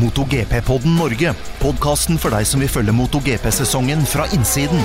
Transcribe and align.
MotoGP-podden 0.00 0.94
Norge. 0.96 1.34
Podkasten 1.60 2.16
for 2.20 2.32
deg 2.32 2.46
som 2.48 2.62
vil 2.62 2.70
følge 2.72 2.94
MotoGP-sesongen 2.96 4.00
fra 4.08 4.24
innsiden. 4.32 4.80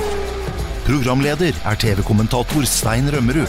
Programleder 0.84 1.56
er 1.56 1.78
TV-kommentator 1.80 2.68
Stein 2.68 3.08
Rømmerud. 3.14 3.48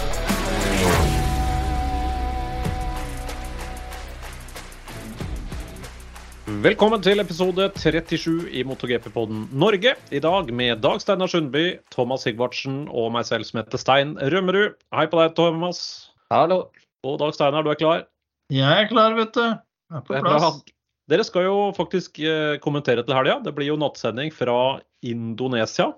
Velkommen 6.66 7.02
til 7.02 7.18
episode 7.22 7.66
37 7.74 8.46
i 8.54 8.62
MotoGP-podden 8.66 9.48
Norge. 9.50 9.96
I 10.14 10.22
dag 10.22 10.54
med 10.54 10.80
Dag 10.86 11.02
Steinar 11.02 11.30
Sundby, 11.30 11.80
Thomas 11.94 12.22
Sigvartsen 12.26 12.84
og 12.88 13.10
meg 13.18 13.26
selv 13.26 13.46
som 13.48 13.60
heter 13.60 13.82
Stein 13.82 14.14
Rømmerud. 14.22 14.78
Hei 14.94 15.08
på 15.10 15.18
deg, 15.18 15.34
Thomas. 15.38 15.82
Hallo. 16.30 16.68
Og 17.02 17.18
Dag 17.22 17.34
Steinar, 17.34 17.66
du 17.66 17.74
er 17.74 17.82
klar? 17.82 18.06
Jeg 18.54 18.86
er 18.86 18.88
klar, 18.90 19.18
vet 19.18 19.34
du. 19.34 19.44
Jeg 19.50 19.98
er 19.98 20.06
på 20.06 20.22
plass. 20.22 20.64
Dere 21.06 21.22
skal 21.26 21.44
jo 21.46 21.56
faktisk 21.76 22.18
eh, 22.26 22.56
kommentere 22.62 23.04
til 23.06 23.14
helga. 23.14 23.38
Det 23.44 23.52
blir 23.54 23.68
jo 23.70 23.76
nattsending 23.78 24.32
fra 24.34 24.80
Indonesia. 25.06 25.92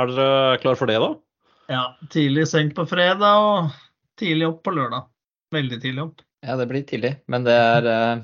Er 0.00 0.08
dere 0.08 0.58
klar 0.62 0.78
for 0.80 0.88
det, 0.88 0.96
da? 1.02 1.10
Ja, 1.70 1.82
tidlig 2.10 2.46
seng 2.50 2.70
på 2.74 2.86
fredag 2.88 3.44
og 3.44 3.74
tidlig 4.18 4.48
opp 4.48 4.62
på 4.66 4.72
lørdag. 4.74 5.04
Veldig 5.54 5.80
tidlig 5.82 6.06
opp. 6.06 6.24
Ja, 6.46 6.56
det 6.56 6.70
blir 6.70 6.86
tidlig, 6.88 7.18
men 7.28 7.44
det 7.44 7.52
er 7.52 7.86
eh, 7.90 8.22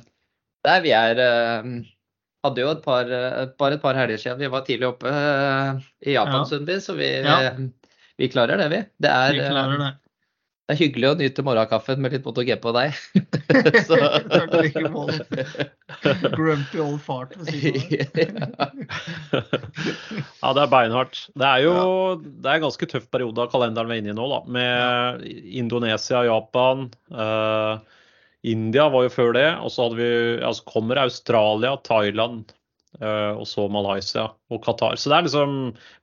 Der 0.64 0.80
vi 0.80 0.92
er 0.96 1.18
eh, 1.20 1.66
Hadde 2.46 2.62
jo 2.62 2.70
et 2.72 2.80
par, 2.84 3.10
bare 3.58 3.76
et 3.76 3.82
par 3.82 3.96
helger 3.98 4.20
siden 4.22 4.38
vi 4.40 4.48
var 4.52 4.62
tidlig 4.64 4.86
oppe 4.88 5.10
i 5.10 6.14
Japan, 6.14 6.44
Ja. 6.44 6.44
Sundby, 6.48 6.76
så 6.80 6.94
vi, 6.96 7.08
Ja. 7.26 7.50
vi 8.16 8.28
klarer 8.30 8.56
det, 8.60 8.68
vi. 8.70 8.78
Det 9.02 9.10
er, 9.10 9.32
Vi 9.34 9.40
klarer 9.50 9.80
det. 9.82 9.88
Det 10.66 10.74
er 10.74 10.80
hyggelig 10.80 11.08
å 11.12 11.16
nyte 11.20 11.42
morgenkaffen 11.46 12.00
med 12.02 12.10
litt 12.16 12.24
MotoGP 12.26 12.58
på 12.64 12.72
deg. 12.74 12.96
Så-. 13.86 13.98
Grumpy 16.34 16.80
old 16.82 16.98
fart 17.04 17.36
ved 17.38 17.52
siden 17.52 18.48
av. 18.58 18.74
Ja, 20.42 20.50
det 20.56 20.64
er 20.64 20.72
beinhardt. 20.72 21.20
Det 21.38 21.46
er 21.46 21.62
jo 21.68 21.76
det 22.18 22.50
er 22.50 22.58
en 22.58 22.66
ganske 22.66 22.90
tøff 22.90 23.06
periode 23.14 23.44
av 23.44 23.52
kalenderen 23.54 23.92
vi 23.92 24.00
er 24.00 24.02
inne 24.02 24.10
i 24.16 24.18
nå, 24.18 24.26
da. 24.32 24.42
Med 24.58 25.22
Indonesia, 25.62 26.24
Japan. 26.26 26.88
eh, 27.14 28.02
India 28.50 28.90
var 28.90 29.06
jo 29.06 29.14
før 29.14 29.34
det. 29.38 29.48
Og 29.62 29.70
så 29.70 29.86
hadde 29.86 30.02
vi, 30.02 30.12
altså 30.50 30.66
kommer 30.74 31.04
Australia, 31.06 31.76
Thailand 31.86 32.56
Uh, 32.96 33.36
og 33.36 33.44
så 33.44 33.66
Malaysia 33.68 34.22
og 34.48 34.62
Qatar. 34.64 34.94
Så 34.96 35.10
det 35.12 35.18
er 35.18 35.26
liksom 35.26 35.50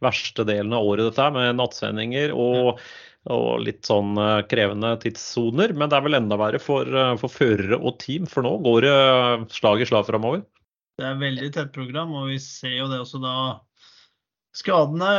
verste 0.06 0.44
delen 0.46 0.76
av 0.78 0.86
året, 0.86 1.08
dette 1.08 1.24
her, 1.26 1.32
med 1.34 1.58
nattsendinger 1.58 2.36
og, 2.38 2.84
og 3.32 3.62
litt 3.64 3.86
sånn 3.88 4.18
eh, 4.20 4.42
krevende 4.52 4.96
tidssoner. 5.00 5.72
Men 5.78 5.92
det 5.92 5.98
er 6.00 6.06
vel 6.08 6.20
enda 6.20 6.40
verre 6.40 6.60
for, 6.60 6.88
eh, 6.88 7.14
for 7.22 7.32
førere 7.32 7.80
og 7.80 7.98
team, 8.04 8.28
for 8.30 8.44
nå 8.44 8.58
går 8.66 8.88
det 8.88 9.56
slag 9.56 9.84
i 9.84 9.88
slag 9.88 10.08
framover. 10.10 10.44
Det 11.00 11.08
er 11.10 11.22
veldig 11.22 11.50
tett 11.56 11.72
program, 11.74 12.12
og 12.20 12.30
vi 12.30 12.38
ser 12.44 12.76
jo 12.78 12.90
det 12.92 13.00
også 13.02 13.22
da. 13.24 13.36
Skadene 14.54 15.14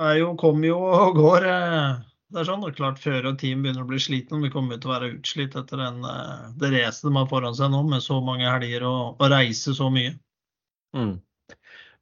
er 0.00 0.14
jo, 0.16 0.32
kommer 0.40 0.70
jo 0.70 0.78
og 0.88 1.18
går. 1.18 1.48
eh, 1.50 2.02
Det 2.34 2.40
er 2.40 2.46
sånn, 2.48 2.64
og 2.66 2.74
klart 2.74 2.98
Fører 2.98 3.28
og 3.30 3.36
team 3.38 3.60
begynner 3.62 3.84
å 3.84 3.90
bli 3.90 4.00
slitne. 4.00 4.40
Vi 4.42 4.50
kommer 4.50 4.80
til 4.80 4.90
å 4.90 4.94
være 4.94 5.12
utslitt 5.18 5.54
etter 5.54 5.78
den, 5.78 6.00
eh, 6.08 6.48
det 6.58 6.72
racet 6.72 7.06
de 7.06 7.12
har 7.14 7.28
foran 7.30 7.54
seg 7.54 7.70
nå, 7.70 7.82
med 7.90 8.02
så 8.02 8.16
mange 8.24 8.48
helger 8.48 8.86
og, 8.88 9.20
og 9.20 9.30
reise 9.30 9.74
så 9.76 9.90
mye. 9.92 10.16
Mm. 10.96 11.18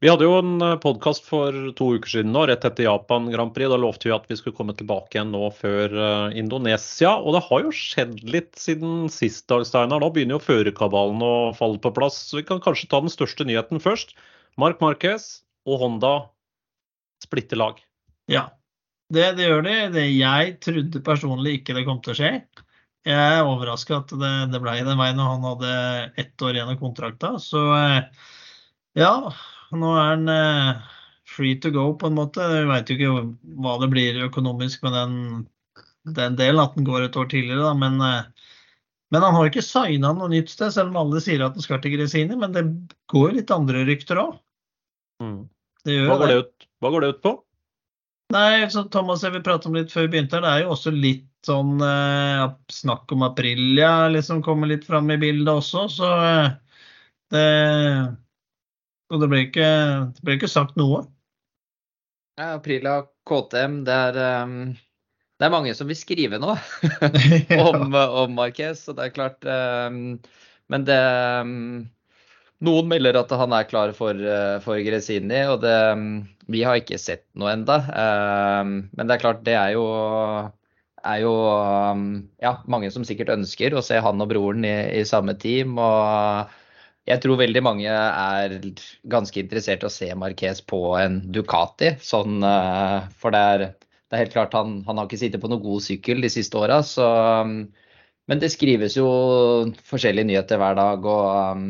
Vi 0.03 0.11
hadde 0.11 0.27
jo 0.27 0.33
en 0.35 0.63
podkast 0.83 1.29
for 1.31 1.55
to 1.79 1.93
uker 1.95 2.11
siden, 2.11 2.33
nå, 2.35 2.41
rett 2.51 2.65
etter 2.67 2.89
Japan 2.89 3.29
Grand 3.31 3.53
Prix. 3.55 3.69
Da 3.71 3.77
lovte 3.79 4.09
vi 4.09 4.15
at 4.17 4.25
vi 4.27 4.35
skulle 4.35 4.57
komme 4.59 4.75
tilbake 4.75 5.15
igjen 5.15 5.29
nå 5.31 5.47
før 5.55 5.93
eh, 5.95 6.39
Indonesia. 6.41 7.13
Og 7.23 7.37
det 7.37 7.45
har 7.47 7.63
jo 7.63 7.71
skjedd 7.79 8.17
litt 8.27 8.51
siden 8.59 9.05
sist, 9.15 9.45
Dag 9.53 9.63
Steinar. 9.69 10.03
Nå 10.03 10.09
begynner 10.11 10.41
jo 10.41 10.43
førerkabalen 10.43 11.23
å 11.23 11.37
falle 11.55 11.79
på 11.85 11.93
plass. 11.95 12.19
Så 12.33 12.41
vi 12.41 12.45
kan 12.49 12.59
kanskje 12.65 12.89
ta 12.91 12.99
den 13.05 13.15
største 13.15 13.47
nyheten 13.47 13.79
først. 13.85 14.17
Mark 14.59 14.83
Marquez 14.83 15.29
og 15.71 15.79
Honda 15.85 16.13
splitter 17.23 17.63
lag. 17.63 17.79
Ja, 18.27 18.49
det, 19.15 19.37
det 19.39 19.47
gjør 19.47 19.63
de. 19.69 19.79
Det, 20.01 20.07
jeg 20.17 20.59
trodde 20.67 21.05
personlig 21.13 21.61
ikke 21.61 21.79
det 21.79 21.87
kom 21.87 22.03
til 22.03 22.17
å 22.17 22.19
skje. 22.25 22.33
Jeg 23.07 23.39
er 23.39 23.47
overraska 23.47 24.03
at 24.03 24.19
det, 24.19 24.35
det 24.51 24.65
ble 24.67 24.81
den 24.83 24.99
veien 24.99 25.23
når 25.23 25.33
han 25.37 25.49
hadde 25.53 25.81
ett 26.27 26.43
år 26.43 26.59
igjen 26.59 26.75
av 26.75 26.83
kontrakta. 26.83 27.37
Så 27.47 27.69
eh, 27.79 28.31
ja, 28.99 29.15
nå 29.81 29.93
er 29.97 30.11
han 30.11 30.29
eh, 30.33 30.83
free 31.33 31.57
to 31.63 31.73
go 31.75 31.87
på 31.99 32.11
en 32.11 32.19
måte. 32.19 32.45
Vi 32.51 32.65
veit 32.69 32.91
jo 32.91 32.97
ikke 32.99 33.13
hva 33.65 33.79
det 33.83 33.91
blir 33.93 34.21
økonomisk 34.27 34.85
med 34.87 34.97
den, 34.99 35.15
den 36.19 36.39
delen, 36.41 36.63
at 36.63 36.77
den 36.77 36.89
går 36.89 37.07
et 37.07 37.17
år 37.17 37.31
tidligere, 37.33 37.63
da. 37.65 37.73
Men, 37.79 38.01
eh, 38.05 38.51
men 39.13 39.27
han 39.27 39.37
har 39.37 39.49
ikke 39.49 39.65
signa 39.65 40.13
noe 40.17 40.31
nytt 40.33 40.53
sted, 40.53 40.73
selv 40.75 40.93
om 40.93 41.01
alle 41.05 41.23
sier 41.25 41.45
at 41.45 41.57
han 41.57 41.65
skal 41.65 41.83
til 41.85 41.97
Gresini. 41.97 42.37
Men 42.39 42.57
det 42.57 42.67
går 43.13 43.39
litt 43.39 43.55
andre 43.55 43.85
rykter 43.89 44.21
òg. 44.23 44.37
Mm. 45.23 45.41
Hva, 45.87 46.19
går 46.19 46.29
det 46.31 46.39
ut, 46.45 46.71
hva 46.83 46.93
går 46.95 47.05
det 47.05 47.15
ut 47.17 47.25
på? 47.25 47.37
Nei, 48.33 48.65
så 48.73 48.87
Thomas, 48.89 49.23
jeg 49.27 49.35
vil 49.35 49.45
prate 49.45 49.69
om 49.69 49.77
litt 49.77 49.93
før 49.93 50.07
vi 50.07 50.15
begynte. 50.15 50.39
her, 50.39 50.45
Det 50.45 50.53
er 50.53 50.65
jo 50.65 50.73
også 50.73 50.93
litt 50.95 51.29
sånn 51.47 51.83
eh, 51.85 52.45
snakk 52.71 53.13
om 53.13 53.25
Aprilia 53.27 54.09
liksom 54.13 54.43
kommer 54.47 54.71
litt 54.71 54.87
fram 54.87 55.11
i 55.11 55.19
bildet 55.21 55.51
også, 55.53 55.89
så 55.91 56.11
eh, 56.23 56.53
det 57.35 57.47
Og 59.13 59.21
det 59.21 59.29
ble 59.29 59.43
ikke, 59.47 59.69
det 60.17 60.25
ble 60.25 60.39
ikke 60.39 60.49
sagt 60.51 60.79
noe. 60.81 61.05
Ja, 62.41 62.55
Aprila 62.57 63.03
KTM, 63.29 63.83
det 63.85 63.97
er, 64.09 64.19
um, 64.47 64.73
det 65.37 65.47
er 65.47 65.53
mange 65.53 65.75
som 65.77 65.91
vil 65.91 65.99
skrive 66.01 66.39
nå 66.41 66.55
om, 67.69 67.93
om 67.93 68.33
Marquez, 68.39 68.87
så 68.87 68.95
det 68.97 69.11
er 69.11 69.17
klart 69.17 69.45
um, 69.45 70.17
Men 70.73 70.87
det 70.89 70.97
um, 71.45 71.53
Noen 72.63 72.89
melder 72.89 73.19
at 73.21 73.35
han 73.37 73.53
er 73.53 73.69
klar 73.69 73.93
for, 73.97 74.17
uh, 74.17 74.57
for 74.65 74.81
Gresini, 74.87 75.43
og 75.51 75.61
det, 75.65 75.77
vi 76.49 76.65
har 76.65 76.79
ikke 76.81 77.01
sett 77.01 77.27
noe 77.35 77.51
enda. 77.57 77.81
Men 77.83 79.01
det 79.03 79.17
er 79.17 79.23
klart, 79.25 79.41
det 79.43 79.57
er 79.59 79.73
jo, 79.75 79.83
er 81.03 81.19
jo 81.25 81.33
ja, 82.39 82.53
mange 82.71 82.93
som 82.95 83.03
sikkert 83.03 83.35
ønsker 83.35 83.75
å 83.75 83.83
se 83.83 83.99
han 83.99 84.23
og 84.23 84.31
broren 84.31 84.63
i, 84.63 84.77
i 84.95 85.03
samme 85.09 85.35
team. 85.43 85.75
og 85.75 86.55
jeg 87.09 87.23
tror 87.23 87.41
veldig 87.41 87.63
mange 87.67 87.91
er 87.91 88.59
ganske 89.11 89.41
interessert 89.43 89.83
i 89.83 89.89
å 89.89 89.93
se 89.93 90.09
Marquez 90.19 90.61
på 90.63 90.81
en 91.01 91.19
Ducati. 91.35 91.97
Sånn, 92.03 92.39
eh, 92.47 93.09
for 93.19 93.35
det 93.35 93.41
er, 93.55 93.65
det 93.83 94.17
er 94.17 94.23
helt 94.25 94.37
klart 94.37 94.55
han, 94.55 94.77
han 94.87 95.01
har 95.01 95.09
ikke 95.09 95.19
sittet 95.25 95.43
på 95.43 95.51
noen 95.51 95.65
god 95.65 95.83
sykkel 95.83 96.23
de 96.23 96.31
siste 96.31 96.61
åra. 96.61 96.79
Men 98.31 98.43
det 98.43 98.53
skrives 98.55 98.95
jo 98.97 99.09
forskjellige 99.89 100.29
nyheter 100.31 100.61
hver 100.63 100.79
dag. 100.79 101.09
Og 101.11 101.59
um, 101.59 101.67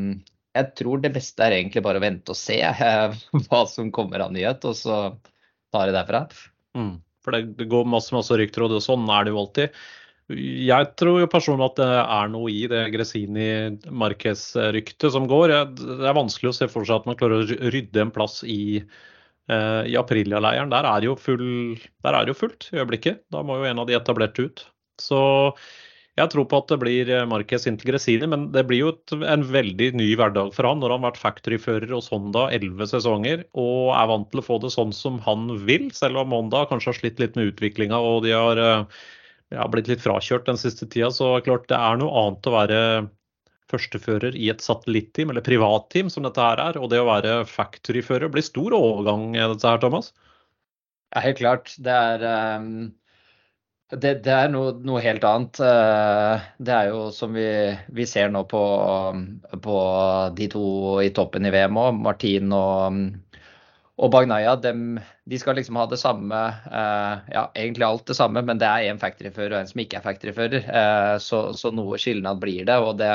jeg 0.52 0.68
tror 0.78 1.00
det 1.00 1.14
beste 1.14 1.46
er 1.46 1.56
egentlig 1.56 1.84
bare 1.86 2.02
å 2.02 2.04
vente 2.04 2.34
og 2.34 2.38
se 2.38 2.60
hva 3.46 3.62
som 3.70 3.88
kommer 3.94 4.26
av 4.26 4.36
nyhet, 4.36 4.68
og 4.68 4.76
så 4.76 5.00
tar 5.72 5.88
det 5.88 5.96
derfra. 5.96 6.26
Mm. 6.76 6.94
For 7.24 7.32
det, 7.32 7.54
det 7.56 7.70
går 7.72 7.88
masse, 7.88 8.12
masse 8.12 8.36
rykter, 8.36 8.66
og 8.66 8.84
sånn 8.84 9.08
er 9.08 9.24
det 9.24 9.32
jo 9.32 9.40
alltid. 9.46 9.82
Jeg 10.30 10.86
tror 11.00 11.16
jo 11.20 11.26
personlig 11.30 11.64
at 11.66 11.78
det 11.80 11.86
er 12.00 12.28
noe 12.32 12.50
i 12.52 12.66
det 12.70 12.82
Gresini-Marquez-ryktet 12.94 15.12
som 15.12 15.26
går. 15.28 15.48
Det 15.76 16.08
er 16.08 16.16
vanskelig 16.16 16.50
å 16.52 16.56
se 16.56 16.66
for 16.70 16.84
seg 16.88 16.96
at 17.00 17.06
man 17.10 17.18
klarer 17.20 17.36
å 17.42 17.44
rydde 17.74 18.00
en 18.04 18.14
plass 18.14 18.36
i, 18.46 18.82
eh, 19.50 19.82
i 19.90 19.94
Aprilia-leiren. 19.98 20.70
Der 20.72 20.84
er 20.88 21.00
jo 21.08 21.14
der 21.18 22.12
er 22.14 22.22
det 22.22 22.30
jo 22.32 22.38
fullt 22.38 22.62
i 22.72 22.78
øyeblikket. 22.78 23.16
Da 23.34 23.38
må 23.42 23.52
jo 23.58 23.68
en 23.68 23.82
av 23.82 23.86
de 23.90 23.98
etablerte 23.98 24.40
ut. 24.46 24.58
Så 25.02 25.20
jeg 26.20 26.28
tror 26.28 26.44
på 26.44 26.58
at 26.60 26.68
det 26.68 26.76
blir 26.82 27.08
eh, 27.08 27.24
Marquez 27.28 27.64
inntil 27.68 27.88
Gresini, 27.88 28.26
men 28.28 28.50
det 28.52 28.66
blir 28.68 28.82
jo 28.82 28.90
et, 28.92 29.14
en 29.16 29.44
veldig 29.48 29.88
ny 29.96 30.10
hverdag 30.20 30.50
for 30.52 30.68
han 30.68 30.82
når 30.82 30.92
han 30.92 31.00
har 31.00 31.12
vært 31.12 31.22
factory-fører 31.22 31.88
hos 31.94 32.10
Honda 32.12 32.50
11 32.52 32.90
sesonger 32.90 33.46
og 33.56 33.94
er 33.96 34.10
vant 34.10 34.28
til 34.28 34.42
å 34.42 34.44
få 34.44 34.58
det 34.60 34.74
sånn 34.74 34.92
som 34.96 35.16
han 35.24 35.48
vil, 35.64 35.88
selv 35.96 36.20
om 36.20 36.34
Honda 36.36 36.66
kanskje 36.68 36.92
har 36.92 36.98
slitt 37.00 37.18
litt 37.22 37.38
med 37.38 37.54
utviklinga 37.54 37.96
og 37.96 38.26
de 38.26 38.36
har 38.36 38.60
eh, 38.60 39.00
ja, 39.52 39.66
blitt 39.70 39.90
litt 39.90 40.02
frakjørt 40.02 40.48
den 40.48 40.60
siste 40.60 40.88
tida. 40.88 41.10
Så 41.14 41.34
klart 41.46 41.68
det 41.70 41.78
er 41.78 42.00
noe 42.00 42.12
annet 42.22 42.48
å 42.48 42.54
være 42.54 42.80
førstefører 43.72 44.36
i 44.36 44.50
et 44.52 44.64
satellitteam, 44.64 45.32
eller 45.32 45.44
privatteam 45.44 46.10
som 46.12 46.26
dette 46.26 46.42
her 46.42 46.60
er, 46.60 46.78
og 46.80 46.90
det 46.92 47.00
å 47.00 47.08
være 47.08 47.42
factory-fører 47.48 48.32
blir 48.32 48.44
stor 48.44 48.74
overgang, 48.76 49.30
eh, 49.36 49.48
dette 49.54 49.68
her, 49.68 49.80
Thomas? 49.82 50.12
Ja, 51.12 51.22
helt 51.26 51.40
klart. 51.40 51.72
Det 51.80 51.92
er, 51.92 52.26
um, 52.60 52.92
det, 53.92 54.14
det 54.24 54.34
er 54.34 54.52
noe, 54.52 54.74
noe 54.84 55.00
helt 55.04 55.24
annet. 55.28 55.60
Uh, 55.60 56.44
det 56.60 56.76
er 56.76 56.92
jo 56.92 57.06
som 57.12 57.36
vi, 57.36 57.48
vi 57.92 58.08
ser 58.08 58.32
nå 58.32 58.44
på, 58.48 58.62
på 59.64 59.82
de 60.36 60.48
to 60.52 60.64
i 61.04 61.12
toppen 61.16 61.48
i 61.48 61.52
VM 61.52 61.80
òg, 61.80 62.00
Martin 62.08 62.56
og, 62.56 63.02
og 64.00 64.12
Bagnaya. 64.14 64.54
Dem, 64.56 65.00
de 65.28 65.38
skal 65.40 65.58
liksom 65.58 65.76
ha 65.80 65.86
det 65.90 66.00
samme, 66.00 66.42
uh, 66.72 67.32
ja 67.32 67.46
egentlig 67.58 67.86
alt 67.86 68.06
det 68.08 68.16
samme, 68.18 68.42
men 68.46 68.60
det 68.60 68.68
er 68.68 68.90
en 68.90 69.00
factoryfører 69.02 69.56
og 69.56 69.60
en 69.62 69.72
som 69.72 69.82
ikke 69.84 70.00
er 70.00 70.06
factoryfører. 70.06 70.68
Uh, 70.68 71.16
så, 71.22 71.44
så 71.58 71.72
noe 71.74 72.00
skilnad 72.00 72.40
blir 72.42 72.64
det. 72.68 72.78
og 72.80 72.96
det 73.00 73.12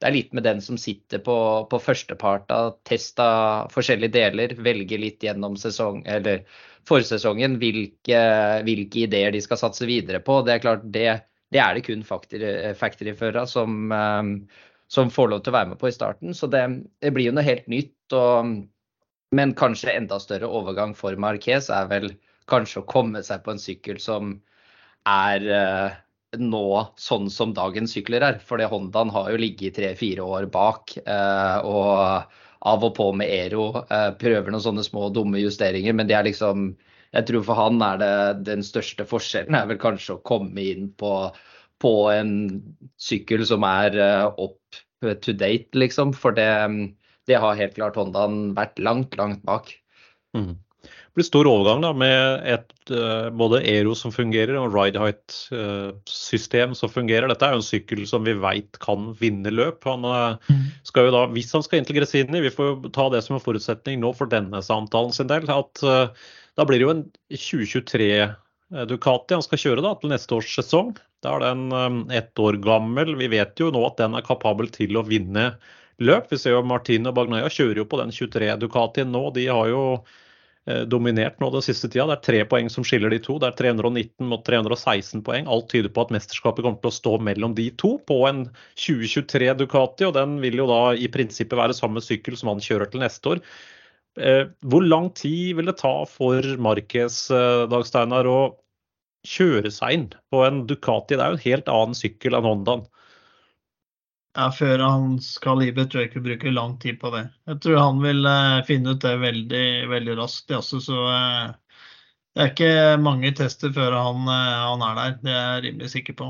det 0.00 0.08
er 0.08 0.14
litt 0.14 0.30
med 0.32 0.46
den 0.46 0.62
som 0.64 0.78
sitter 0.80 1.20
på, 1.20 1.34
på 1.68 1.78
førsteparta, 1.84 2.60
testa 2.88 3.26
forskjellige 3.68 4.14
deler, 4.14 4.54
velger 4.56 5.02
litt 5.02 5.20
gjennom 5.26 5.58
sesong, 5.60 6.00
eller 6.08 6.46
forsesongen 6.88 7.58
hvilke, 7.60 8.22
hvilke 8.64 9.02
ideer 9.04 9.34
de 9.34 9.42
skal 9.44 9.60
satse 9.60 9.84
videre 9.84 10.22
på. 10.24 10.38
Det 10.46 10.54
er 10.54 10.64
klart, 10.64 10.86
det, 10.94 11.04
det 11.52 11.60
er 11.60 11.76
det 11.76 11.84
kun 11.84 12.06
factory- 12.08 12.72
factoryførere 12.80 13.44
som, 13.50 13.92
eh, 13.92 14.64
som 14.88 15.12
får 15.12 15.34
lov 15.34 15.44
til 15.44 15.52
å 15.52 15.58
være 15.58 15.72
med 15.74 15.82
på 15.82 15.90
i 15.90 15.94
starten. 15.98 16.32
Så 16.32 16.48
det, 16.48 16.64
det 17.04 17.12
blir 17.12 17.28
jo 17.28 17.36
noe 17.36 17.44
helt 17.44 17.68
nytt. 17.68 18.16
Og, 18.16 18.56
men 19.36 19.54
kanskje 19.54 19.94
enda 19.94 20.18
større 20.20 20.50
overgang 20.50 20.94
for 20.98 21.16
Marquez 21.20 21.70
er 21.70 21.88
vel 21.90 22.10
kanskje 22.50 22.82
å 22.82 22.88
komme 22.90 23.22
seg 23.22 23.44
på 23.44 23.54
en 23.54 23.62
sykkel 23.62 24.00
som 24.02 24.34
er 25.08 25.46
eh, 25.46 25.98
nå 26.40 26.66
sånn 27.00 27.30
som 27.30 27.54
dagens 27.54 27.94
sykler 27.94 28.26
er. 28.26 28.40
For 28.42 28.62
Hondaen 28.72 29.12
har 29.14 29.30
jo 29.30 29.40
ligget 29.40 29.78
tre-fire 29.78 30.26
år 30.26 30.50
bak. 30.52 30.96
Eh, 30.98 31.58
og 31.62 32.26
av 32.70 32.84
og 32.84 32.94
på 32.98 33.08
med 33.16 33.30
Ero 33.32 33.70
eh, 33.86 34.10
prøver 34.20 34.50
noen 34.50 34.66
sånne 34.66 34.84
små 34.84 35.08
dumme 35.14 35.40
justeringer, 35.40 35.94
men 35.96 36.10
det 36.10 36.18
er 36.18 36.28
liksom 36.28 36.72
jeg 37.10 37.26
tror 37.26 37.42
for 37.42 37.58
han 37.58 37.80
er 37.82 37.96
det 37.98 38.12
den 38.46 38.60
største 38.62 39.02
forskjellen 39.08 39.56
er 39.58 39.64
vel 39.66 39.80
kanskje 39.82 40.14
å 40.14 40.22
komme 40.26 40.62
inn 40.62 40.92
på, 40.94 41.10
på 41.82 41.94
en 42.12 42.34
sykkel 43.02 43.42
som 43.48 43.66
er 43.66 43.96
up 44.30 44.78
to 45.24 45.34
date, 45.34 45.74
liksom. 45.74 46.12
For 46.14 46.36
det, 46.36 46.46
det 47.30 47.38
har 47.42 47.58
helt 47.58 47.78
klart 47.78 47.98
Hondaen 47.98 48.50
vært 48.56 48.80
langt, 48.82 49.16
langt 49.20 49.44
bak. 49.46 49.72
Mm. 50.36 50.58
Det 51.10 51.18
blir 51.18 51.26
stor 51.26 51.48
overgang 51.50 51.82
da, 51.82 51.90
med 51.96 52.44
et, 52.46 52.68
uh, 52.94 53.32
både 53.34 53.58
Ero 53.66 53.96
som 53.98 54.12
fungerer 54.14 54.54
og 54.60 54.70
Ride 54.76 55.00
Height-system 55.02 56.70
uh, 56.70 56.78
som 56.78 56.92
fungerer. 56.92 57.26
Dette 57.28 57.48
er 57.48 57.56
jo 57.56 57.62
en 57.64 57.66
sykkel 57.66 58.04
som 58.06 58.22
vi 58.26 58.36
vet 58.38 58.78
kan 58.82 59.10
vinne 59.18 59.50
løp. 59.50 59.82
Han 59.90 60.06
uh, 60.06 60.52
skal 60.86 61.08
jo 61.08 61.16
da, 61.16 61.24
Hvis 61.34 61.50
han 61.56 61.66
skal 61.66 61.80
inn 61.80 61.88
til 61.88 61.98
Gresini, 61.98 62.44
vi 62.46 62.54
får 62.54 62.70
jo 62.70 62.92
ta 62.94 63.08
det 63.10 63.24
som 63.26 63.36
en 63.36 63.42
forutsetning 63.42 63.98
nå 64.04 64.14
for 64.18 64.30
denne 64.30 64.62
samtalen 64.62 65.10
sin 65.16 65.30
del, 65.30 65.50
at 65.50 65.82
da 65.82 66.66
blir 66.66 66.78
det 66.78 66.86
jo 66.86 66.94
en 66.94 67.04
2023 67.34 68.08
Ducati 68.86 69.34
han 69.34 69.42
skal 69.42 69.58
kjøre 69.58 69.82
da, 69.82 69.96
til 69.98 70.12
neste 70.12 70.36
års 70.36 70.50
sesong. 70.54 70.94
Da 71.24 71.34
er 71.34 71.42
den 71.42 71.74
um, 71.74 72.00
ett 72.14 72.38
år 72.38 72.60
gammel. 72.62 73.16
Vi 73.18 73.28
vet 73.32 73.58
jo 73.60 73.72
nå 73.74 73.82
at 73.88 73.98
den 73.98 74.14
er 74.16 74.24
kapabel 74.24 74.70
til 74.72 74.94
å 74.96 75.04
vinne 75.06 75.50
løp. 76.00 76.30
Vi 76.32 76.40
ser 76.40 76.56
jo 76.56 76.64
Martin 76.66 77.08
og 77.10 77.16
Bagnaia 77.18 77.50
kjører 77.52 77.82
jo 77.82 77.86
på 77.88 78.00
den 78.00 78.12
23 78.14 78.56
Ducatien 78.62 79.12
nå. 79.12 79.28
De 79.36 79.46
har 79.50 79.70
jo 79.72 79.84
Eh, 80.68 80.82
dominert 80.84 81.40
nå 81.40 81.48
den 81.54 81.64
siste 81.64 81.88
tida. 81.88 82.04
Det 82.10 82.16
er 82.18 82.24
tre 82.26 82.40
poeng 82.48 82.68
som 82.72 82.84
skiller 82.84 83.12
de 83.12 83.18
to. 83.24 83.38
Det 83.40 83.48
er 83.48 83.56
319 83.56 84.28
mot 84.28 84.42
316 84.44 85.22
poeng. 85.24 85.48
Alt 85.48 85.70
tyder 85.72 85.92
på 85.94 86.04
at 86.04 86.12
mesterskapet 86.14 86.66
kommer 86.66 86.82
til 86.82 86.92
å 86.92 86.98
stå 86.98 87.14
mellom 87.30 87.56
de 87.56 87.70
to 87.80 87.94
på 88.08 88.20
en 88.28 88.44
2023 88.76 89.54
Ducati. 89.62 90.06
og 90.06 90.14
Den 90.18 90.38
vil 90.44 90.60
jo 90.60 90.68
da 90.70 90.82
i 90.92 91.08
prinsippet 91.08 91.58
være 91.58 91.76
samme 91.76 92.04
sykkel 92.04 92.36
som 92.36 92.52
han 92.52 92.60
kjører 92.64 92.92
til 92.92 93.04
neste 93.04 93.34
år. 93.34 93.42
Eh, 94.20 94.44
hvor 94.60 94.84
lang 94.84 95.08
tid 95.16 95.56
vil 95.56 95.70
det 95.70 95.78
ta 95.80 95.94
for 96.04 96.44
Marquez 96.60 97.22
eh, 97.32 97.66
Dag 97.70 97.86
Steinar, 97.88 98.28
å 98.28 98.56
kjøre 99.26 99.70
seg 99.72 99.96
inn 99.96 100.08
på 100.30 100.44
en 100.44 100.66
Ducati? 100.68 101.16
Det 101.16 101.24
er 101.24 101.32
jo 101.32 101.40
en 101.40 101.46
helt 101.48 101.72
annen 101.72 101.96
sykkel 101.96 102.36
enn 102.36 102.46
Hondaen. 102.46 102.84
Ja, 104.38 104.46
før 104.54 104.78
han 104.78 105.16
skal 105.24 105.58
livet, 105.58 105.88
tror 105.90 106.04
jeg 106.04 106.10
ikke 106.12 106.22
bruker 106.22 106.52
lang 106.54 106.76
tid 106.82 107.00
på 107.00 107.10
det. 107.14 107.24
Jeg 107.50 107.58
tror 107.64 107.80
han 107.80 107.98
vil 108.04 108.28
eh, 108.30 108.60
finne 108.68 108.94
ut 108.94 109.02
det 109.02 109.16
veldig, 109.18 109.64
veldig 109.90 110.14
raskt. 110.20 110.52
Ja, 110.54 110.60
så, 110.62 110.78
så 110.84 111.00
eh, 111.10 111.80
det 112.36 112.44
er 112.44 112.52
ikke 112.52 113.02
mange 113.02 113.32
tester 113.34 113.72
før 113.74 113.96
han, 113.98 114.22
uh, 114.30 114.60
han, 114.70 114.84
er 114.86 114.98
der, 115.00 115.16
det 115.24 115.32
er 115.34 115.40
jeg 115.40 115.64
rimelig 115.64 115.90
sikker 115.96 116.16
på. 116.20 116.28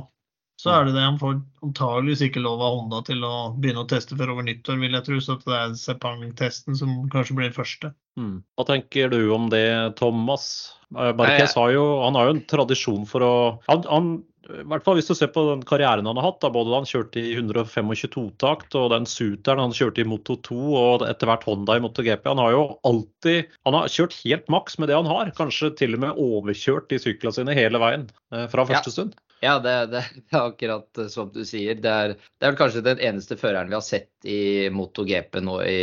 Så 0.61 0.73
er 0.75 0.87
det 0.87 0.93
det 0.93 1.07
han 1.07 1.19
får 1.21 1.39
antageligvis 1.65 2.27
ikke 2.27 2.43
lov 2.45 2.61
av 2.61 2.75
Honda 2.77 3.01
til 3.07 3.23
å 3.25 3.35
begynne 3.57 3.85
å 3.85 3.89
teste 3.89 4.19
før 4.19 4.35
over 4.35 4.45
nyttår, 4.45 4.77
vil 4.83 4.97
jeg 4.99 5.07
tro. 5.07 5.21
Så 5.25 5.39
det 5.47 5.57
er 5.57 5.77
Sepang-testen 5.81 6.77
som 6.77 6.97
kanskje 7.12 7.37
blir 7.39 7.55
første. 7.57 7.95
Mm. 8.21 8.43
Hva 8.59 8.67
tenker 8.69 9.12
du 9.12 9.21
om 9.33 9.49
det, 9.53 9.65
Thomas? 10.01 10.51
Marquez 10.91 11.55
har 11.57 11.71
jo, 11.73 11.85
han 12.03 12.19
har 12.19 12.29
jo 12.29 12.35
en 12.35 12.45
tradisjon 12.51 13.07
for 13.09 13.25
å 13.25 13.35
han, 13.71 13.87
han 13.89 14.11
i 14.51 14.65
hvert 14.67 14.83
fall 14.83 14.97
hvis 14.99 15.09
du 15.11 15.15
ser 15.15 15.31
på 15.31 15.43
den 15.47 15.62
karrieren 15.69 16.09
han 16.09 16.19
har 16.19 16.27
hatt, 16.27 16.41
da, 16.43 16.51
både 16.53 16.73
da 16.73 16.81
han 16.81 16.89
kjørte 16.89 17.23
i 17.23 17.35
125-takt 17.39 18.75
og 18.79 18.91
den 18.91 19.07
Suteren 19.09 19.62
han 19.62 19.75
kjørte 19.77 20.03
i 20.03 20.09
Moto 20.09 20.37
2 20.49 20.59
og 20.81 21.05
etter 21.07 21.31
hvert 21.31 21.47
Honda 21.47 21.77
i 21.79 21.83
Moto 21.85 22.05
GP. 22.07 22.27
Han 22.27 22.43
har 22.43 22.55
jo 22.57 22.65
alltid 22.89 23.53
han 23.69 23.79
har 23.79 23.93
kjørt 23.93 24.17
helt 24.25 24.51
maks 24.53 24.81
med 24.81 24.91
det 24.91 24.99
han 24.99 25.11
har. 25.11 25.33
Kanskje 25.39 25.73
til 25.79 25.97
og 25.97 26.05
med 26.05 26.21
overkjørt 26.21 26.91
de 26.91 27.01
syklene 27.03 27.37
sine 27.37 27.57
hele 27.57 27.83
veien 27.83 28.09
eh, 28.35 28.47
fra 28.51 28.67
første 28.69 28.91
ja. 28.91 28.97
stund. 28.99 29.19
Ja, 29.40 29.56
det, 29.62 29.75
det, 29.92 30.04
det, 30.16 30.28
er 30.37 30.44
akkurat 30.50 31.00
eh, 31.00 31.10
som 31.12 31.32
du 31.34 31.42
sier. 31.48 31.81
Det 31.81 31.96
er, 32.04 32.14
det 32.40 32.50
er 32.50 32.58
kanskje 32.60 32.84
den 32.87 33.02
eneste 33.10 33.38
føreren 33.40 33.72
vi 33.72 33.78
har 33.78 33.87
sett 33.87 34.28
i 34.28 34.69
MotoGP 34.72 35.40
nå 35.46 35.60
i, 35.64 35.81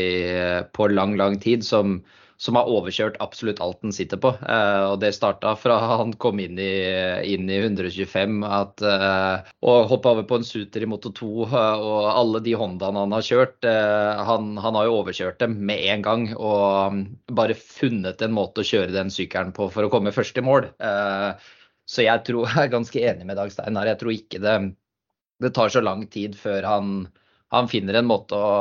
på 0.74 0.90
lang, 0.94 1.18
lang 1.20 1.40
tid 1.42 1.66
som 1.66 2.00
som 2.38 2.58
har 2.58 2.70
overkjørt 2.70 3.18
absolutt 3.24 3.60
alt 3.64 3.82
den 3.82 3.94
sitter 3.94 4.20
på. 4.22 4.30
Eh, 4.46 4.84
og 4.92 5.00
det 5.02 5.12
starta 5.18 5.56
fra 5.58 5.78
han 6.02 6.14
kom 6.22 6.40
inn 6.42 6.60
i, 6.62 6.70
inn 7.34 7.50
i 7.50 7.60
125 7.64 8.46
at, 8.46 8.84
eh, 8.86 9.52
og 9.66 9.90
hoppa 9.92 10.14
over 10.14 10.28
på 10.30 10.40
en 10.40 10.48
Suter 10.48 10.86
i 10.86 10.90
Moto 10.90 11.12
2 11.18 11.32
eh, 11.48 11.86
og 11.90 12.10
alle 12.14 12.44
de 12.46 12.54
Hondaene 12.60 13.06
han 13.06 13.18
har 13.18 13.26
kjørt. 13.26 13.58
Eh, 13.66 14.24
han, 14.30 14.54
han, 14.62 14.78
har 14.78 14.88
jo 14.88 15.00
overkjørt 15.02 15.42
dem 15.42 15.58
med 15.68 15.82
en 15.90 16.06
gang 16.06 16.28
og 16.38 16.94
um, 16.94 17.04
bare 17.34 17.58
funnet 17.58 18.22
en 18.22 18.36
måte 18.36 18.62
å 18.62 18.68
kjøre 18.68 18.94
den 18.94 19.10
sykkelen 19.14 19.56
på 19.58 19.72
for 19.74 19.88
å 19.88 19.92
komme 19.94 20.14
først 20.14 20.38
i 20.38 20.46
mål. 20.46 20.70
Eh, 20.78 21.50
så 21.88 22.04
jeg 22.06 22.26
tror 22.28 22.46
jeg 22.52 22.68
er 22.68 22.76
ganske 22.76 23.08
enig 23.12 23.30
med 23.30 23.40
Dag 23.40 23.54
Steinar. 23.54 23.90
Jeg 23.90 24.02
tror 24.02 24.14
ikke 24.14 24.44
det, 24.44 24.58
det 25.44 25.56
tar 25.56 25.74
så 25.74 25.84
lang 25.84 26.06
tid 26.12 26.38
før 26.40 26.68
han, 26.68 26.94
han 27.56 27.72
finner 27.72 28.00
en 28.00 28.10
måte 28.12 28.38
å 28.38 28.54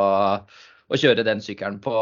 å 0.86 0.98
kjøre 1.00 1.26
den 1.26 1.42
sykkelen 1.42 1.78
på 1.82 1.92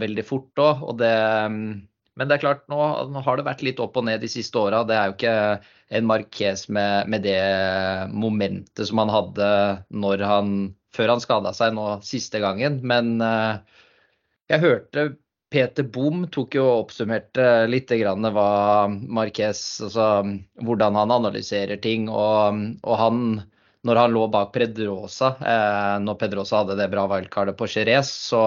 veldig 0.00 0.24
fort 0.26 0.60
òg. 0.62 1.00
Men 1.00 2.28
det 2.28 2.36
er 2.36 2.42
klart, 2.42 2.66
nå, 2.72 2.80
har 3.24 3.38
det 3.38 3.46
vært 3.46 3.62
litt 3.64 3.80
opp 3.80 3.96
og 4.00 4.06
ned 4.08 4.20
de 4.24 4.28
siste 4.30 4.58
åra. 4.60 4.82
Det 4.84 4.96
er 4.96 5.08
jo 5.08 5.16
ikke 5.16 5.36
en 5.96 6.08
Marquez 6.08 6.66
med, 6.72 7.08
med, 7.10 7.24
det 7.24 7.40
momentet 8.12 8.88
som 8.88 9.00
han 9.00 9.12
hadde 9.12 10.24
han, 10.26 10.54
før 10.96 11.14
han 11.14 11.22
skada 11.22 11.54
seg 11.56 11.76
nå 11.76 11.86
siste 12.04 12.42
gangen. 12.42 12.80
Men 12.84 13.18
uh, 13.22 13.60
jeg 14.50 14.64
hørte 14.64 15.06
Peter 15.50 15.82
Bohm 15.82 16.26
tok 16.30 16.54
jo 16.54 16.64
og 16.68 16.84
oppsummerte 16.84 17.46
litt 17.66 17.90
hva 17.90 18.50
Marquez, 18.88 19.62
altså 19.82 20.06
hvordan 20.62 20.98
han 20.98 21.10
analyserer 21.10 21.80
ting. 21.82 22.06
Og, 22.08 22.60
og 22.86 23.00
han 23.00 23.24
når 23.86 23.96
han 23.96 24.12
lå 24.12 24.26
bak 24.28 24.52
Pedrosa, 24.52 25.32
eh, 25.40 25.96
når 26.04 26.18
Pedrosa 26.20 26.60
hadde 26.60 26.76
det 26.80 26.90
bra 26.92 27.06
wildcardet 27.08 27.56
på 27.56 27.68
Jerez, 27.70 28.12
så, 28.12 28.42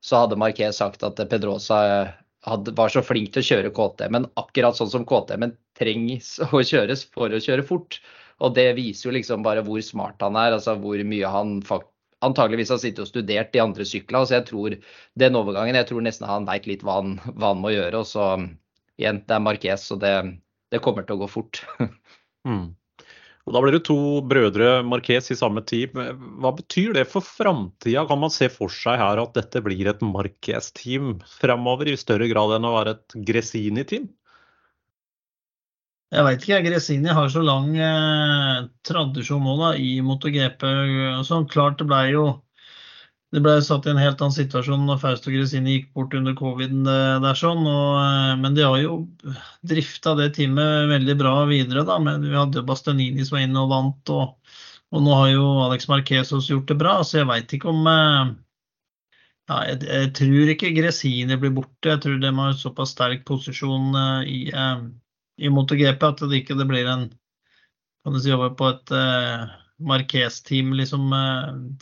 så, 0.00 0.22
hadde 0.22 0.38
Marquez 0.40 0.80
sagt 0.80 1.04
at 1.04 1.20
Pedrosa 1.28 1.80
eh, 1.88 2.14
hadde, 2.48 2.72
var 2.78 2.92
så 2.92 3.04
flink 3.04 3.34
til 3.34 3.44
å 3.44 3.48
kjøre 3.50 3.74
KTM-en, 3.76 4.30
akkurat 4.40 4.78
sånn 4.78 4.92
som 4.94 5.06
KTM-en 5.08 5.54
trengs 5.78 6.38
å 6.48 6.64
kjøres 6.64 7.04
for 7.12 7.32
å 7.32 7.42
kjøre 7.42 7.66
fort. 7.68 8.00
Og 8.42 8.56
det 8.56 8.72
viser 8.78 9.10
jo 9.10 9.16
liksom 9.18 9.44
bare 9.44 9.62
hvor 9.66 9.82
smart 9.84 10.22
han 10.24 10.38
er, 10.40 10.56
altså 10.56 10.74
hvor 10.80 10.98
mye 11.06 11.36
han 11.36 11.60
faktisk 11.66 11.91
antageligvis 12.26 12.72
har 12.72 12.80
sittet 12.82 13.04
og 13.04 13.10
studert 13.10 13.52
de 13.54 13.62
andre 13.62 13.86
syklene. 13.88 14.28
Så 14.28 14.38
jeg 14.38 14.46
tror 14.50 14.76
den 15.20 15.38
overgangen, 15.38 15.78
jeg 15.78 15.88
tror 15.90 16.04
nesten 16.04 16.28
han 16.28 16.46
veit 16.48 16.68
litt 16.70 16.84
hva 16.86 17.00
han, 17.00 17.16
hva 17.32 17.52
han, 17.52 17.62
må 17.64 17.74
gjøre. 17.74 18.02
Og 18.02 18.08
så 18.08 18.28
igjen, 19.00 19.22
det 19.26 19.36
er 19.36 19.44
Marquez, 19.44 19.88
så 19.88 19.98
det, 20.00 20.14
det 20.72 20.82
kommer 20.84 21.06
til 21.06 21.18
å 21.18 21.24
gå 21.24 21.32
fort. 21.32 21.64
mm. 22.48 22.70
Og 23.42 23.56
Da 23.56 23.60
blir 23.64 23.74
det 23.74 23.82
to 23.88 23.98
brødre 24.30 24.84
Marquez 24.86 25.32
i 25.34 25.38
samme 25.38 25.64
team. 25.66 25.98
Hva 26.42 26.52
betyr 26.54 26.94
det 26.94 27.08
for 27.10 27.26
framtida? 27.26 28.04
Kan 28.06 28.22
man 28.22 28.30
se 28.30 28.46
for 28.52 28.70
seg 28.70 29.00
her 29.02 29.18
at 29.18 29.34
dette 29.34 29.64
blir 29.66 29.90
et 29.90 30.04
Marquez-team 30.06 31.16
fremover, 31.40 31.90
i 31.90 31.98
større 31.98 32.30
grad 32.30 32.54
enn 32.58 32.68
å 32.68 32.76
være 32.76 32.94
et 32.94 33.16
Gresini-team? 33.30 34.06
Jeg 36.12 36.24
veit 36.26 36.42
ikke. 36.44 36.62
Gresini 36.66 37.12
har 37.16 37.28
så 37.32 37.42
lang 37.44 37.72
eh, 37.80 38.64
tradisjon 38.84 39.44
nå 39.46 39.56
da, 39.60 39.74
i 39.80 40.00
MotoGP. 40.04 40.64
Sånn, 41.24 41.48
klart 41.48 41.78
det 41.80 41.88
ble 41.88 42.02
jo 42.12 42.26
det 43.32 43.40
ble 43.40 43.54
satt 43.64 43.86
i 43.86 43.92
en 43.94 44.00
helt 44.00 44.20
annen 44.20 44.34
situasjon 44.34 44.82
når 44.84 44.98
Fausto 45.00 45.32
Gresini 45.32 45.78
gikk 45.78 45.86
bort 45.96 46.12
under 46.18 46.34
covid. 46.36 46.74
der 47.24 47.38
sånn, 47.38 47.64
og, 47.64 47.96
eh, 48.02 48.36
Men 48.42 48.54
de 48.54 48.62
har 48.62 48.76
jo 48.82 49.08
drifta 49.64 50.14
det 50.18 50.34
teamet 50.36 50.90
veldig 50.90 51.16
bra 51.16 51.46
videre. 51.48 51.84
da, 51.84 51.98
men 51.98 52.20
Vi 52.28 52.36
hadde 52.36 52.60
jo 52.60 52.68
Bastanini 52.68 53.24
som 53.24 53.38
var 53.38 53.46
inne 53.46 53.62
og 53.64 53.70
vant, 53.70 54.10
og, 54.10 54.36
og, 54.92 55.02
nå 55.02 55.14
har 55.16 55.28
jo 55.32 55.46
Alex 55.64 55.88
Marquesos 55.88 56.50
gjort 56.50 56.68
det 56.68 56.76
bra. 56.76 57.02
Så 57.02 57.22
jeg 57.22 57.30
veit 57.32 57.48
ikke 57.56 57.72
om 57.72 57.86
eh, 57.86 58.34
ja, 59.48 59.62
jeg, 59.70 59.80
jeg, 59.88 60.12
tror 60.20 60.52
ikke 60.52 60.76
Gresini 60.76 61.40
blir 61.40 61.56
borte. 61.56 61.88
Jeg 61.88 62.02
tror 62.04 62.20
de 62.20 62.36
har 62.36 62.52
såpass 62.52 62.92
sterk 62.92 63.24
posisjon 63.24 63.96
eh, 63.96 64.28
i, 64.28 64.40
i 65.42 65.50
MotoGP 65.50 66.06
at 66.06 66.22
det 66.22 66.42
ikke 66.42 66.56
det 66.58 66.68
blir 66.70 66.88
en 66.88 67.08
kan 68.02 68.14
du 68.14 68.18
si, 68.22 68.32
over 68.34 68.54
på 68.58 68.66
et 68.70 68.92
Marquez-team 69.82 70.72
liksom, 70.74 71.12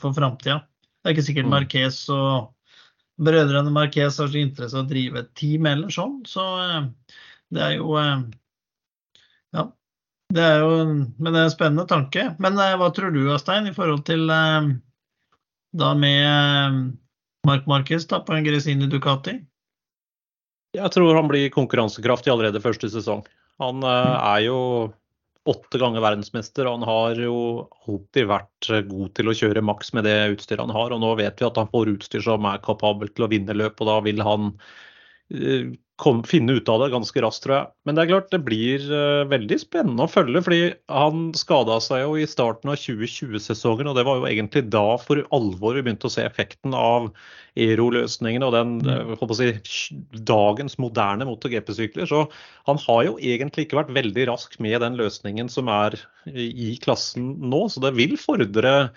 for 0.00 0.12
framtida. 0.16 0.58
Det 1.00 1.08
er 1.08 1.14
ikke 1.14 1.24
sikkert 1.24 1.48
mm. 1.48 1.54
Marquez 1.54 2.00
og 2.12 2.50
brødrene 3.20 3.72
Marquez 3.72 4.18
har 4.18 4.28
så 4.28 4.40
interesse 4.40 4.76
av 4.76 4.86
å 4.86 4.90
drive 4.90 5.22
et 5.22 5.32
team 5.38 5.68
eller 5.68 5.92
sånn. 5.92 6.20
Så 6.28 6.44
eh, 6.60 6.86
det 7.54 7.66
er 7.66 7.76
jo 7.78 7.96
eh, 8.00 8.22
Ja. 9.56 9.66
Det 10.30 10.42
er 10.46 10.60
jo 10.62 10.74
Men 10.86 11.32
det 11.32 11.40
er 11.40 11.48
en 11.48 11.56
spennende 11.56 11.86
tanke. 11.90 12.30
Men 12.38 12.58
eh, 12.58 12.76
hva 12.80 12.90
tror 12.94 13.14
du, 13.16 13.22
Astein, 13.34 13.68
i 13.68 13.76
forhold 13.76 14.04
til 14.08 14.28
da 15.70 15.92
med 15.94 16.96
Mark 17.46 17.66
Marquez 17.70 18.06
da, 18.10 18.20
på 18.24 18.34
en 18.34 18.46
Gresini 18.46 18.88
Ducati? 18.90 19.38
Jeg 20.76 20.90
tror 20.94 21.16
han 21.18 21.28
blir 21.30 21.50
konkurransekraftig 21.50 22.30
allerede 22.30 22.62
første 22.62 22.90
sesong. 22.92 23.24
Han 23.60 23.84
er 23.84 24.40
jo 24.46 24.58
åtte 25.48 25.80
ganger 25.80 26.02
verdensmester. 26.04 26.68
Han 26.68 26.84
har 26.86 27.18
jo 27.20 27.36
alltid 27.88 28.28
vært 28.30 28.70
god 28.90 29.14
til 29.16 29.30
å 29.30 29.34
kjøre 29.36 29.64
maks 29.64 29.92
med 29.96 30.06
det 30.08 30.16
utstyret 30.34 30.62
han 30.64 30.74
har. 30.74 30.94
Og 30.94 31.02
nå 31.02 31.14
vet 31.20 31.40
vi 31.40 31.48
at 31.48 31.60
han 31.60 31.70
får 31.72 31.94
utstyr 31.96 32.24
som 32.24 32.46
er 32.48 32.62
kapabel 32.64 33.12
til 33.12 33.26
å 33.26 33.30
vinne 33.32 33.56
løp, 33.56 33.80
og 33.80 33.90
da 33.90 33.98
vil 34.04 34.24
han 34.24 34.52
eh, 34.52 34.78
kom, 36.00 36.22
finne 36.24 36.56
ut 36.56 36.68
av 36.72 36.80
det 36.80 36.90
ganske 36.94 37.22
raskt, 37.22 37.44
tror 37.44 37.54
jeg. 37.54 37.68
Men 37.84 37.96
det 37.96 38.02
er 38.02 38.10
klart, 38.10 38.30
det 38.32 38.40
blir 38.46 38.84
uh, 38.88 39.28
veldig 39.28 39.58
spennende 39.60 40.06
å 40.06 40.10
følge. 40.10 40.42
fordi 40.46 40.60
han 40.88 41.28
skada 41.36 41.76
seg 41.84 42.04
jo 42.04 42.14
i 42.16 42.26
starten 42.28 42.72
av 42.72 42.80
2020-sesongen, 42.80 43.90
og 43.90 43.98
det 43.98 44.06
var 44.08 44.20
jo 44.20 44.28
egentlig 44.30 44.64
da 44.72 44.96
for 45.02 45.20
alvor 45.36 45.76
vi 45.76 45.84
begynte 45.84 46.08
å 46.08 46.14
se 46.14 46.24
effekten 46.24 46.74
av 46.76 47.10
Ero-løsningen 47.60 48.46
og 48.46 48.54
den 48.56 48.74
uh, 48.88 49.36
si, 49.36 49.52
dagens 50.32 50.78
moderne 50.80 51.28
MotoGP-sykler. 51.28 52.08
Så 52.08 52.24
han 52.70 52.80
har 52.86 53.06
jo 53.10 53.16
egentlig 53.20 53.68
ikke 53.68 53.82
vært 53.82 53.94
veldig 54.00 54.28
rask 54.32 54.56
med 54.62 54.80
den 54.84 54.96
løsningen 55.00 55.52
som 55.52 55.68
er 55.72 55.98
i 56.32 56.74
klassen 56.80 57.34
nå, 57.52 57.66
så 57.68 57.84
det 57.84 57.96
vil 57.98 58.16
fordre 58.20 58.92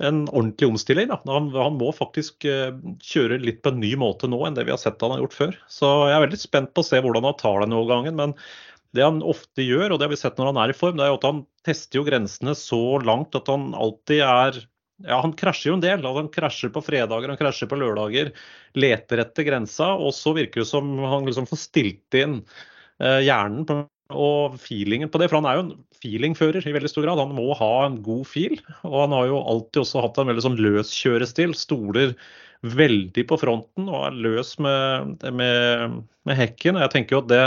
en 0.00 0.22
ordentlig 0.28 0.68
omstilling. 0.70 1.12
Han, 1.28 1.50
han, 1.54 1.76
må 1.80 1.90
faktisk 1.96 2.46
uh, 2.48 2.72
kjøre 3.04 3.40
litt 3.42 3.60
på 3.64 3.72
en 3.74 3.80
ny 3.82 3.92
måte 4.00 4.30
nå 4.30 4.40
enn 4.46 4.56
det 4.56 4.64
vi 4.68 4.74
har 4.74 4.80
sett 4.80 5.00
han 5.04 5.14
har 5.14 5.22
gjort 5.24 5.36
før. 5.36 5.60
Så 5.68 5.90
jeg 6.08 6.16
er 6.16 6.24
veldig 6.24 6.40
spent 6.40 6.74
på 6.74 6.84
å 6.84 6.88
se 6.88 7.00
hvordan 7.04 7.28
han 7.28 7.38
tar 7.40 7.60
det 7.60 7.70
overgangen. 7.70 8.16
gangen. 8.16 8.20
Men 8.20 8.36
det 8.96 9.06
han 9.06 9.22
ofte 9.22 9.62
gjør, 9.62 9.92
og 9.92 10.00
det 10.00 10.08
har 10.08 10.14
vi 10.14 10.18
sett 10.18 10.40
når 10.40 10.50
han 10.50 10.60
er 10.64 10.72
i 10.72 10.76
form, 10.76 10.98
det 10.98 11.06
er 11.06 11.14
at 11.14 11.28
han 11.28 11.44
tester 11.66 12.00
jo 12.00 12.06
grensene 12.08 12.56
så 12.58 12.98
langt 13.04 13.36
at 13.38 13.50
han 13.50 13.70
alltid 13.76 14.24
er 14.26 14.64
ja, 15.06 15.20
Han 15.22 15.32
krasjer 15.32 15.70
jo 15.70 15.76
en 15.78 15.84
del. 15.84 16.04
Han 16.04 16.32
krasjer 16.32 16.72
på 16.74 16.82
fredager, 16.84 17.30
han 17.32 17.38
krasjer 17.40 17.70
på 17.70 17.78
lørdager. 17.80 18.34
Leter 18.76 19.22
etter 19.22 19.46
grensa, 19.46 19.94
og 19.96 20.12
så 20.16 20.34
virker 20.36 20.60
det 20.60 20.68
som 20.68 20.90
han 21.08 21.24
liksom 21.28 21.48
får 21.48 21.60
stilt 21.62 22.18
inn 22.20 22.42
uh, 23.00 23.20
hjernen 23.24 23.64
på 23.68 23.78
og 24.10 24.58
feelingen 24.60 25.10
på 25.12 25.20
det. 25.20 25.30
For 25.30 25.40
han 25.40 25.48
er 25.48 25.58
jo 25.58 25.64
en 25.64 25.72
feelingfører 26.02 26.66
i 26.66 26.74
veldig 26.76 26.90
stor 26.92 27.06
grad. 27.06 27.22
Han 27.22 27.34
må 27.36 27.54
ha 27.58 27.72
en 27.86 27.98
god 28.04 28.26
feel. 28.28 28.60
Og 28.88 28.96
han 29.04 29.16
har 29.16 29.28
jo 29.30 29.42
alltid 29.42 29.82
også 29.84 30.04
hatt 30.04 30.20
en 30.20 30.30
veldig 30.30 30.46
sånn 30.46 30.60
løskjørestil. 30.60 31.56
Stoler 31.58 32.14
veldig 32.60 33.24
på 33.28 33.38
fronten 33.40 33.88
og 33.88 34.08
er 34.10 34.16
løs 34.26 34.56
med, 34.60 35.22
med, 35.32 36.00
med 36.28 36.38
hekken. 36.38 36.80
Jeg 36.80 36.92
tenker 36.92 37.16
jo 37.16 37.22
at 37.22 37.30
det, 37.30 37.44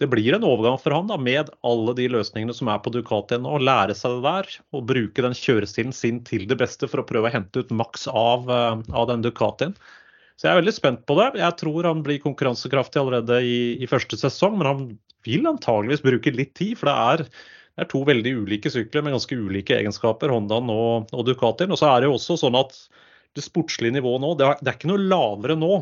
det 0.00 0.08
blir 0.12 0.36
en 0.36 0.46
overgang 0.48 0.78
for 0.80 0.96
han 0.96 1.10
da, 1.10 1.18
med 1.20 1.52
alle 1.66 1.94
de 1.98 2.08
løsningene 2.12 2.56
som 2.56 2.70
er 2.72 2.80
på 2.80 2.92
Ducatien. 2.94 3.44
Å 3.44 3.60
lære 3.60 3.96
seg 3.98 4.16
det 4.16 4.24
der 4.24 4.54
og 4.76 4.86
bruke 4.88 5.26
den 5.26 5.36
kjørestilen 5.36 5.92
sin 5.96 6.22
til 6.24 6.46
det 6.48 6.56
beste 6.60 6.88
for 6.88 7.02
å 7.02 7.08
prøve 7.08 7.28
å 7.28 7.34
hente 7.34 7.64
ut 7.64 7.74
maks 7.74 8.08
av, 8.08 8.48
eh, 8.48 8.80
av 8.96 9.10
den 9.12 9.26
Ducatien. 9.26 9.76
Så 10.40 10.48
jeg 10.48 10.54
er 10.54 10.62
veldig 10.62 10.72
spent 10.72 11.00
på 11.04 11.18
det. 11.18 11.34
Jeg 11.36 11.56
tror 11.60 11.84
han 11.84 12.00
blir 12.04 12.22
konkurransekraftig 12.22 13.02
allerede 13.02 13.42
i, 13.44 13.58
i 13.76 13.88
første 13.90 14.16
sesong, 14.16 14.56
men 14.56 14.68
han 14.70 14.84
vil 15.26 15.48
antageligvis 15.50 16.04
bruke 16.04 16.34
litt 16.34 16.54
tid. 16.58 16.76
For 16.80 16.90
det 16.90 16.96
er, 17.12 17.24
det 17.26 17.86
er 17.86 17.90
to 17.92 18.02
veldig 18.08 18.34
ulike 18.42 18.72
sykler 18.72 19.06
med 19.06 19.16
ganske 19.16 19.38
ulike 19.38 19.78
egenskaper, 19.78 20.32
Hondaen 20.34 20.72
og, 20.72 21.10
og 21.14 21.24
Ducatien. 21.28 21.72
Og 21.72 21.80
så 21.80 21.92
er 21.92 22.02
det 22.02 22.10
jo 22.10 22.18
også 22.18 22.38
sånn 22.40 22.58
at 22.60 22.76
det 23.38 23.46
sportslige 23.46 23.94
nivået 23.94 24.22
nå, 24.24 24.34
det 24.38 24.46
er, 24.48 24.60
det 24.60 24.72
er 24.72 24.78
ikke 24.78 24.90
noe 24.90 25.06
lavere 25.06 25.56
nå 25.58 25.74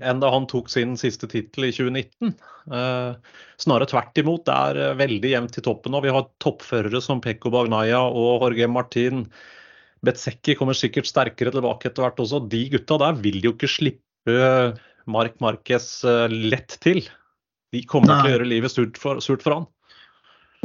enn 0.00 0.22
da 0.22 0.30
han 0.32 0.46
tok 0.48 0.70
sin 0.72 0.94
siste 0.96 1.28
tittel 1.30 1.66
i 1.68 1.72
2019. 1.74 2.32
Eh, 2.72 3.40
snarere 3.60 3.90
tvert 3.90 4.20
imot. 4.22 4.44
Det 4.48 4.54
er 4.54 4.80
eh, 4.80 4.94
veldig 4.98 5.32
jevnt 5.34 5.58
i 5.58 5.64
toppen 5.64 5.94
nå. 5.94 6.02
Vi 6.04 6.14
har 6.14 6.28
toppførere 6.42 7.02
som 7.04 7.20
Pekko 7.24 7.52
Bagnaya 7.52 8.00
og 8.08 8.46
Jorge 8.46 8.70
Martin. 8.72 9.26
Betsekki 10.02 10.56
kommer 10.58 10.76
sikkert 10.78 11.10
sterkere 11.10 11.52
tilbake 11.54 11.90
etter 11.90 12.06
hvert 12.06 12.22
også. 12.24 12.42
De 12.50 12.64
gutta 12.72 12.98
der 13.04 13.20
vil 13.22 13.38
jo 13.44 13.54
ikke 13.54 13.70
slippe 13.70 14.38
Mark 15.10 15.38
Marquez 15.44 15.88
eh, 16.08 16.26
lett 16.30 16.78
til. 16.82 17.04
De 17.72 17.82
kommer 17.88 18.12
Nei. 18.12 18.18
til 18.20 18.28
å 18.28 18.34
gjøre 18.36 18.50
livet 18.50 18.72
surt 18.74 18.98
for, 19.00 19.20
surt 19.24 19.44
for 19.44 19.56
han. 19.56 19.68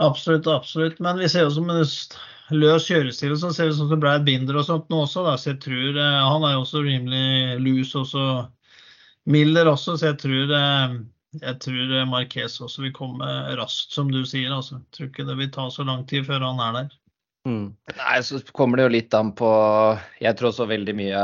Absolutt, 0.04 0.48
absolutt. 0.52 1.00
Men 1.04 1.20
vi 1.22 1.30
ser 1.32 1.48
jo 1.48 1.54
som 1.56 1.70
en 1.74 1.80
løs 1.82 2.88
kjørestil 2.88 3.34
så 3.34 3.48
sånn, 3.48 3.56
ser 3.56 3.72
vi 3.72 3.78
som 3.80 3.90
det 3.92 4.00
ble 4.04 4.14
et 4.14 4.26
Binder 4.28 4.60
og 4.60 4.68
sånt 4.68 4.92
nå 4.92 5.02
også. 5.06 5.24
Da. 5.26 5.36
Så 5.40 5.54
jeg 5.54 5.62
tror 5.66 5.98
eh, 5.98 6.18
Han 6.28 6.46
er 6.46 6.58
jo 6.58 6.64
også 6.66 6.84
rimelig 6.86 7.58
lus 7.64 7.96
også. 7.98 8.26
Miller 9.28 9.68
også, 9.68 9.98
så 10.00 10.12
jeg 10.12 10.20
tror, 10.22 10.54
eh, 10.56 11.00
jeg 11.42 11.60
tror 11.64 11.98
Marquez 12.12 12.60
også 12.64 12.86
vil 12.86 12.94
komme 12.96 13.32
raskt, 13.60 13.96
som 13.96 14.12
du 14.12 14.22
sier. 14.28 14.52
Altså. 14.54 14.80
Jeg 14.80 14.96
tror 14.96 15.12
ikke 15.12 15.28
det 15.32 15.38
vil 15.42 15.52
ta 15.56 15.68
så 15.74 15.88
lang 15.88 16.06
tid 16.10 16.28
før 16.30 16.46
han 16.46 16.64
er 16.64 16.80
der. 16.82 16.96
Mm. 17.48 17.68
Nei, 17.96 18.18
så 18.28 18.42
kommer 18.52 18.78
det 18.78 18.88
jo 18.88 18.92
litt 18.98 19.14
an 19.16 19.30
på 19.38 19.50
Jeg 20.20 20.36
tror 20.36 20.50
også 20.50 20.66
veldig 20.68 20.96
mye 20.98 21.22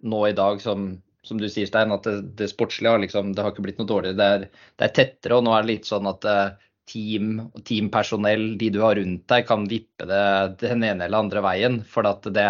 nå 0.00 0.20
i 0.24 0.36
dag 0.36 0.62
som 0.64 0.94
som 1.28 1.40
du 1.40 1.48
sier, 1.50 1.68
Stein, 1.68 1.92
at 1.94 2.06
det, 2.08 2.16
det 2.38 2.48
sportslige 2.50 2.94
har 2.94 3.02
liksom, 3.02 3.34
det 3.36 3.44
har 3.44 3.52
ikke 3.52 3.66
blitt 3.66 3.78
noe 3.80 3.90
dårligere. 3.90 4.18
Det 4.18 4.28
er, 4.34 4.64
det 4.80 4.88
er, 4.88 4.96
tettere, 4.96 5.38
og 5.38 5.46
nå 5.46 5.54
er 5.54 5.64
det 5.64 5.72
litt 5.74 5.88
sånn 5.88 6.08
at 6.10 6.26
eh, 6.28 6.68
team 6.88 7.32
og 7.44 7.62
teampersonell, 7.68 8.50
de 8.60 8.70
du 8.74 8.80
har 8.84 8.98
rundt 8.98 9.26
deg, 9.30 9.46
kan 9.48 9.66
vippe 9.70 10.08
det 10.08 10.26
den 10.64 10.84
ene 10.88 11.06
eller 11.06 11.24
andre 11.24 11.44
veien. 11.44 11.80
For 11.86 12.08
at 12.08 12.26
det, 12.34 12.46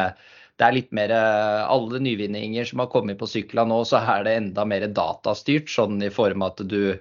det 0.58 0.66
er 0.66 0.76
litt 0.76 0.92
mer 0.97 1.14
eh, 1.14 1.62
Alle 1.66 2.02
nyvinninger 2.04 2.68
som 2.70 2.85
har 2.85 2.92
kommet 2.92 3.20
på 3.20 3.30
syklene 3.30 3.75
nå, 3.75 3.82
så 3.88 4.02
er 4.02 4.26
det 4.26 4.37
enda 4.42 4.66
mer 4.68 4.87
datastyrt. 4.94 5.70
Sånn 5.73 5.99
i 6.06 6.12
form 6.14 6.47
at 6.47 6.62
du, 6.70 6.94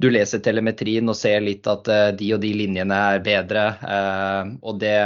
du 0.00 0.08
leser 0.12 0.42
telemetrien 0.44 1.08
og 1.08 1.18
ser 1.18 1.44
litt 1.44 1.68
at 1.70 1.92
eh, 1.92 2.08
de 2.18 2.32
og 2.36 2.42
de 2.44 2.54
linjene 2.62 3.02
er 3.12 3.26
bedre. 3.26 3.68
Og 4.62 4.80
det 4.80 4.96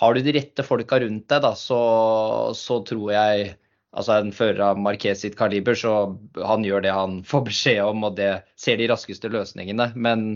Har 0.00 0.14
du 0.14 0.24
de 0.26 0.32
rette 0.34 0.62
folka 0.66 0.98
rundt 1.02 1.28
deg, 1.30 1.42
da, 1.42 1.52
så, 1.58 1.82
så 2.58 2.80
tror 2.86 3.12
jeg 3.14 3.52
altså 3.94 4.18
en 4.18 4.32
fører 4.34 4.60
av 4.70 4.80
Marquez 4.80 5.22
sitt 5.22 5.36
kaliber, 5.38 5.76
så 5.78 5.94
han 6.42 6.66
gjør 6.66 6.84
det 6.84 6.92
han 6.94 7.20
får 7.26 7.46
beskjed 7.48 7.80
om, 7.86 8.04
og 8.08 8.18
det 8.18 8.32
ser 8.60 8.80
de 8.80 8.90
raskeste 8.90 9.30
løsningene. 9.32 9.90
Men, 9.94 10.26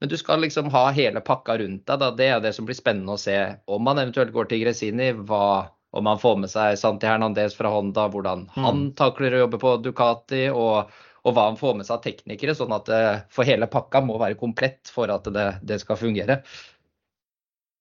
men 0.00 0.12
du 0.12 0.16
skal 0.20 0.44
liksom 0.44 0.70
ha 0.74 0.88
hele 0.96 1.22
pakka 1.24 1.58
rundt 1.62 1.86
deg. 1.88 2.04
Da. 2.04 2.12
Det 2.14 2.28
er 2.28 2.44
det 2.44 2.54
som 2.56 2.68
blir 2.68 2.78
spennende 2.78 3.16
å 3.16 3.20
se. 3.20 3.38
Om 3.66 3.90
han 3.90 4.04
eventuelt 4.04 4.34
går 4.36 4.50
til 4.50 4.64
Gresini, 4.64 5.10
hva, 5.28 5.68
om 5.96 6.10
han 6.10 6.22
får 6.22 6.40
med 6.44 6.52
seg 6.52 6.78
Santi 6.80 7.08
Hernandez 7.08 7.56
fra 7.58 7.72
Honda, 7.72 8.08
hvordan 8.12 8.48
mm. 8.52 8.64
han 8.64 8.88
takler 8.98 9.36
å 9.36 9.44
jobbe 9.46 9.62
på 9.62 9.76
Ducati, 9.84 10.46
og, 10.52 10.90
og, 11.24 11.30
hva 11.32 11.48
han 11.48 11.60
får 11.60 11.78
med 11.78 11.88
seg 11.88 11.98
av 11.98 12.04
teknikere. 12.04 12.56
Sånn 12.58 12.76
at 12.76 12.90
det, 12.90 13.04
eh, 13.12 13.22
for 13.32 13.48
hele 13.48 13.70
pakka 13.72 14.04
må 14.04 14.20
være 14.20 14.40
komplett 14.40 14.92
for 14.92 15.10
at 15.14 15.30
det, 15.32 15.50
det 15.64 15.80
skal 15.84 16.00
fungere. 16.00 16.42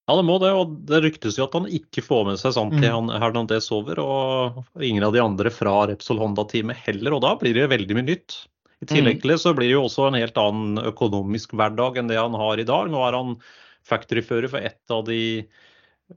Ja, 0.07 0.15
det 0.15 0.23
må 0.23 0.37
det. 0.39 0.53
Og 0.55 0.75
det 0.87 1.01
ryktes 1.03 1.37
jo 1.39 1.45
at 1.47 1.55
han 1.57 1.67
ikke 1.67 2.03
får 2.05 2.27
med 2.29 2.39
seg 2.39 2.55
Santi 2.55 2.79
mm. 2.87 3.11
Hernandez 3.19 3.67
over. 3.75 3.99
Og 3.99 4.83
ingen 4.83 5.03
av 5.03 5.15
de 5.15 5.23
andre 5.23 5.51
fra 5.51 5.81
Repsol 5.91 6.21
Honda-teamet 6.23 6.79
heller. 6.85 7.17
Og 7.17 7.23
da 7.25 7.33
blir 7.39 7.57
det 7.57 7.67
veldig 7.73 7.97
mye 7.97 8.09
nytt. 8.13 8.39
I 8.83 8.87
tillegg 8.87 9.17
mm. 9.17 9.21
til 9.23 9.33
det 9.33 9.39
så 9.41 9.55
blir 9.57 9.71
det 9.71 9.75
jo 9.75 9.85
også 9.87 10.07
en 10.07 10.19
helt 10.19 10.37
annen 10.39 10.79
økonomisk 10.85 11.55
hverdag 11.57 11.97
enn 11.99 12.11
det 12.11 12.19
han 12.19 12.37
har 12.39 12.61
i 12.61 12.67
dag. 12.67 12.91
Nå 12.93 13.01
er 13.03 13.17
han 13.17 13.39
factoryfører 13.87 14.51
for 14.51 14.63
et 14.69 14.93
av 14.93 15.03
de 15.09 15.21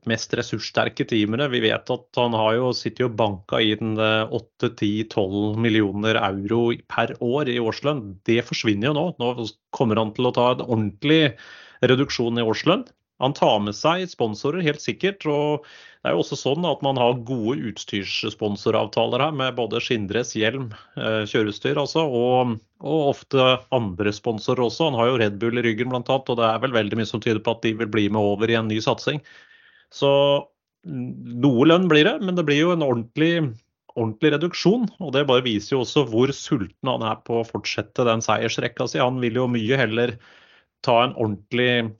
mest 0.07 0.35
ressurssterke 0.39 1.03
teamene. 1.11 1.49
Vi 1.51 1.63
vet 1.65 1.91
at 1.91 2.21
han 2.21 2.37
har 2.39 2.55
jo 2.61 2.71
sittet 2.77 3.09
og 3.09 3.17
banka 3.19 3.59
inn 3.59 3.97
8-10-12 3.99 5.59
millioner 5.59 6.21
euro 6.21 6.69
per 6.87 7.17
år 7.19 7.51
i 7.51 7.59
årslønn. 7.59 8.05
Det 8.29 8.39
forsvinner 8.47 8.93
jo 8.93 8.95
nå. 9.01 9.07
Nå 9.19 9.51
kommer 9.75 9.99
han 9.99 10.15
til 10.15 10.31
å 10.31 10.35
ta 10.37 10.53
en 10.55 10.63
ordentlig 10.69 11.35
reduksjon 11.83 12.39
i 12.39 12.47
årslønn. 12.47 12.87
Han 13.21 13.37
tar 13.37 13.59
med 13.63 13.77
seg 13.77 14.07
sponsorer, 14.09 14.65
helt 14.65 14.83
sikkert. 14.83 15.27
og 15.29 15.67
det 16.01 16.09
er 16.09 16.15
jo 16.17 16.23
også 16.23 16.39
sånn 16.41 16.65
at 16.65 16.81
Man 16.85 16.97
har 16.97 17.19
gode 17.29 17.59
utstyrssponsoravtaler 17.71 19.21
her 19.21 19.35
med 19.37 19.59
både 19.59 19.83
skinndress, 19.85 20.33
hjelm, 20.39 20.71
kjørestyr 20.97 21.29
kjøreutstyr 21.33 21.81
altså, 21.83 22.05
og, 22.07 22.55
og, 22.81 23.01
ofte 23.13 23.51
andre 23.77 24.15
sponsorer 24.17 24.65
også. 24.65 24.89
Han 24.89 24.97
har 25.01 25.11
jo 25.11 25.19
Red 25.21 25.37
Bull 25.43 25.61
i 25.61 25.67
ryggen 25.67 25.93
bl.a., 25.93 26.01
og 26.17 26.41
det 26.41 26.47
er 26.49 26.65
vel 26.65 26.77
veldig 26.79 27.01
mye 27.01 27.11
som 27.11 27.21
tyder 27.21 27.43
på 27.45 27.53
at 27.53 27.63
de 27.67 27.75
vil 27.83 27.93
bli 27.93 28.09
med 28.09 28.33
over 28.33 28.49
i 28.49 28.57
en 28.57 28.71
ny 28.71 28.81
satsing. 28.81 29.21
Så 29.93 30.11
noe 30.89 31.67
lønn 31.69 31.89
blir 31.91 32.09
det, 32.09 32.17
men 32.25 32.39
det 32.39 32.47
blir 32.49 32.63
jo 32.63 32.73
en 32.73 32.87
ordentlig, 32.87 33.35
ordentlig 33.93 34.33
reduksjon. 34.39 34.89
og 35.05 35.13
Det 35.13 35.27
bare 35.29 35.45
viser 35.45 35.77
jo 35.77 35.85
også 35.85 36.07
hvor 36.09 36.33
sulten 36.33 36.89
han 36.95 37.05
er 37.05 37.21
på 37.27 37.43
å 37.43 37.49
fortsette 37.49 38.09
den 38.09 38.25
seiersrekka 38.25 38.89
si. 38.89 39.03
Han 39.03 39.21
vil 39.21 39.37
jo 39.43 39.51
mye 39.53 39.77
heller 39.77 40.17
ta 40.87 41.03
en 41.05 41.19
ordentlig 41.21 41.93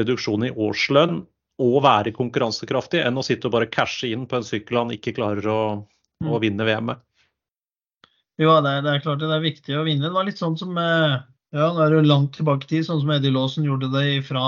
reduksjon 0.00 0.46
i 0.48 0.52
årslønn 0.52 1.22
og 1.62 1.76
være 1.84 2.14
konkurransekraftig, 2.14 3.02
enn 3.06 3.18
å 3.18 3.22
sitte 3.22 3.48
og 3.48 3.54
bare 3.54 3.70
cashe 3.70 4.10
inn 4.10 4.26
på 4.30 4.40
en 4.40 4.46
sykkel 4.46 4.80
han 4.80 4.94
ikke 4.94 5.14
klarer 5.14 5.46
å, 5.50 5.60
å 6.24 6.32
mm. 6.32 6.40
vinne 6.42 6.66
VM 6.66 6.90
med. 6.90 7.02
Jo, 8.40 8.56
det 8.64 8.70
er, 8.70 8.82
det 8.82 8.90
er, 8.90 9.02
klart 9.04 9.22
det 9.22 9.30
er 9.30 9.44
viktig 9.44 9.76
å 9.78 9.84
vinne. 9.86 10.08
Det 10.08 10.16
var 10.16 10.26
litt 10.26 10.40
sånn 10.40 10.56
som 10.58 10.74
eh, 10.80 11.20
ja, 11.54 11.68
det 11.76 11.84
er 11.84 11.94
jo 11.94 12.06
langt 12.08 12.34
tilbake 12.34 12.66
i 12.66 12.72
tid, 12.72 12.86
sånn 12.88 13.04
som 13.04 13.12
Eddie 13.14 13.34
Lawson 13.34 13.66
gjorde 13.68 13.92
det 13.94 14.24
fra 14.26 14.42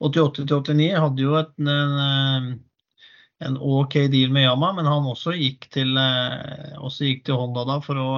88 0.00 0.40
eh, 0.40 0.48
til 0.48 0.56
89. 0.56 0.88
Hadde 0.96 1.26
jo 1.26 1.36
et, 1.36 1.52
en, 1.60 1.98
eh, 2.06 2.48
en, 3.44 3.60
OK 3.60 3.98
deal 4.08 4.32
med 4.32 4.46
Yama, 4.46 4.72
men 4.78 4.88
han 4.88 5.10
også 5.12 5.36
gikk 5.36 5.68
til, 5.74 5.92
også 6.80 7.10
gikk 7.10 7.26
til 7.28 7.36
Honda 7.36 7.66
da 7.68 7.76
for 7.84 8.00
å 8.00 8.08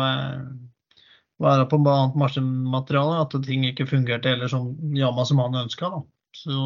være 1.40 1.66
på 1.66 1.80
annet 1.80 2.16
marsjmateriale, 2.20 3.24
At 3.24 3.34
ting 3.42 3.66
ikke 3.66 3.88
fungerte 3.90 4.36
eller 4.36 4.48
som 4.52 4.70
Yama 4.94 5.26
som 5.26 5.42
han 5.42 5.64
ønska. 5.64 5.90
Så 6.36 6.56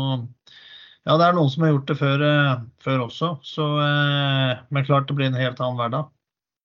ja, 1.05 1.17
det 1.21 1.27
er 1.27 1.37
noen 1.37 1.51
som 1.53 1.65
har 1.67 1.75
gjort 1.75 1.91
det 1.91 1.97
før, 2.01 2.25
eh, 2.25 2.65
før 2.85 3.07
også. 3.07 3.31
Så, 3.45 3.67
eh, 3.85 4.63
men 4.71 4.87
klart 4.87 5.09
det 5.09 5.17
blir 5.19 5.29
en 5.29 5.39
helt 5.39 5.61
annen 5.61 5.81
hverdag. 5.81 6.09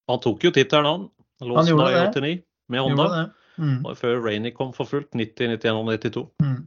Han 0.09 0.21
tok 0.23 0.47
jo 0.47 0.51
tittelen, 0.55 0.87
han. 0.87 1.09
Han 1.43 1.67
gjorde 1.67 1.91
det. 1.93 2.07
89 2.15 2.41
med 2.69 2.85
Honda. 2.85 3.29
Mm. 3.59 3.83
Før 3.99 4.21
Rainy 4.23 4.51
kom 4.55 4.71
for 4.75 4.87
fullt, 4.87 5.11
90, 5.13 5.57
91 5.59 5.75
og 5.75 5.89
92. 5.91 6.27
Mm. 6.43 6.59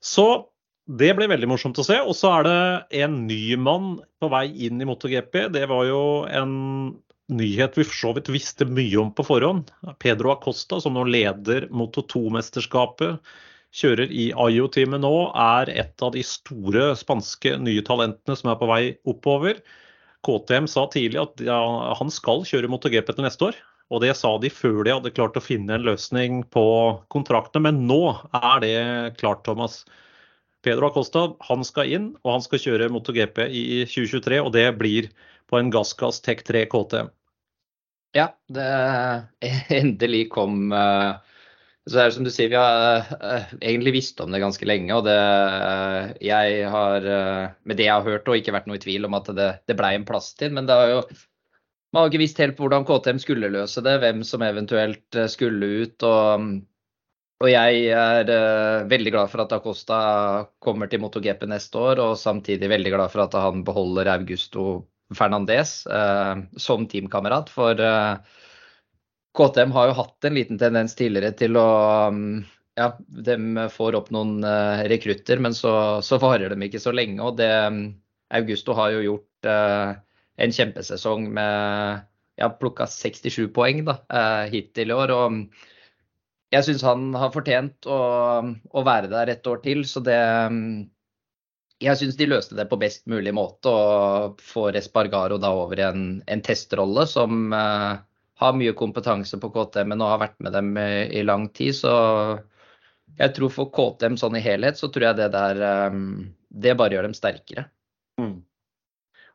Så 0.00 0.26
det 0.86 1.10
blir 1.18 1.28
veldig 1.28 1.48
morsomt 1.50 1.78
å 1.82 1.84
se. 1.84 1.98
Og 2.00 2.16
så 2.16 2.30
er 2.38 2.46
det 2.46 2.60
en 3.02 3.18
ny 3.26 3.56
mann 3.60 3.96
på 4.22 4.30
vei 4.32 4.46
inn 4.66 4.80
i 4.80 4.86
MotoGP. 4.88 5.48
Det 5.52 5.66
var 5.68 5.84
jo 5.88 6.00
en 6.30 6.54
nyhet 7.32 7.76
vi 7.76 7.84
for 7.84 7.98
så 7.98 8.12
vidt 8.16 8.30
visste 8.30 8.68
mye 8.68 8.96
om 9.02 9.10
på 9.14 9.26
forhånd. 9.26 9.72
Pedro 10.02 10.32
Acosta, 10.32 10.78
som 10.80 10.94
nå 10.96 11.04
leder 11.10 11.66
Moto2-mesterskapet, 11.74 13.18
kjører 13.74 14.12
i 14.12 14.28
Ayo-teamet 14.36 15.02
nå, 15.02 15.14
er 15.32 15.70
et 15.74 16.02
av 16.04 16.12
de 16.14 16.22
store 16.26 16.90
spanske 16.98 17.56
nye 17.62 17.84
talentene 17.86 18.36
som 18.38 18.52
er 18.52 18.60
på 18.60 18.68
vei 18.70 18.82
oppover. 19.08 19.60
KTM 20.26 20.66
sa 20.70 20.86
tidlig 20.90 21.22
at 21.22 21.42
han 22.00 22.12
skal 22.12 22.44
kjøre 22.48 22.70
MotoGP 22.72 23.12
til 23.14 23.26
neste 23.26 23.50
år. 23.50 23.58
Og 23.94 24.02
det 24.02 24.16
sa 24.18 24.32
de 24.42 24.50
før 24.50 24.80
de 24.82 24.96
hadde 24.96 25.14
klart 25.14 25.36
å 25.38 25.44
finne 25.44 25.76
en 25.76 25.86
løsning 25.86 26.40
på 26.50 26.66
kontraktene. 27.14 27.68
Men 27.68 27.84
nå 27.86 28.00
er 28.34 28.62
det 28.64 28.78
klart, 29.20 29.44
Thomas. 29.46 29.84
Pedro 30.66 30.88
Acosta 30.88 31.28
han 31.46 31.62
skal 31.66 31.92
inn, 31.94 32.08
og 32.24 32.32
han 32.34 32.42
skal 32.42 32.62
kjøre 32.64 32.90
MotoGP 32.90 33.44
i 33.46 33.84
2023. 33.86 34.40
Og 34.42 34.50
det 34.56 34.66
blir 34.80 35.12
på 35.46 35.60
en 35.60 35.70
Gassgass 35.70 36.18
Tech 36.24 36.42
3 36.48 36.64
KTM. 36.72 37.12
Ja, 38.16 38.32
det 38.50 38.66
endelig 39.82 40.26
kom 40.34 40.72
uh, 40.74 41.20
Så 41.86 42.00
er 42.00 42.08
det 42.08 42.16
som 42.16 42.26
du 42.26 42.32
sier, 42.34 42.50
vi 42.50 42.58
har 42.58 43.06
uh, 43.22 43.50
egentlig 43.60 43.92
visst 43.94 44.20
om 44.22 44.32
det 44.34 44.42
ganske 44.42 44.66
lenge. 44.66 44.90
Og 44.96 45.06
det 45.06 45.16
uh, 45.16 46.12
jeg 46.24 46.66
har 46.72 47.08
Med 47.62 47.78
det 47.78 47.86
jeg 47.86 47.94
har 47.94 48.06
hørt, 48.06 48.28
og 48.28 48.40
ikke 48.40 48.54
vært 48.56 48.66
noe 48.66 48.80
i 48.80 48.82
tvil 48.82 49.06
om 49.06 49.14
at 49.18 49.30
det, 49.36 49.50
det 49.70 49.78
blei 49.78 49.94
en 49.94 50.08
plass 50.08 50.32
til. 50.34 50.54
Men 50.56 50.66
det 50.66 50.78
har 50.78 50.94
jo 50.94 51.02
Man 51.94 52.02
har 52.02 52.10
ikke 52.10 52.24
visst 52.24 52.40
helt 52.42 52.58
hvordan 52.58 52.84
KTM 52.84 53.20
skulle 53.22 53.52
løse 53.54 53.80
det, 53.86 54.00
hvem 54.02 54.24
som 54.26 54.42
eventuelt 54.42 55.20
skulle 55.32 55.86
ut. 55.86 56.02
og 56.02 56.50
og 57.44 57.50
jeg 57.52 57.88
er 57.92 58.30
uh, 58.32 58.86
veldig 58.88 59.12
glad 59.12 59.28
for 59.28 59.44
at 59.44 59.52
Acosta 59.52 59.96
kommer 60.64 60.88
til 60.88 61.02
MotoGP 61.02 61.44
neste 61.50 61.76
år, 61.76 62.00
og 62.00 62.16
samtidig 62.16 62.70
veldig 62.72 62.94
glad 62.94 63.12
for 63.12 63.26
at 63.26 63.36
han 63.36 63.64
beholder 63.66 64.08
Augusto 64.14 64.86
Fernandez 65.14 65.82
uh, 65.86 66.40
som 66.56 66.86
teamkamerat. 66.88 67.52
For 67.52 67.76
uh, 67.76 68.16
KTM 69.36 69.74
har 69.76 69.90
jo 69.90 69.96
hatt 69.98 70.28
en 70.28 70.36
liten 70.36 70.60
tendens 70.60 70.96
tidligere 70.98 71.34
til 71.36 71.58
å 71.60 71.68
um, 72.12 72.42
Ja, 72.76 72.90
de 73.08 73.36
får 73.72 73.96
opp 73.96 74.10
noen 74.12 74.44
rekrutter, 74.90 75.40
men 75.40 75.54
så, 75.56 76.02
så, 76.04 76.18
varer 76.20 76.52
de 76.52 76.66
ikke 76.66 76.80
så 76.82 76.92
lenge. 76.92 77.22
Og 77.24 77.38
det 77.38 77.48
um, 77.68 77.78
Augusto 78.36 78.74
har 78.76 78.92
jo 78.92 79.04
gjort 79.04 79.48
en 79.48 80.52
kjempesesong 80.52 81.30
med 81.32 82.02
Ja, 82.36 82.50
plukka 82.52 82.84
67 82.90 83.46
poeng 83.56 83.80
da, 83.86 83.94
hittil 84.52 84.92
i 84.92 84.96
år. 84.96 85.14
og 85.14 85.32
um, 85.32 85.40
jeg 86.54 86.66
syns 86.66 86.84
han 86.86 87.08
har 87.18 87.32
fortjent 87.34 87.88
å, 87.90 88.00
å, 88.70 88.84
være 88.86 89.10
der 89.10 89.32
et 89.32 89.48
år 89.50 89.62
til. 89.64 89.82
Så 89.88 90.02
det 90.06 90.18
Jeg 91.82 92.00
syns 92.00 92.16
de 92.16 92.28
løste 92.30 92.56
det 92.56 92.68
på 92.70 92.78
best 92.80 93.04
mulig 93.10 93.34
måte 93.36 93.68
og 93.68 94.40
får 94.40 94.78
Espargaro 94.80 95.40
da 95.42 95.50
over 95.52 95.80
i 95.80 95.88
en, 95.88 96.04
en 96.24 96.44
testrolle 96.44 97.04
som 97.10 97.50
uh, 97.52 97.98
har 98.40 98.56
mye 98.56 98.74
kompetanse 98.76 99.38
på 99.40 99.50
KTM, 99.54 99.92
men 99.92 100.04
har 100.04 100.20
vært 100.20 100.36
med 100.44 100.52
dem 100.56 100.74
i, 100.80 100.90
i, 101.20 101.22
lang 101.24 101.48
tid. 101.56 101.76
Så 101.78 101.92
jeg 103.16 103.32
tror 103.36 103.52
for 103.54 103.72
KTM 103.72 104.18
sånn 104.20 104.36
i 104.36 104.44
helhet, 104.44 104.78
så 104.80 104.90
tror 104.92 105.10
jeg 105.10 105.20
det 105.22 105.30
der 105.34 105.62
um, 105.92 106.28
Det 106.48 106.76
bare 106.76 106.96
gjør 106.96 107.08
dem 107.08 107.16
sterkere. 107.16 107.66
Mm. 108.20 108.40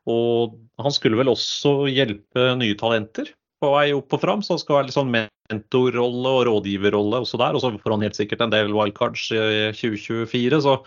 Og 0.10 0.58
han 0.82 0.94
skulle 0.94 1.20
vel 1.20 1.30
også 1.30 1.86
hjelpe 1.90 2.54
nye 2.58 2.78
talenter 2.78 3.30
på 3.62 3.70
vei 3.76 3.92
opp 3.94 4.14
og 4.18 4.22
fram, 4.24 4.42
så 4.42 4.56
han 4.56 4.62
skal 4.62 4.80
være 4.80 4.90
litt 4.90 4.98
sånn 4.98 5.12
mentorrolle 5.14 6.32
og 6.38 6.46
rådgiverrolle 6.50 7.22
også 7.26 7.38
der. 7.42 7.58
Og 7.58 7.62
så 7.62 7.74
får 7.78 7.96
han 7.96 8.06
helt 8.06 8.18
sikkert 8.18 8.42
en 8.46 8.54
del 8.54 8.74
wildcards 8.74 9.28
i 9.34 9.70
2024. 9.78 10.62
Så 10.66 10.78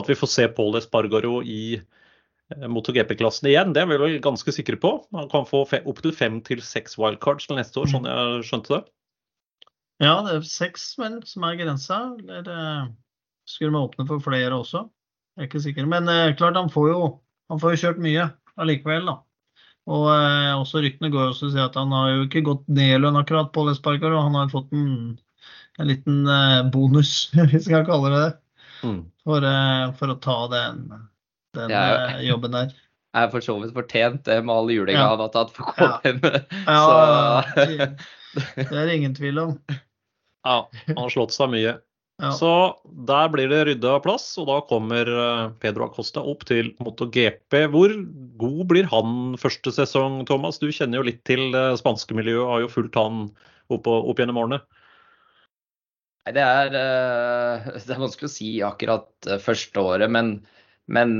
at 0.00 0.08
vi 0.08 0.16
får 0.16 0.32
se 0.32 0.48
Paul 0.56 0.76
Espargaro 0.78 1.40
i 1.42 1.62
eh, 1.76 1.99
MotoGP-klassen 2.50 3.50
igjen, 3.50 3.74
det 3.76 3.84
er 3.84 3.90
vi 3.90 3.98
vel 4.00 4.16
ganske 4.24 4.54
sikre 4.54 4.78
på. 4.80 4.94
Han 5.16 5.28
kan 5.30 5.46
få 5.48 5.62
opptil 5.80 6.14
fem 6.16 6.40
til 6.46 6.62
seks 6.64 6.98
wildcards 6.98 7.46
til 7.46 7.60
neste 7.60 7.82
år, 7.82 7.90
sånn 7.92 8.08
jeg 8.10 8.42
skjønte 8.48 8.74
det. 8.74 8.82
Ja, 10.00 10.14
det 10.24 10.34
er 10.34 10.46
seks 10.48 10.92
vel 10.98 11.20
som 11.28 11.44
er 11.46 11.58
grensa. 11.60 12.00
Eller 12.18 12.50
eh, 12.50 12.84
skulle 13.48 13.74
vi 13.74 13.82
åpne 13.84 14.06
for 14.08 14.24
flere 14.24 14.54
også? 14.56 14.86
Jeg 15.36 15.44
er 15.44 15.50
ikke 15.50 15.64
sikker. 15.66 15.88
Men 15.90 16.08
eh, 16.10 16.34
klart, 16.38 16.58
han 16.58 16.72
får 16.72 16.88
jo, 16.90 17.02
han 17.52 17.60
får 17.62 17.74
jo 17.74 17.82
kjørt 17.84 18.00
mye 18.02 18.30
allikevel, 18.60 19.10
da. 19.10 19.20
Og 19.90 20.06
eh, 20.12 20.52
også 20.54 20.82
ryktene 20.84 21.10
går 21.12 21.30
også 21.30 21.50
til 21.50 21.62
at 21.64 21.76
han 21.78 21.92
har 21.94 22.12
jo 22.12 22.26
ikke 22.26 22.44
gått 22.46 22.66
ned 22.68 22.96
i 22.96 23.00
lønn 23.00 23.18
akkurat, 23.20 23.50
på 23.54 23.64
Lesparker, 23.66 24.12
og 24.12 24.26
han 24.28 24.38
har 24.38 24.52
fått 24.52 24.72
en, 24.76 25.16
en 25.80 25.88
liten 25.88 26.22
eh, 26.28 26.60
bonus, 26.72 27.30
hvis 27.52 27.68
jeg 27.68 27.74
kan 27.74 27.88
kalle 27.88 28.12
det 28.12 28.20
det, 28.24 28.32
mm. 28.84 29.00
for, 29.24 29.46
eh, 29.48 29.86
for, 29.98 30.12
å 30.12 30.20
ta 30.22 30.38
den, 30.52 30.84
den 31.56 31.74
ja, 31.74 31.82
eh, 32.10 32.22
jobben 32.28 32.56
der. 32.56 32.72
Jeg 33.10 33.26
er 33.26 33.30
for 33.32 33.42
så 33.42 33.56
vidt 33.58 33.74
fortjent 33.74 34.22
det 34.28 34.36
med 34.46 34.54
all 34.54 34.68
julinga 34.70 35.00
ja. 35.00 35.10
han 35.10 35.22
har 35.24 35.30
tatt 35.34 35.48
for 35.50 35.72
KTM. 35.74 36.20
Ja, 36.62 37.42
ja 37.58 37.88
det, 38.54 38.66
er 38.70 38.92
ingen 38.94 39.16
tvil 39.18 39.46
om. 39.46 39.54
Ja, 40.40 40.70
han 40.86 40.96
har 40.96 41.10
slått 41.12 41.34
seg 41.34 41.50
mye. 41.52 41.74
Ja. 42.20 42.30
Så 42.32 42.50
der 43.08 43.28
blir 43.32 43.50
det 43.50 43.58
rydda 43.68 43.98
plass, 44.04 44.24
og 44.40 44.46
da 44.48 44.54
kommer 44.64 45.08
eh, 45.08 45.50
Pedro 45.60 45.84
Acosta 45.84 46.22
opp 46.24 46.46
til 46.48 46.70
MotoGP. 46.80 47.58
Hvor 47.72 47.92
god 48.40 48.62
blir 48.70 48.88
han 48.88 49.36
første 49.40 49.72
sesong, 49.76 50.22
Thomas? 50.28 50.56
Du 50.56 50.70
kjenner 50.72 51.00
jo 51.00 51.06
litt 51.10 51.20
til 51.28 51.50
det 51.52 51.66
spanske 51.82 52.16
miljøet, 52.16 52.46
har 52.48 52.64
jo 52.64 52.70
fulgt 52.72 52.96
han 52.96 53.26
opp, 53.68 53.88
opp 53.88 54.20
gjennom 54.20 54.40
årene. 54.40 54.62
Nei, 56.24 56.34
det 56.36 56.46
er, 56.46 56.72
eh, 56.80 57.70
det 57.76 57.92
er, 57.92 58.02
vanskelig 58.06 58.30
å 58.30 58.34
si 58.38 58.50
akkurat 58.64 59.30
første 59.44 59.84
året, 59.92 60.08
men, 60.12 60.38
men 60.90 61.16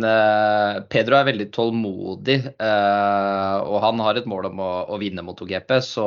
Pedro 0.91 1.17
er 1.19 1.29
veldig 1.29 1.47
tålmodig. 1.55 2.37
Og 2.59 3.77
han 3.85 4.03
har 4.03 4.19
et 4.19 4.27
mål 4.27 4.49
om 4.51 4.63
å, 4.65 4.71
å 4.91 4.99
vinne 4.99 5.23
MotoGP, 5.23 5.77
så 5.87 6.07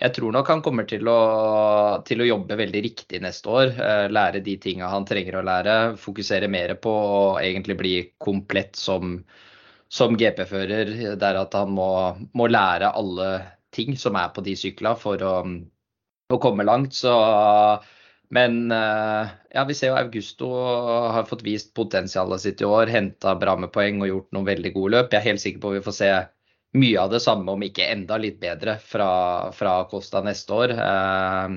jeg 0.00 0.14
tror 0.16 0.32
nok 0.32 0.48
han 0.48 0.62
kommer 0.64 0.86
til 0.88 1.08
å, 1.12 1.20
til 2.08 2.22
å, 2.22 2.28
jobbe 2.30 2.56
veldig 2.56 2.80
riktig 2.86 3.20
neste 3.20 3.50
år. 3.52 3.72
Uh, 3.76 4.06
lære 4.08 4.40
de 4.44 4.56
tinga 4.62 4.88
han 4.88 5.04
trenger 5.08 5.36
å 5.36 5.44
lære. 5.44 5.76
Fokusere 6.00 6.48
mer 6.48 6.72
på 6.80 6.90
å 6.90 7.20
egentlig 7.42 7.76
bli 7.76 7.94
komplett 8.22 8.80
som, 8.80 9.18
som 9.92 10.16
GP-fører. 10.16 10.94
Der 11.20 11.40
at 11.42 11.56
han 11.58 11.74
må, 11.76 11.90
må, 12.32 12.48
lære 12.48 12.94
alle 12.96 13.30
ting 13.76 13.92
som 14.00 14.16
er 14.16 14.32
på 14.32 14.44
de 14.46 14.56
sykla 14.56 14.94
for 14.98 15.20
å, 15.20 15.34
å 16.32 16.40
komme 16.40 16.64
langt. 16.64 16.96
Så, 16.96 17.12
men 18.30 18.72
eh, 18.72 19.30
ja, 19.50 19.64
vi 19.66 19.74
ser 19.74 19.90
jo 19.90 19.98
Augusto 19.98 20.50
har 21.10 21.26
fått 21.26 21.42
vist 21.42 21.72
potensialet 21.74 22.42
sitt 22.44 22.60
i 22.62 22.68
år. 22.68 22.86
Henta 22.86 23.34
bra 23.38 23.56
med 23.58 23.72
poeng 23.74 23.98
og 24.04 24.10
gjort 24.10 24.36
noen 24.36 24.46
veldig 24.46 24.70
gode 24.76 24.92
løp. 24.94 25.10
Jeg 25.10 25.18
er 25.18 25.32
helt 25.32 25.42
sikker 25.42 25.62
på 25.62 25.72
at 25.72 25.80
vi 25.80 25.86
får 25.88 25.96
se 25.96 26.10
mye 26.78 27.00
av 27.02 27.10
det 27.10 27.22
samme, 27.24 27.50
om 27.50 27.64
ikke 27.66 27.88
enda 27.90 28.20
litt 28.22 28.38
bedre, 28.38 28.76
fra, 28.78 29.10
fra 29.56 29.80
Costa 29.90 30.22
neste 30.22 30.54
år. 30.54 30.74
Eh, 30.78 31.56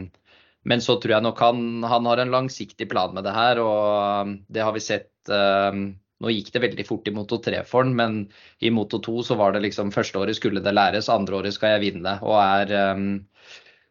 men 0.74 0.82
så 0.82 0.96
tror 0.98 1.18
jeg 1.18 1.26
nok 1.28 1.44
han, 1.46 1.60
han, 1.86 2.08
har 2.10 2.24
en 2.24 2.34
langsiktig 2.34 2.88
plan 2.90 3.14
med 3.14 3.28
det 3.28 3.36
her, 3.36 3.62
og 3.62 4.34
det 4.50 4.66
har 4.66 4.74
vi 4.74 4.82
sett. 4.82 5.12
Eh, 5.30 5.84
nå 6.24 6.32
gikk 6.32 6.54
det 6.56 6.64
veldig 6.64 6.86
fort 6.88 7.08
i 7.10 7.14
Moto 7.14 7.38
3 7.44 7.62
for 7.68 7.84
han, 7.84 7.94
men 8.00 8.18
i 8.64 8.72
Moto 8.74 8.98
2 9.04 9.28
så 9.28 9.38
var 9.38 9.54
det 9.54 9.62
liksom 9.66 9.92
første 9.94 10.18
året 10.22 10.40
skulle 10.40 10.64
det 10.64 10.74
læres, 10.74 11.12
andre 11.12 11.38
året 11.44 11.54
skal 11.54 11.76
jeg 11.76 11.84
vinne. 11.92 12.16
Og 12.26 12.40
er 12.40 12.74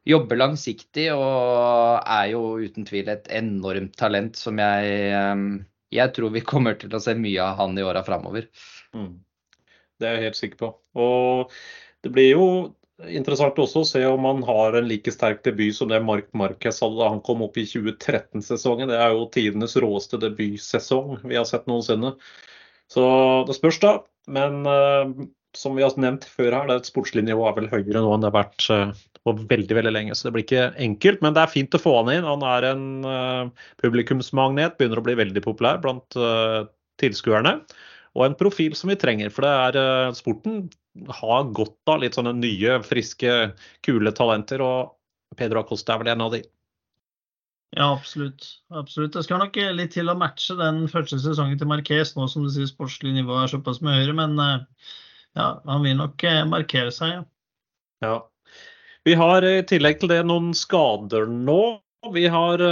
jobber 0.09 0.41
langsiktig 0.41 1.09
og 1.15 2.03
er 2.03 2.33
jo 2.33 2.43
uten 2.63 2.87
tvil 2.89 3.11
et 3.13 3.29
enormt 3.35 3.95
talent 3.99 4.39
som 4.39 4.59
jeg, 4.59 5.35
jeg 5.95 6.15
tror 6.17 6.35
vi 6.35 6.45
kommer 6.53 6.79
til 6.81 6.95
å 6.95 7.03
se 7.03 7.15
mye 7.19 7.43
av 7.45 7.61
han 7.63 7.79
i 7.79 7.87
åra 7.87 8.05
framover. 8.07 8.49
Mm. 8.97 9.15
Det 10.01 10.09
er 10.09 10.19
jeg 10.19 10.31
helt 10.31 10.41
sikker 10.41 10.63
på. 10.63 10.71
Og 10.99 11.53
det 12.03 12.11
blir 12.15 12.33
jo 12.33 12.47
interessant 13.11 13.59
også 13.59 13.83
å 13.83 13.89
se 13.89 14.03
om 14.07 14.27
han 14.29 14.43
har 14.47 14.77
en 14.79 14.89
like 14.89 15.13
sterk 15.15 15.43
debut 15.47 15.75
som 15.75 15.91
det 15.91 16.03
Mark 16.05 16.29
Marquez 16.39 16.81
hadde 16.83 17.01
da 17.01 17.11
han 17.11 17.23
kom 17.25 17.43
opp 17.47 17.59
i 17.59 17.67
2013-sesongen. 17.67 18.91
Det 18.91 18.99
er 18.99 19.15
jo 19.15 19.29
tidenes 19.33 19.77
råeste 19.81 20.21
debutsesong 20.23 21.23
vi 21.25 21.39
har 21.39 21.47
sett 21.49 21.69
noensinne. 21.71 22.15
Så 22.93 23.05
det 23.49 23.57
spørs, 23.57 23.81
da. 23.83 23.95
Men 24.31 24.67
uh, 24.69 25.09
som 25.59 25.77
vi 25.77 25.85
har 25.85 25.95
nevnt 26.01 26.27
før 26.29 26.55
her, 26.57 26.69
det 26.69 26.75
er 26.75 26.83
et 26.83 26.91
sportslig 26.91 27.25
nivå 27.27 27.47
er 27.49 27.57
vel 27.59 27.71
høyere 27.73 28.03
nå 28.03 28.13
enn 28.15 28.25
det 28.25 28.31
har 28.31 28.39
vært 28.39 28.67
uh, 28.73 28.93
på 29.23 29.37
veldig 29.51 29.79
veldig 29.79 29.95
lenge. 29.95 30.17
Så 30.17 30.29
det 30.29 30.35
blir 30.37 30.47
ikke 30.47 30.69
enkelt. 30.83 31.23
Men 31.25 31.37
det 31.37 31.45
er 31.45 31.55
fint 31.55 31.77
å 31.77 31.83
få 31.83 31.97
han 32.01 32.13
inn. 32.15 32.29
Han 32.29 32.45
er 32.47 32.69
en 32.73 32.87
uh, 33.07 33.67
publikumsmagnet, 33.83 34.79
begynner 34.79 35.03
å 35.03 35.07
bli 35.07 35.19
veldig 35.21 35.45
populær 35.45 35.83
blant 35.85 36.21
tilskuerne 37.01 37.57
og 38.13 38.27
en 38.27 38.37
profil 38.37 38.75
som 38.77 38.93
vi 38.93 38.99
trenger. 39.01 39.33
For 39.33 39.47
det 39.47 39.53
er 39.67 39.79
uh, 39.81 40.17
sporten 40.17 40.67
har 41.21 41.53
godt 41.57 41.93
av 41.93 42.03
litt 42.03 42.19
sånne 42.19 42.35
nye, 42.37 42.81
friske, 42.85 43.53
kule 43.87 44.13
talenter. 44.17 44.65
Og 44.65 45.39
Pedro 45.39 45.63
Acosta 45.63 45.95
er 45.95 46.03
vel 46.03 46.13
en 46.13 46.27
av 46.27 46.35
de. 46.37 46.43
Ja, 47.73 47.87
absolutt. 47.89 48.45
absolutt. 48.69 49.15
Det 49.17 49.25
skal 49.25 49.41
nok 49.41 49.57
litt 49.79 49.95
til 49.95 50.13
å 50.13 50.19
matche 50.19 50.59
den 50.59 50.85
første 50.93 51.17
sesongen 51.23 51.57
til 51.57 51.71
Marquez, 51.71 52.13
nå 52.19 52.27
som 52.29 52.45
du 52.45 52.51
sier 52.53 52.69
sportslig 52.69 53.15
nivå 53.17 53.39
er 53.41 53.49
såpass 53.49 53.81
mye 53.81 54.03
høyere. 54.03 54.17
Men 54.19 54.37
eh, 54.45 54.91
ja, 55.39 55.49
han 55.67 55.83
vil 55.87 55.97
nok 55.99 56.25
eh, 56.29 56.43
markere 56.49 56.93
seg, 56.95 57.17
ja. 57.17 57.25
ja. 58.05 58.19
Vi 59.07 59.17
har 59.19 59.43
i 59.47 59.57
tillegg 59.67 59.99
til 60.03 60.13
det 60.13 60.21
noen 60.29 60.53
skader 60.55 61.27
nå. 61.27 61.81
Vi 62.15 62.27
har 62.31 62.63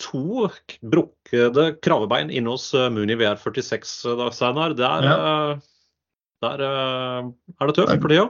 to 0.00 0.48
brukkede 0.92 1.66
kravebein 1.84 2.30
inne 2.32 2.54
hos 2.54 2.70
eh, 2.74 2.88
Muni 2.92 3.16
VR46, 3.20 3.92
da, 4.18 4.30
Steinar. 4.34 4.74
Der, 4.78 5.04
Ja. 5.04 5.58
der 6.40 6.62
er 6.64 7.66
det 7.68 7.76
tøft 7.76 8.00
for 8.00 8.08
tida. 8.08 8.28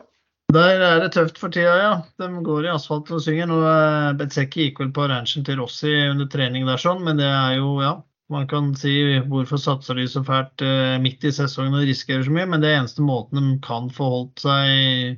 Der 0.50 0.82
er 0.82 1.00
det 1.04 1.12
tøft 1.14 1.38
for 1.38 1.54
tida, 1.54 1.76
ja. 1.78 1.92
De 2.18 2.42
går 2.42 2.66
i 2.66 2.72
asfalt 2.74 3.10
og 3.14 3.22
synger. 3.22 3.46
Nå 3.50 3.60
eh, 3.62 4.12
Betseki 4.18 4.68
gikk 4.70 4.82
vel 4.82 4.90
på 4.96 5.06
ranchen 5.10 5.46
til 5.46 5.60
Rossi 5.62 5.92
under 6.10 6.26
trening 6.30 6.66
der, 6.66 6.80
sånn, 6.80 7.04
men 7.06 7.22
det 7.22 7.30
er 7.30 7.58
jo, 7.60 7.76
ja. 7.84 7.98
Man 8.30 8.46
kan 8.50 8.70
si 8.78 8.92
hvorfor 9.26 9.58
satser 9.58 9.98
de 9.98 10.04
så 10.08 10.22
fælt 10.22 10.62
eh, 10.62 10.96
midt 11.02 11.24
i 11.26 11.32
sesongen 11.34 11.74
og 11.74 11.88
risikerer 11.88 12.22
så 12.26 12.34
mye, 12.34 12.46
men 12.52 12.62
det 12.62 12.70
er 12.70 12.78
eneste 12.78 13.02
måten 13.02 13.40
de 13.42 13.56
kan 13.64 13.88
få 13.90 14.06
holdt 14.12 14.44
seg 14.44 15.16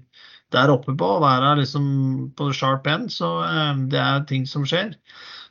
der 0.52 0.72
oppe 0.72 0.94
på, 0.96 1.10
å 1.16 1.20
være 1.20 1.58
liksom 1.60 1.84
på 2.36 2.48
sharp 2.56 2.88
end. 2.88 3.12
Så 3.12 3.28
eh, 3.44 3.82
det 3.92 4.00
er 4.00 4.24
ting 4.30 4.48
som 4.48 4.64
skjer. 4.68 4.94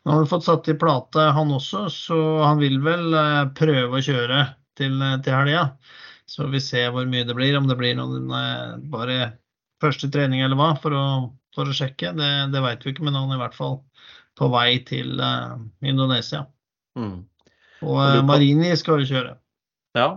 Nå 0.02 0.14
har 0.14 0.24
han 0.24 0.32
fått 0.32 0.48
satt 0.48 0.72
i 0.74 0.78
plate, 0.82 1.28
han 1.38 1.54
også, 1.54 1.86
så 1.94 2.18
han 2.42 2.62
vil 2.62 2.80
vel 2.86 3.14
eh, 3.14 3.44
prøve 3.58 4.02
å 4.02 4.04
kjøre 4.10 4.42
til, 4.82 4.98
til 5.22 5.38
helga. 5.38 5.68
Så 6.32 6.50
vi 6.50 6.64
ser 6.66 6.90
hvor 6.96 7.06
mye 7.14 7.28
det 7.30 7.38
blir, 7.38 7.54
om 7.60 7.70
det 7.70 7.78
blir 7.78 7.94
noen 8.00 8.26
bare 8.90 9.36
første 9.84 10.10
trening 10.10 10.42
eller 10.42 10.58
hva, 10.58 10.74
for 10.82 10.98
å, 10.98 11.08
for 11.54 11.70
å 11.70 11.76
sjekke. 11.78 12.16
Det, 12.18 12.32
det 12.56 12.66
vet 12.66 12.88
vi 12.88 12.96
ikke, 12.96 13.06
men 13.06 13.20
han 13.20 13.30
er 13.30 13.38
i 13.38 13.44
hvert 13.44 13.58
fall 13.58 13.84
på 14.40 14.50
vei 14.50 14.80
til 14.88 15.20
Indonesia. 15.86 16.48
Mm. 16.98 17.20
Og 17.82 17.98
eh, 17.98 18.16
Luka- 18.20 18.26
Marini 18.30 18.76
skal 18.78 19.00
jo 19.02 19.10
kjøre. 19.16 19.38
Ja. 19.98 20.10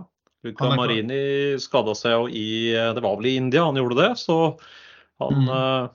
Luca. 0.45 0.75
Marini 0.77 1.57
skada 1.59 1.95
seg 1.97 2.11
jo 2.13 2.27
i 2.29 2.47
Det 2.93 3.01
var 3.01 3.15
vel 3.17 3.25
i 3.31 3.35
India 3.39 3.63
han 3.65 3.75
gjorde 3.79 3.95
det, 3.97 4.11
så 4.21 4.59
han 5.19 5.33
Mm. 5.45 5.49
uh, 5.49 5.87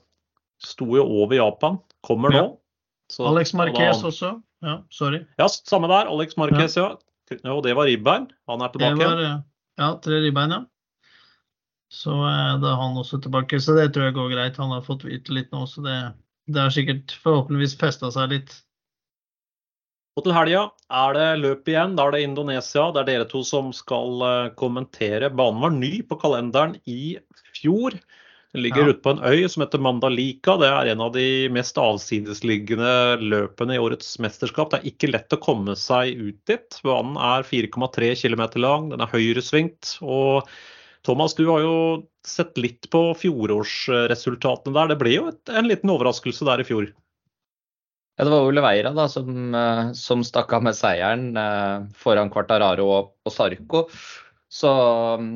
sto 0.59 0.87
jo 0.96 1.04
over 1.04 1.37
Japan. 1.37 1.78
Kommer 2.02 2.30
nå. 2.30 2.40
Ja. 2.42 2.48
Så- 3.12 3.26
Alex 3.28 3.54
Marquez 3.54 4.00
han- 4.00 4.11
også. 4.11 4.42
Ja, 4.62 4.83
sorry. 4.90 5.24
Ja, 5.38 5.46
samme 5.48 5.88
der. 5.88 6.09
Alex 6.11 6.37
Marquez, 6.37 6.76
ja. 6.76 6.96
Og 7.44 7.62
det 7.62 7.74
var 7.76 7.87
ribbein. 7.87 8.26
Han 8.48 8.61
er 8.61 8.68
Det 8.68 8.80
tilbake 8.80 8.98
var 9.06 9.20
eh, 9.22 9.38
ja, 9.78 9.94
tre 10.02 10.18
ribbein, 10.20 10.50
ja. 10.50 10.64
Så 11.90 12.11
eh, 12.11 12.59
da 12.61 12.72
er 12.72 12.76
han 12.80 12.96
også 12.98 13.20
tilbake. 13.22 13.59
Så 13.61 13.74
det 13.76 13.92
tror 13.94 14.04
jeg 14.11 14.14
går 14.14 14.30
greit. 14.35 14.56
Han 14.56 14.70
har 14.70 14.83
fått 14.83 15.04
vite 15.04 15.30
litt 15.35 15.50
nå, 15.52 15.64
så 15.66 15.83
det, 15.83 15.96
det 16.52 16.61
har 16.61 16.70
sikkert 16.70 17.14
forhåpentligvis 17.22 17.76
festa 17.78 18.11
seg 18.14 18.30
litt. 18.35 18.52
Og 20.20 20.26
til 20.26 20.35
helga 20.37 20.66
er 20.92 21.14
det 21.16 21.28
løp 21.40 21.68
igjen. 21.70 21.94
Da 21.96 22.04
er 22.04 22.12
det 22.12 22.26
Indonesia. 22.26 22.90
Det 22.92 23.00
er 23.00 23.09
dere 23.09 23.28
to 23.30 23.40
som 23.46 23.70
skal 23.72 24.20
eh, 24.26 24.48
kommentere. 24.61 25.30
Banen 25.33 25.62
var 25.64 25.72
ny 25.72 26.02
på 26.04 26.18
kalenderen 26.20 26.74
i 26.85 27.16
fjor. 27.56 27.96
Den 28.52 28.64
ligger 28.66 28.83
Ja. 28.83 28.92
ute 28.92 29.00
på 29.00 29.14
en 29.14 29.22
øy 29.24 29.48
som 29.48 29.62
heter 29.62 29.80
Mandalika. 29.80 30.59
Det 30.61 30.68
er 30.68 30.90
en 30.92 31.00
av 31.00 31.14
de 31.14 31.48
mest 31.48 31.78
avsidesliggende 31.80 33.16
løpene 33.22 33.78
i 33.78 33.80
årets 33.80 34.18
mesterskap. 34.20 34.74
Det 34.74 34.80
er 34.80 34.90
ikke 34.90 35.12
lett 35.14 35.33
å 35.33 35.40
komme 35.40 35.76
seg 35.78 36.18
ut 36.18 36.40
dit. 36.50 36.80
Banen 36.85 37.16
er 37.16 37.46
4,3 37.46 38.12
km 38.20 38.44
lang, 38.61 38.90
den 38.90 39.00
er 39.00 39.14
høyresvingt. 39.14 39.96
Og 40.02 40.44
Thomas, 41.06 41.33
du 41.38 41.46
har 41.48 41.62
jo 41.64 41.76
sett 42.26 42.59
litt 42.61 42.90
på 42.92 43.14
fjorårsresultatene 43.16 44.74
der. 44.76 44.92
Det 44.92 44.98
ble 45.00 45.14
jo 45.14 45.28
et, 45.30 45.40
en 45.48 45.70
liten 45.70 45.94
overraskelse 45.94 46.44
der 46.44 46.61
i 46.61 46.68
fjor. 46.68 46.90
Ja, 48.20 48.26
det 48.28 48.33
var 48.35 48.44
Ole 48.44 48.61
Veira 48.61 48.90
da, 48.92 49.06
som, 49.09 49.54
eh, 49.56 49.92
som 49.96 50.20
stakk 50.26 50.50
av 50.52 50.66
med 50.66 50.76
seieren 50.76 51.30
eh, 51.40 51.87
foran 51.96 52.28
Quartararo 52.28 52.85
og, 52.92 53.14
og 53.24 53.33
Sarko. 53.33 53.87
Så 54.52 54.68
mm, 55.16 55.30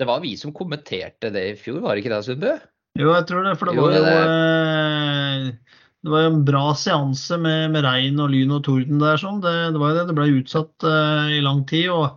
det 0.00 0.06
var 0.08 0.22
vi 0.24 0.30
som 0.40 0.54
kommenterte 0.56 1.28
det 1.34 1.42
i 1.50 1.56
fjor, 1.60 1.82
var 1.84 1.92
det 1.92 2.00
ikke 2.06 2.14
det, 2.14 2.22
Sundbø? 2.24 2.54
Jo, 2.96 3.10
jeg 3.12 3.26
tror 3.28 3.44
det, 3.44 3.52
for 3.60 3.68
det 3.68 3.76
Jo, 3.76 3.84
var 3.84 3.92
jo 3.92 4.06
det- 4.06 4.22
eh, 4.24 5.76
det 6.00 6.14
var 6.14 6.30
en 6.30 6.40
bra 6.48 6.70
seanse 6.80 7.36
med, 7.36 7.74
med 7.74 7.84
regn 7.84 8.24
og 8.24 8.32
lyn 8.32 8.56
og 8.56 8.64
torden 8.64 9.02
der. 9.04 9.20
Sånn. 9.20 9.42
Det, 9.44 9.52
det 9.74 9.82
var 9.82 9.92
jo 9.92 9.98
det. 9.98 10.06
Det 10.08 10.16
ble 10.16 10.30
utsatt 10.40 10.86
eh, 10.88 11.34
i 11.36 11.42
lang 11.44 11.60
tid. 11.68 11.90
og 11.92 12.16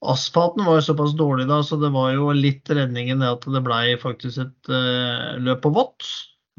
Asfalten 0.00 0.64
var 0.64 0.78
jo 0.78 0.86
såpass 0.88 1.12
dårlig 1.18 1.44
da, 1.50 1.58
så 1.60 1.76
det 1.76 1.92
var 1.92 2.14
jo 2.14 2.30
litt 2.32 2.64
redningen 2.72 3.20
det 3.20 3.28
at 3.34 3.44
det 3.52 3.60
ble 3.66 3.98
faktisk 4.00 4.40
et 4.46 4.70
uh, 4.72 5.36
løp 5.44 5.60
på 5.66 5.74
vått. 5.76 6.06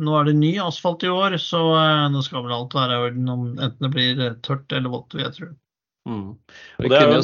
Nå 0.02 0.18
er 0.18 0.30
det 0.30 0.36
ny 0.40 0.52
asfalt 0.64 1.06
i 1.06 1.12
år, 1.14 1.38
så 1.42 1.62
eh, 1.78 2.10
nå 2.14 2.24
skal 2.26 2.46
vel 2.48 2.58
alt 2.58 2.76
være 2.78 2.98
i 2.98 3.08
orden 3.08 3.32
om 3.34 3.48
enten 3.54 3.88
det 3.88 3.94
blir 3.94 4.22
eh, 4.26 4.38
tørt 4.46 4.74
eller 4.74 4.94
vått, 4.94 5.14
vil 5.16 5.28
jeg 5.28 5.38
tro. 5.38 5.50
Mm. 6.10 6.30
Og 6.82 6.88
det 6.90 6.98
er 6.98 7.12
jo 7.14 7.24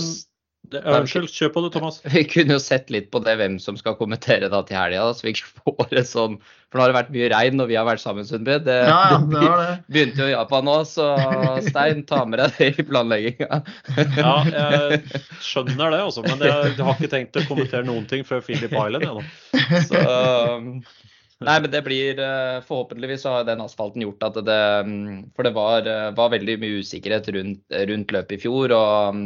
det, 0.68 0.82
Unnskyld, 0.84 1.30
kjør 1.32 1.52
på 1.56 1.62
du, 1.64 1.68
Thomas. 1.72 2.00
Vi 2.12 2.26
kunne 2.28 2.58
jo 2.58 2.60
sett 2.60 2.90
litt 2.92 3.08
på 3.14 3.22
det, 3.24 3.38
hvem 3.40 3.56
som 3.64 3.78
skal 3.80 3.96
kommentere 4.00 4.50
da 4.52 4.60
til 4.68 4.76
helga, 4.76 5.06
så 5.16 5.24
vi 5.24 5.34
ikke 5.36 5.62
får 5.62 5.94
det 5.94 6.04
sånn 6.10 6.36
For 6.44 6.76
nå 6.76 6.84
har 6.84 6.92
det 6.92 6.98
vært 6.98 7.14
mye 7.16 7.30
regn 7.32 7.60
når 7.62 7.70
vi 7.70 7.78
har 7.80 7.88
vært 7.88 8.04
sammen, 8.04 8.28
Sundby. 8.28 8.58
Det, 8.66 8.76
Ja, 8.90 8.98
ja, 9.14 9.20
det 9.24 9.44
det 9.46 9.54
det. 9.62 9.78
begynte 9.96 10.26
jo 10.26 10.28
i 10.28 10.36
Japan 10.36 10.68
nå, 10.68 10.76
så 10.90 11.08
Stein, 11.70 12.04
ta 12.10 12.26
med 12.28 12.44
deg 12.44 12.60
det 12.60 12.70
i 12.84 12.88
planlegginga. 12.90 13.62
Ja, 14.20 14.36
jeg 14.52 15.02
skjønner 15.46 15.96
det, 15.96 16.04
altså, 16.04 16.26
men 16.28 16.44
jeg, 16.44 16.74
jeg 16.74 16.84
har 16.90 17.00
ikke 17.00 17.14
tenkt 17.16 17.40
å 17.40 17.48
kommentere 17.48 17.88
noen 17.88 18.08
ting 18.10 18.28
før 18.28 18.44
Philip 18.44 18.74
Island. 18.74 19.08
Jeg, 19.08 19.16
nå. 19.16 19.84
Så, 19.88 20.04
um, 20.04 20.82
nei, 21.46 21.58
men 21.62 21.70
det 21.74 21.84
blir 21.86 22.22
uh, 22.22 22.64
Forhåpentligvis 22.66 23.22
så 23.26 23.36
har 23.36 23.48
den 23.48 23.62
asfalten 23.62 24.02
gjort 24.02 24.26
at 24.26 24.40
det 24.48 24.62
um, 24.88 24.96
For 25.36 25.46
det 25.46 25.54
var, 25.58 25.86
uh, 25.86 26.10
var 26.18 26.34
veldig 26.34 26.58
mye 26.64 26.82
usikkerhet 26.82 27.30
rundt, 27.36 27.64
rundt 27.92 28.16
løpet 28.16 28.38
i 28.38 28.42
fjor. 28.42 28.74
og 28.74 29.14
um, 29.14 29.24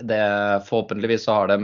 det, 0.00 0.22
Forhåpentligvis 0.68 1.28
så 1.28 1.40
har 1.40 1.52
de 1.52 1.60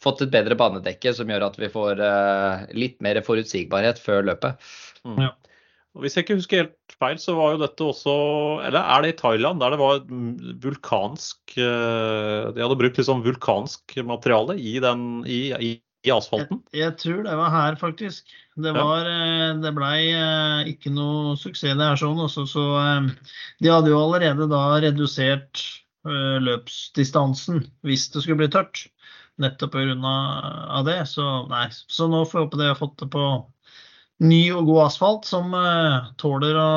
fått 0.00 0.22
et 0.24 0.32
bedre 0.32 0.56
banedekke 0.56 1.12
som 1.16 1.28
gjør 1.28 1.50
at 1.50 1.58
vi 1.60 1.68
får 1.72 2.00
uh, 2.00 2.66
litt 2.72 3.00
mer 3.04 3.20
forutsigbarhet 3.26 4.00
før 4.00 4.24
løpet. 4.30 4.70
Mm. 5.04 5.26
Ja. 5.26 5.34
Og 5.96 6.04
Hvis 6.04 6.14
jeg 6.14 6.24
ikke 6.24 6.38
husker 6.38 6.60
helt 6.62 6.94
feil, 7.02 7.18
så 7.18 7.34
var 7.34 7.54
jo 7.54 7.62
dette 7.64 7.86
også 7.86 8.14
Eller 8.68 8.78
er 8.78 9.02
det 9.02 9.14
i 9.14 9.18
Thailand, 9.18 9.62
der 9.62 9.74
det 9.74 9.80
var 9.80 10.02
mm, 10.06 10.60
vulkansk 10.62 11.56
eh, 11.58 12.50
De 12.54 12.62
hadde 12.62 12.78
brukt 12.78 13.00
sånn 13.02 13.24
vulkansk 13.24 13.96
materiale 14.06 14.54
i, 14.54 14.76
den, 14.82 15.24
i, 15.26 15.40
i, 15.58 15.72
i 16.06 16.12
asfalten? 16.14 16.62
Jeg, 16.72 16.80
jeg 16.80 16.96
tror 17.02 17.24
det 17.26 17.34
var 17.36 17.52
her, 17.54 17.76
faktisk. 17.80 18.30
Det, 18.56 18.72
Ja. 18.72 18.84
var, 18.84 19.06
eh, 19.08 19.60
det 19.60 19.72
blei 19.76 19.98
eh, 20.12 20.70
ikke 20.72 20.92
noe 20.94 21.36
suksess 21.36 21.76
det 21.76 21.86
her 21.90 22.00
sånn. 22.00 22.20
Også, 22.24 22.46
så 22.48 22.64
eh, 22.80 23.10
de 23.60 23.72
hadde 23.72 23.92
jo 23.92 24.00
allerede 24.00 24.48
da 24.50 24.64
redusert 24.80 25.66
løpsdistansen 26.00 27.58
hvis 27.84 28.06
det 28.14 28.22
skulle 28.24 28.40
bli 28.40 28.48
tørt. 28.48 28.86
Nettopp 29.40 29.74
pga. 29.74 30.82
det. 30.86 31.02
Så 31.08 31.26
nei, 31.50 31.66
så 31.70 32.08
nå 32.08 32.22
får 32.24 32.38
jeg 32.40 32.46
håpe 32.46 32.60
de 32.60 32.68
har 32.70 32.78
fått 32.78 32.96
det 33.02 33.10
på 33.12 33.24
ny 34.24 34.40
og 34.56 34.64
god 34.68 34.86
asfalt 34.86 35.28
som 35.28 35.52
tåler 36.20 36.56
å 36.56 36.70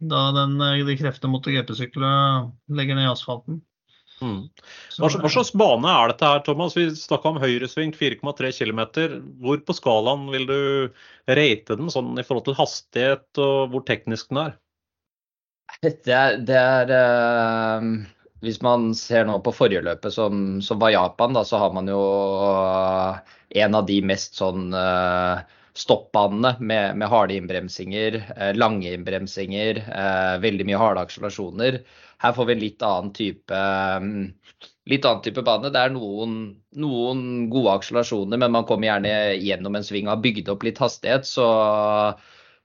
da 0.00 0.22
den, 0.32 0.56
de 0.60 0.96
kreftene 0.96 1.32
mot 1.32 1.44
GP-sykler 1.44 2.48
legger 2.72 2.96
ned 2.96 3.08
i 3.08 3.12
asfalten. 3.12 3.60
Mm. 4.24 4.48
Hva, 4.96 5.10
hva 5.12 5.28
slags 5.28 5.52
bane 5.56 5.92
er 5.92 6.12
dette 6.12 6.28
her, 6.30 6.42
Thomas? 6.46 6.76
Vi 6.76 6.86
snakka 6.96 7.34
om 7.34 7.40
høyresving, 7.42 7.92
4,3 7.96 8.52
km. 8.56 8.82
Hvor 9.44 9.60
på 9.66 9.76
skalaen 9.76 10.26
vil 10.32 10.46
du 10.48 10.60
rate 11.28 11.76
den 11.76 11.92
sånn 11.92 12.14
i 12.16 12.24
forhold 12.24 12.46
til 12.48 12.56
hastighet 12.56 13.42
og 13.42 13.74
hvor 13.74 13.84
teknisk 13.88 14.32
den 14.32 14.46
er? 14.46 14.56
Det 15.82 16.14
er, 16.14 16.36
det 16.46 16.56
er 16.56 16.90
eh, 16.94 17.86
Hvis 18.46 18.60
man 18.64 18.92
ser 18.96 19.26
nå 19.26 19.40
på 19.44 19.52
forrige 19.52 19.82
løpet, 19.84 20.14
som, 20.14 20.62
som 20.64 20.78
var 20.80 20.94
Japan, 20.94 21.34
da, 21.36 21.42
så 21.44 21.60
har 21.60 21.74
man 21.74 21.90
jo 21.90 22.00
eh, 22.46 23.34
en 23.66 23.76
av 23.76 23.84
de 23.90 23.98
mest 24.06 24.38
sånn 24.38 24.70
uh, 24.74 25.42
stoppbanene 25.76 26.56
med, 26.60 26.96
med 26.96 27.10
harde 27.12 27.36
innbremsinger, 27.36 28.18
eh, 28.36 28.52
lange 28.56 28.94
innbremsinger, 28.96 29.82
eh, 29.84 30.34
veldig 30.42 30.66
mye 30.68 30.80
harde 30.80 31.04
akselerasjoner. 31.04 31.80
Her 32.24 32.36
får 32.36 32.48
vi 32.48 32.56
en 32.56 32.62
litt 32.62 32.84
annen 32.86 33.12
type 33.16 33.62
mm, 34.02 34.22
litt 34.90 35.06
annen 35.06 35.22
type 35.24 35.42
bane. 35.46 35.70
Det 35.72 35.82
er 35.82 35.92
noen, 35.94 36.36
noen 36.78 37.24
gode 37.52 37.74
akselerasjoner, 37.80 38.40
men 38.40 38.54
man 38.54 38.66
kommer 38.68 38.88
gjerne 38.88 39.34
gjennom 39.42 39.76
en 39.76 39.86
sving 39.86 40.08
og 40.08 40.16
har 40.16 40.22
bygd 40.24 40.52
opp 40.52 40.66
litt 40.66 40.80
hastighet. 40.82 41.28
Så 41.28 41.46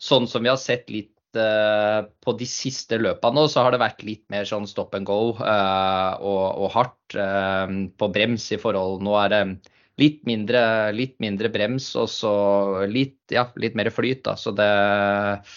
sånn 0.01 0.29
som 0.29 0.45
vi 0.45 0.51
har 0.51 0.61
sett 0.61 0.89
litt 0.93 1.37
eh, 1.37 1.99
på 2.23 2.35
de 2.37 2.47
siste 2.49 2.99
løpene 3.01 3.41
nå, 3.41 3.47
så 3.51 3.65
har 3.65 3.73
det 3.73 3.81
vært 3.83 4.05
litt 4.07 4.23
mer 4.33 4.47
sånn 4.49 4.69
stop 4.69 4.95
and 4.97 5.09
go 5.09 5.33
uh, 5.41 6.17
og, 6.17 6.45
og 6.63 6.73
hardt 6.75 7.17
uh, 7.17 7.67
på 7.97 8.11
brems 8.13 8.47
i 8.55 8.59
forhold 8.61 9.03
Nå 9.05 9.17
er 9.21 9.33
det 9.33 9.43
litt 10.01 10.21
mindre, 10.27 10.61
litt 10.97 11.17
mindre 11.23 11.51
brems 11.53 11.91
og 11.99 12.09
så 12.11 12.33
litt, 12.89 13.19
ja, 13.33 13.45
litt 13.61 13.77
mer 13.77 13.91
flyt. 13.93 14.23
Da. 14.25 14.35
Så 14.39 14.53
det 14.57 14.65
er 14.65 15.53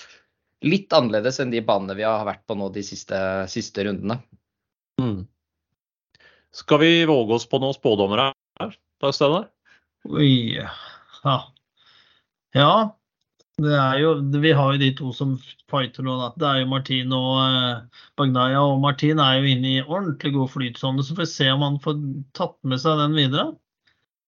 litt 0.64 0.92
annerledes 0.96 1.40
enn 1.42 1.52
de 1.52 1.62
banene 1.64 1.96
vi 1.98 2.06
har 2.06 2.24
vært 2.28 2.44
på 2.48 2.56
nå 2.58 2.70
de 2.74 2.84
siste, 2.86 3.18
siste 3.52 3.86
rundene. 3.88 4.20
Mm. 5.00 5.24
Skal 6.54 6.80
vi 6.84 6.92
våge 7.10 7.40
oss 7.40 7.48
på 7.50 7.58
noen 7.62 7.74
spådommer 7.74 8.28
her? 8.28 8.76
Da, 9.02 9.10
Steinar? 9.12 9.48
Ja. 10.04 10.68
Ja, 12.54 12.74
det 13.58 13.74
er 13.74 13.98
jo, 14.02 14.12
vi 14.42 14.52
har 14.54 14.74
jo 14.74 14.78
de 14.82 14.90
to 14.98 15.10
som 15.14 15.34
fighter 15.70 16.06
nå. 16.06 16.14
Da. 16.20 16.28
Det 16.38 16.46
er 16.48 16.60
jo 16.60 16.70
Martin 16.70 17.12
og 17.16 17.40
eh, 17.42 18.02
Bagnaia. 18.18 18.62
Og 18.62 18.80
Martin 18.82 19.22
er 19.22 19.40
jo 19.40 19.50
inne 19.50 19.72
i 19.72 19.84
ordentlig 19.84 20.34
god 20.36 20.52
flytsone, 20.54 21.02
så 21.02 21.16
får 21.16 21.24
vi 21.24 21.32
se 21.32 21.50
om 21.52 21.62
han 21.66 21.80
får 21.82 22.00
tatt 22.38 22.56
med 22.62 22.82
seg 22.82 23.00
den 23.02 23.18
videre. 23.18 23.48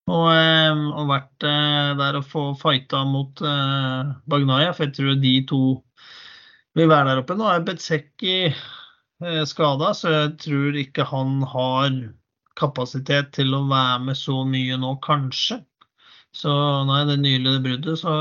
Og, 0.07 0.27
eh, 0.31 0.83
og 0.95 1.09
vært 1.11 1.47
eh, 1.49 1.93
der 1.99 2.19
og 2.21 2.27
få 2.31 2.45
fighta 2.61 3.03
mot 3.09 3.41
eh, 3.43 4.13
Bagnaia, 4.31 4.71
for 4.77 4.87
jeg 4.87 4.95
tror 4.99 5.17
de 5.23 5.33
to 5.51 5.63
vil 6.79 6.91
være 6.93 7.11
der 7.11 7.23
oppe. 7.23 7.35
Nå 7.39 7.49
er 7.51 7.65
Betseki 7.67 8.37
skada, 9.49 9.95
så 9.97 10.11
jeg 10.13 10.33
tror 10.43 10.77
ikke 10.77 11.07
han 11.09 11.39
har 11.49 11.95
kapasitet 12.61 13.31
til 13.39 13.55
å 13.57 13.63
være 13.71 14.03
med 14.11 14.19
så 14.21 14.43
mye 14.45 14.77
nå, 14.81 14.91
kanskje. 15.05 15.63
Så 16.37 16.53
nei, 16.85 17.01
det 17.09 17.17
nylige 17.23 17.63
bruddet, 17.65 18.03
så 18.03 18.13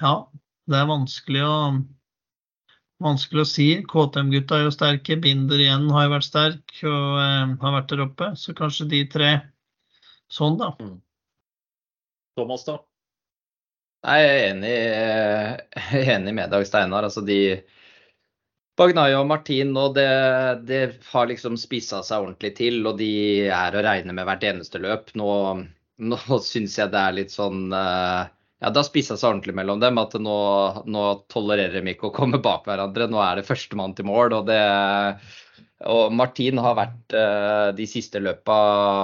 ja. 0.00 0.14
Det 0.66 0.78
er 0.80 0.88
vanskelig 0.88 1.42
å, 1.46 1.58
vanskelig 3.04 3.44
å 3.44 3.48
si. 3.48 3.66
KTM-gutta 3.86 4.58
er 4.58 4.64
jo 4.66 4.72
sterke. 4.74 5.18
Binder 5.22 5.60
igjen 5.62 5.86
har 5.94 6.08
jo 6.08 6.14
vært 6.16 6.26
sterk 6.26 6.80
og 6.82 7.20
eh, 7.22 7.52
har 7.62 7.76
vært 7.76 7.92
der 7.92 8.02
oppe. 8.08 8.32
Så 8.40 8.56
kanskje 8.58 8.88
de 8.90 9.04
tre 9.12 9.30
sånn, 10.32 10.58
da. 10.60 10.72
Thomas, 12.36 12.66
da? 12.66 12.80
Nei, 14.06 14.18
Jeg 14.22 14.34
er 14.34 14.44
enig, 14.50 14.74
jeg 14.76 16.02
er 16.02 16.12
enig 16.18 16.36
med 16.36 16.52
deg, 16.52 16.66
Steinar. 16.68 17.08
Altså 17.08 17.24
de 17.26 17.40
Bagnaya 18.76 19.22
og 19.22 19.30
Martin 19.30 19.72
nå, 19.72 19.88
det, 19.96 20.08
det 20.68 20.80
har 21.08 21.30
liksom 21.30 21.56
spissa 21.58 22.02
seg 22.04 22.26
ordentlig 22.26 22.52
til, 22.58 22.82
og 22.86 22.98
de 23.00 23.10
er 23.48 23.74
å 23.74 23.84
regne 23.86 24.12
med 24.12 24.28
hvert 24.28 24.44
eneste 24.44 24.82
løp. 24.82 25.14
Nå, 25.16 25.30
nå 26.04 26.40
syns 26.44 26.76
jeg 26.78 26.92
det 26.92 27.02
er 27.02 27.16
litt 27.16 27.32
sånn 27.32 27.70
eh, 27.72 28.28
ja, 28.60 28.70
det 28.70 28.80
har 28.80 28.86
spissa 28.88 29.16
seg 29.16 29.30
ordentlig 29.30 29.56
mellom 29.56 29.80
dem. 29.80 29.98
At 30.00 30.14
nå, 30.20 30.36
nå 30.88 31.06
tolererer 31.32 31.80
de 31.80 31.92
ikke 31.96 32.10
å 32.10 32.14
komme 32.14 32.40
bak 32.44 32.68
hverandre. 32.68 33.08
Nå 33.12 33.20
er 33.24 33.40
det 33.40 33.48
førstemann 33.48 33.96
til 33.96 34.08
mål. 34.08 34.36
Og, 34.38 34.46
det, 34.48 34.60
og 35.84 36.12
Martin 36.16 36.56
har 36.62 36.76
vært 36.78 37.14
uh, 37.16 37.72
de 37.76 37.84
siste 37.88 38.20
løpa 38.22 38.56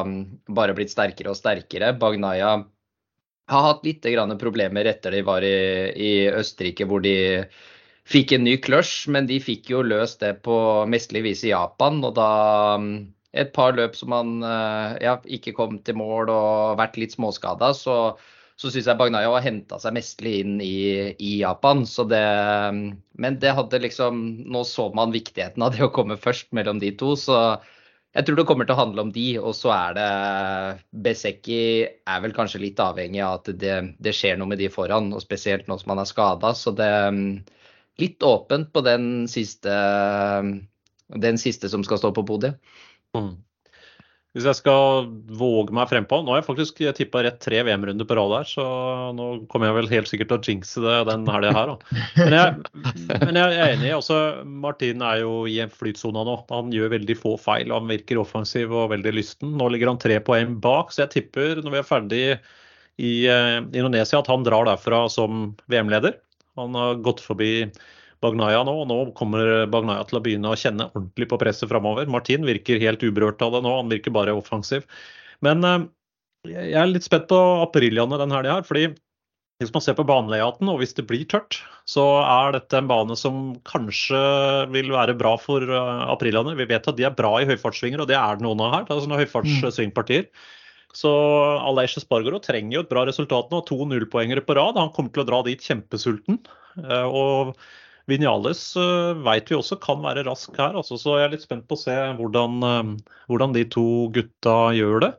mm, 0.09 0.21
bare 0.57 0.77
blitt 0.77 0.93
sterkere 0.95 1.35
og 1.35 1.37
sterkere. 1.37 1.93
Bagnaya 2.01 2.55
har 3.53 3.67
hatt 3.67 3.85
litt 3.85 4.07
problemer 4.41 4.87
etter 4.89 5.13
de 5.13 5.23
var 5.23 5.45
i, 5.45 5.93
i 5.93 6.13
Østerrike, 6.33 6.87
hvor 6.89 7.03
de 7.05 7.45
fikk 8.09 8.33
en 8.33 8.45
ny 8.45 8.57
clutch, 8.57 9.07
men 9.09 9.27
de 9.27 9.39
fikk 9.41 9.71
jo 9.71 9.83
løst 9.83 10.21
det 10.21 10.43
på 10.43 10.87
mesterlig 10.89 11.23
vis 11.23 11.45
i 11.45 11.53
Japan. 11.53 12.01
Og 12.05 12.15
da 12.17 12.79
mm, 12.81 13.13
et 13.33 13.53
par 13.53 13.77
løp 13.77 13.95
som 13.97 14.13
han 14.17 14.41
uh, 14.41 14.97
ja, 15.03 15.19
ikke 15.25 15.53
kom 15.53 15.79
til 15.85 16.01
mål 16.01 16.33
og 16.33 16.79
vært 16.81 16.97
litt 16.97 17.13
småskada, 17.13 17.75
så 17.77 18.17
så 18.61 18.71
syns 18.71 18.87
jeg 18.87 18.99
Bagnaya 18.99 19.31
har 19.33 19.45
henta 19.45 19.79
seg 19.83 19.95
mesterlig 19.97 20.33
inn 20.43 20.57
i, 20.63 20.79
i, 21.17 21.33
Japan. 21.41 21.85
Så 21.89 22.05
det, 22.09 22.23
men 23.19 23.39
det 23.43 23.55
hadde 23.57 23.81
liksom 23.83 24.23
Nå 24.53 24.65
så 24.69 24.89
man 24.95 25.15
viktigheten 25.15 25.65
av 25.65 25.75
det 25.75 25.87
å 25.87 25.93
komme 25.95 26.19
først 26.21 26.53
mellom 26.57 26.83
de 26.83 26.93
to. 26.99 27.15
Så 27.19 27.39
jeg 28.13 28.27
tror 28.27 28.39
det 28.39 28.47
kommer 28.49 28.69
til 28.69 28.77
å 28.77 28.83
handle 28.83 29.07
om 29.07 29.13
de. 29.15 29.27
Og 29.41 29.57
så 29.57 29.73
er 29.75 29.97
det 29.99 30.11
Besecki 31.05 31.63
er 31.89 32.25
vel 32.25 32.37
kanskje 32.37 32.63
litt 32.63 32.83
avhengig 32.83 33.23
av 33.25 33.41
at 33.41 33.53
det, 33.59 33.79
det 33.99 34.15
skjer 34.17 34.39
noe 34.39 34.53
med 34.53 34.61
de 34.63 34.71
foran. 34.73 35.11
Og 35.17 35.25
spesielt 35.25 35.71
nå 35.71 35.81
som 35.81 35.95
han 35.95 36.05
er 36.05 36.11
skada. 36.13 36.53
Så 36.59 36.75
det 36.77 36.93
litt 38.01 38.23
åpent 38.25 38.73
på 38.73 38.85
den 38.85 39.27
siste, 39.33 39.73
den 41.09 41.41
siste 41.41 41.73
som 41.73 41.85
skal 41.87 42.01
stå 42.01 42.13
på 42.17 42.27
podiet. 42.29 42.61
Mm. 43.17 43.35
Hvis 44.33 44.47
jeg 44.49 44.57
skal 44.63 45.11
våge 45.37 45.75
meg 45.77 45.91
frempå 45.91 46.23
Nå 46.25 46.33
har 46.33 46.39
jeg 46.41 46.47
faktisk 46.47 46.79
tippa 46.97 47.21
rett 47.27 47.37
tre 47.43 47.59
VM-runder 47.67 48.07
på 48.09 48.17
rad 48.17 48.33
her, 48.39 48.49
så 48.49 48.65
nå 49.13 49.27
kommer 49.53 49.69
jeg 49.69 49.77
vel 49.77 49.91
helt 49.91 50.09
sikkert 50.09 50.31
til 50.31 50.39
å 50.39 50.47
jinxe 50.49 50.85
det 50.85 50.95
den 51.11 51.27
helga 51.29 51.53
her. 51.53 51.75
Men 52.17 52.37
jeg, 52.39 52.55
men 53.27 53.41
jeg, 53.43 53.59
er 53.59 53.75
enig. 53.75 53.93
Også, 53.99 54.19
Martin 54.65 55.05
er 55.05 55.21
jo 55.21 55.43
i 55.51 55.59
en 55.65 55.73
flytsone 55.73 56.25
nå. 56.25 56.39
Han 56.49 56.73
gjør 56.73 56.95
veldig 56.95 57.19
få 57.21 57.35
feil. 57.41 57.75
Han 57.77 57.93
virker 57.93 58.23
offensiv 58.23 58.73
og 58.73 58.89
veldig 58.95 59.13
lysten. 59.19 59.53
Nå 59.61 59.69
ligger 59.75 59.93
han 59.93 60.01
tre 60.01 60.17
poeng 60.25 60.57
bak, 60.65 60.95
så 60.95 61.05
jeg 61.05 61.15
tipper 61.19 61.61
når 61.61 61.77
vi 61.77 61.83
er 61.83 61.89
ferdig 61.93 62.25
i 63.03 63.15
eh, 63.29 63.59
Indonesia 63.61 64.21
at 64.23 64.33
han 64.33 64.49
drar 64.49 64.65
derfra 64.69 65.05
som 65.13 65.51
VM-leder. 65.73 66.17
Han 66.61 66.77
har 66.77 67.01
gått 67.05 67.21
forbi 67.25 67.69
Bagnaya 68.23 68.63
nå. 68.67 68.75
og 68.85 68.91
Nå 68.91 68.99
kommer 69.19 69.67
Bagnaya 69.71 70.07
til 70.09 70.19
å 70.21 70.25
begynne 70.25 70.53
å 70.53 70.59
kjenne 70.59 70.89
ordentlig 70.93 71.29
på 71.31 71.41
presset 71.43 71.71
framover. 71.71 72.11
Martin 72.11 72.47
virker 72.49 72.83
helt 72.83 73.03
uberørt 73.03 73.43
av 73.45 73.57
det 73.57 73.65
nå, 73.67 73.75
han 73.81 73.93
virker 73.93 74.15
bare 74.15 74.37
offensiv. 74.37 74.87
Men 75.45 75.67
eh, 75.67 75.89
jeg 76.53 76.79
er 76.79 76.91
litt 76.91 77.07
spent 77.07 77.29
på 77.31 77.39
Apriliaene 77.63 78.21
den 78.21 78.35
helga 78.35 78.61
her. 78.61 78.67
fordi 78.67 78.93
hvis 79.63 79.71
man 79.75 79.85
ser 79.85 79.95
på 79.95 80.07
banelayouten, 80.09 80.67
og 80.73 80.81
hvis 80.81 80.95
det 80.97 81.05
blir 81.07 81.23
tørt, 81.31 81.61
så 81.87 82.03
er 82.25 82.57
dette 82.57 82.79
en 82.79 82.89
bane 82.91 83.15
som 83.19 83.53
kanskje 83.69 84.19
vil 84.75 84.91
være 84.91 85.15
bra 85.19 85.37
for 85.39 85.63
uh, 85.63 86.57
Vi 86.59 86.67
vet 86.67 86.89
at 86.89 86.99
de 86.99 87.07
er 87.07 87.15
bra 87.15 87.37
i 87.39 87.47
høyfartssvinger, 87.47 88.03
og 88.03 88.11
det 88.11 88.19
er 88.19 88.41
det 88.41 88.47
noen 88.47 88.65
av 88.65 88.75
her. 88.75 88.89
Det 88.89 88.97
er 88.97 89.05
sånne 89.05 89.21
høyfartssvingpartier. 89.23 90.27
Så 90.93 91.13
Aleish 91.63 92.01
Spargaro 92.03 92.41
trenger 92.43 92.77
jo 92.77 92.83
et 92.85 92.91
bra 92.91 93.07
resultat 93.09 93.53
nå. 93.53 93.63
To 93.69 93.79
nullpoengere 93.89 94.43
på 94.45 94.59
rad. 94.59 94.81
Han 94.81 94.91
kommer 94.93 95.15
til 95.15 95.23
å 95.23 95.29
dra 95.31 95.41
dit 95.47 95.63
kjempesulten. 95.63 96.43
Uh, 96.77 97.07
og 97.07 97.55
Vinales 98.11 98.61
uh, 98.79 99.13
vet 99.23 99.51
vi 99.51 99.57
også 99.57 99.79
kan 99.83 100.03
være 100.03 100.25
rask 100.27 100.55
her, 100.59 100.75
altså, 100.79 100.99
så 100.99 101.19
jeg 101.21 101.29
er 101.29 101.35
litt 101.37 101.45
spent 101.45 101.69
på 101.71 101.79
å 101.79 101.83
se 101.85 101.95
hvordan, 102.19 102.59
uh, 102.67 103.17
hvordan, 103.31 103.55
de 103.57 103.65
to 103.71 103.87
gutta 104.15 104.57
gjør 104.77 105.05
det. 105.07 105.13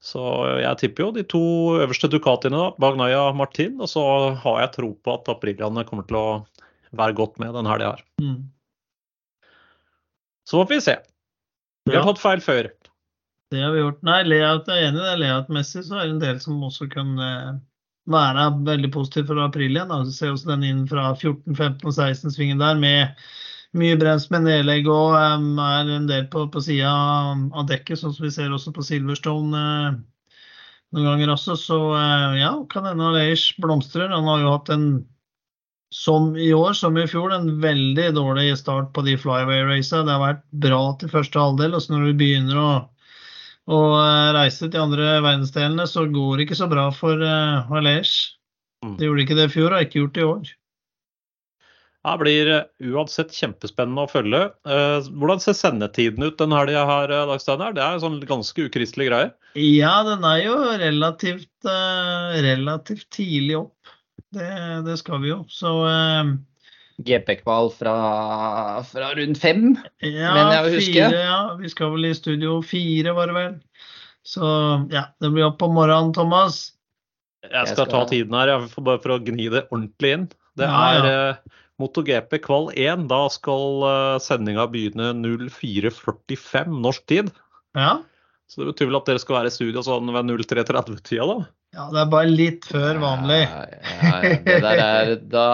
Så 0.00 0.22
jeg 0.62 0.80
tipper 0.80 1.04
jo 1.04 1.10
de 1.12 1.24
to 1.28 1.42
øverste 1.84 2.08
Ducatiene, 2.08 2.56
da, 2.56 2.70
Bagnaya 2.80 3.26
Martin. 3.36 3.74
Og 3.84 3.90
så 3.92 4.02
har 4.32 4.62
jeg 4.62 4.72
tro 4.78 4.94
på 4.96 5.12
at 5.12 5.28
Apriliaene 5.28 5.84
kommer 5.88 6.06
til 6.08 6.16
å 6.16 6.28
være 6.96 7.16
godt 7.18 7.36
med 7.42 7.52
denne 7.52 7.68
helga 7.68 7.90
her. 7.92 8.04
Mm. 8.24 8.38
Så 10.48 10.56
får 10.56 10.70
vi 10.72 10.80
se. 10.86 10.96
Vi 11.84 11.92
har 11.92 12.00
ja. 12.00 12.06
tatt 12.08 12.22
feil 12.22 12.40
før. 12.44 12.70
Det 13.52 13.60
har 13.60 13.74
vi 13.74 13.82
gjort. 13.82 14.00
Nei, 14.08 14.22
layout 14.24 14.72
er 14.72 14.86
enig 14.86 15.04
det. 15.04 15.18
Layout-messig 15.20 15.84
så 15.84 15.98
er 15.98 16.08
det 16.08 16.16
en 16.16 16.24
del 16.24 16.40
som 16.40 16.64
også 16.64 16.88
kan 16.88 17.12
være 18.12 18.48
veldig 18.66 18.90
positiv 18.94 19.28
for 19.30 19.42
april 19.42 19.76
igjen. 19.76 19.92
Du 20.06 20.12
ser 20.14 20.34
også 20.34 20.52
den 20.52 20.66
inn 20.68 20.82
fra 20.90 21.10
14, 21.14 21.54
15 21.54 21.86
og 21.86 21.94
16-svingen 21.94 22.62
der 22.62 22.80
med 22.80 23.24
mye 23.78 23.98
brems 23.98 24.26
med 24.32 24.48
nedlegg 24.48 24.88
og 24.90 25.14
um, 25.14 25.58
er 25.62 25.90
en 25.94 26.08
del 26.10 26.26
på, 26.32 26.48
på 26.50 26.62
sida 26.64 26.90
av 26.90 27.68
dekket, 27.68 28.00
sånn 28.00 28.14
som 28.16 28.26
vi 28.26 28.32
ser 28.34 28.50
også 28.50 28.72
på 28.74 28.82
Silverstone 28.82 29.60
uh, 29.60 30.00
noen 30.90 31.06
ganger 31.12 31.34
også. 31.36 31.56
Så 31.58 31.78
uh, 31.94 32.34
ja, 32.38 32.52
kan 32.72 32.88
hende 32.90 33.12
Aleish 33.12 33.60
blomstrer. 33.62 34.10
Han 34.10 34.26
har 34.30 34.42
jo 34.42 34.54
hatt 34.56 34.74
en 34.74 34.90
som 35.94 36.36
i 36.38 36.52
år, 36.54 36.72
som 36.78 36.98
i 36.98 37.06
fjor, 37.10 37.32
en 37.34 37.48
veldig 37.62 38.12
dårlig 38.14 38.52
start 38.58 38.92
på 38.94 39.02
de 39.06 39.16
flyway-raca. 39.18 40.04
Det 40.06 40.14
har 40.14 40.22
vært 40.22 40.44
bra 40.66 40.82
til 40.98 41.10
første 41.10 41.42
halvdel. 41.42 41.74
og 41.74 41.82
så 41.82 41.94
når 41.94 42.10
vi 42.10 42.18
begynner 42.20 42.60
å 42.62 42.70
og 43.70 43.96
eh, 44.00 44.30
reise 44.36 44.68
til 44.68 44.82
andre 44.82 45.18
verdensdelene, 45.22 45.86
så 45.86 46.06
går 46.10 46.38
det 46.38 46.48
ikke 46.48 46.58
så 46.58 46.70
bra 46.70 46.88
for 46.94 47.20
Valers. 47.70 48.14
eh, 48.18 48.36
Mm. 48.80 48.94
Det 48.96 49.04
gjorde 49.04 49.22
ikke 49.26 49.34
det 49.36 49.44
i 49.44 49.52
fjor, 49.52 49.66
og 49.66 49.76
har 49.76 49.82
ikke 49.84 49.98
gjort 49.98 50.14
det 50.16 50.20
i 50.22 50.24
år. 50.24 50.50
Det 52.00 52.12
blir 52.22 52.48
eh, 52.48 52.68
uansett 52.88 53.34
kjempespennende 53.36 54.06
å 54.06 54.08
følge. 54.08 54.38
Hvordan 55.20 55.42
ser 55.44 55.58
sendetiden 55.58 56.24
ut 56.24 56.38
den 56.40 56.54
helga 56.56 56.86
her, 56.88 57.12
Dagsteiner? 57.28 57.74
Det 57.76 57.82
er 57.84 58.00
sånn 58.00 58.16
ganske 58.24 58.64
ukristelig 58.70 59.10
greie? 59.10 59.28
Ja, 59.60 59.98
den 60.08 60.24
er 60.24 60.40
jo 60.46 60.56
relativt, 60.80 61.68
relativt 61.68 63.04
tidlig 63.12 63.58
opp. 63.60 63.92
Det, 64.32 64.48
det, 64.88 64.96
skal 65.02 65.20
vi 65.26 65.34
jo. 65.34 65.42
Så 65.52 65.74
GP-kval 67.06 67.70
fra, 67.74 67.94
fra, 68.88 69.12
rundt 69.16 69.40
fem, 69.40 69.70
ja, 70.04 70.34
mener 70.34 70.52
jeg 70.54 70.60
å 70.60 70.74
huske. 70.74 70.92
Fire, 70.96 71.22
ja, 71.24 71.40
vi 71.60 71.72
skal 71.72 71.94
vel 71.94 72.10
i 72.10 72.12
studio 72.16 72.58
fire, 72.66 73.14
var 73.16 73.30
det 73.30 73.36
vel. 73.38 73.54
Så 74.26 74.50
ja, 74.92 75.06
det 75.22 75.32
blir 75.32 75.48
opp 75.48 75.58
på 75.62 75.70
morgenen, 75.72 76.12
Thomas. 76.16 76.60
Jeg 77.46 77.72
skal, 77.72 77.88
ta 77.88 78.04
tiden 78.08 78.36
her, 78.36 78.52
jeg 78.52 78.84
bare 78.84 79.00
for 79.00 79.16
å 79.16 79.22
gni 79.24 79.48
det 79.52 79.64
ordentlig 79.70 80.12
inn. 80.16 80.28
Det 80.60 80.68
ja, 80.68 80.80
er 80.92 81.06
ja. 81.08 81.14
Eh, 81.30 81.60
MotoGP 81.80 82.42
kval 82.44 82.68
1. 82.76 83.06
Da 83.10 83.22
skal 83.32 83.84
uh, 83.86 84.18
sendinga 84.20 84.66
begynne 84.70 85.14
04.45 85.16 86.76
norsk 86.84 87.06
tid. 87.08 87.30
Ja. 87.78 88.00
Så 88.50 88.60
det 88.60 88.72
betyr 88.72 88.90
vel 88.90 88.98
at 88.98 89.08
dere 89.08 89.22
skal 89.22 89.38
være 89.38 89.52
i 89.52 89.54
studio 89.54 89.84
sånn 89.86 90.10
ved 90.12 90.28
03.30-tida, 90.44 91.24
da? 91.24 91.38
Ja, 91.70 91.84
det 91.92 92.00
er 92.02 92.08
bare 92.10 92.30
litt 92.30 92.64
før 92.66 92.98
vanlig. 92.98 93.44
Ja, 93.46 93.60
ja, 94.02 94.32
det 94.42 94.56
der 94.64 94.80
er, 94.82 95.12
da, 95.30 95.44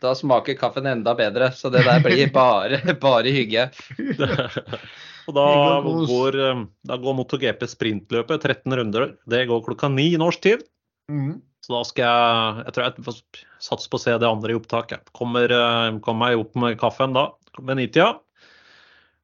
da, 0.00 0.14
smaker 0.16 0.56
kaffen 0.56 0.88
enda 0.88 1.12
bedre, 1.18 1.50
så 1.52 1.68
det 1.72 1.82
der 1.84 2.00
blir 2.04 2.30
bare, 2.32 2.80
bare 3.02 3.34
hygge. 3.34 3.66
Og 5.28 5.36
da 5.36 5.44
går, 5.84 6.38
eh, 6.40 6.62
da 6.88 6.96
går 6.96 7.16
MotoGP 7.18 7.66
sprintløpet 7.68 8.46
13 8.48 8.78
runder. 8.80 9.10
Det 9.28 9.42
går 9.50 9.60
klokka 9.66 9.90
ni 9.92 10.14
norsk 10.16 10.40
tid. 10.46 10.64
Mm. 11.12 11.36
Så 11.64 11.74
da 11.74 11.82
skal 11.84 12.08
jeg 12.08 12.64
Jeg 12.64 12.74
tror 12.74 12.86
jeg 12.86 13.16
satser 13.60 13.90
på 13.92 14.00
å 14.00 14.04
se 14.06 14.16
det 14.16 14.28
andre 14.28 14.54
i 14.54 14.56
opptaket. 14.56 15.12
Kommer, 15.12 15.52
eh, 15.52 15.98
kommer 16.00 16.30
meg 16.30 16.40
opp 16.40 16.56
med 16.56 16.80
kaffen 16.80 17.12
da 17.12 17.28
ved 17.60 17.76
nitida. 17.76 18.14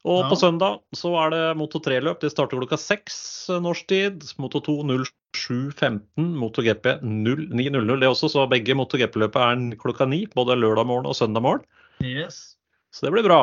Og 0.04 0.20
ja. 0.20 0.28
på 0.28 0.36
søndag 0.36 0.82
så 0.92 1.14
er 1.22 1.30
det 1.32 1.42
Moto 1.56 1.80
3-løp. 1.80 2.20
Det 2.20 2.28
starter 2.32 2.60
klokka 2.60 2.76
seks 2.80 3.16
eh, 3.48 3.60
norsk 3.64 3.86
tid. 3.88 4.26
Moto 4.42 4.60
2 4.64 4.76
07.15, 5.34 6.26
MotoGP 6.38 6.90
09.00 7.00 8.00
det 8.00 8.10
også, 8.10 8.28
så 8.30 8.44
begge 8.50 8.76
MotoGP-løpet 8.76 9.40
er 9.40 9.78
klokka 9.80 10.06
ni. 10.10 10.24
Både 10.36 10.58
lørdag 10.60 10.86
morgen 10.90 11.08
og 11.08 11.16
søndag 11.16 11.42
morgen. 11.46 11.64
Yes. 12.04 12.58
Så 12.94 13.06
det 13.06 13.14
blir 13.16 13.26
bra. 13.26 13.40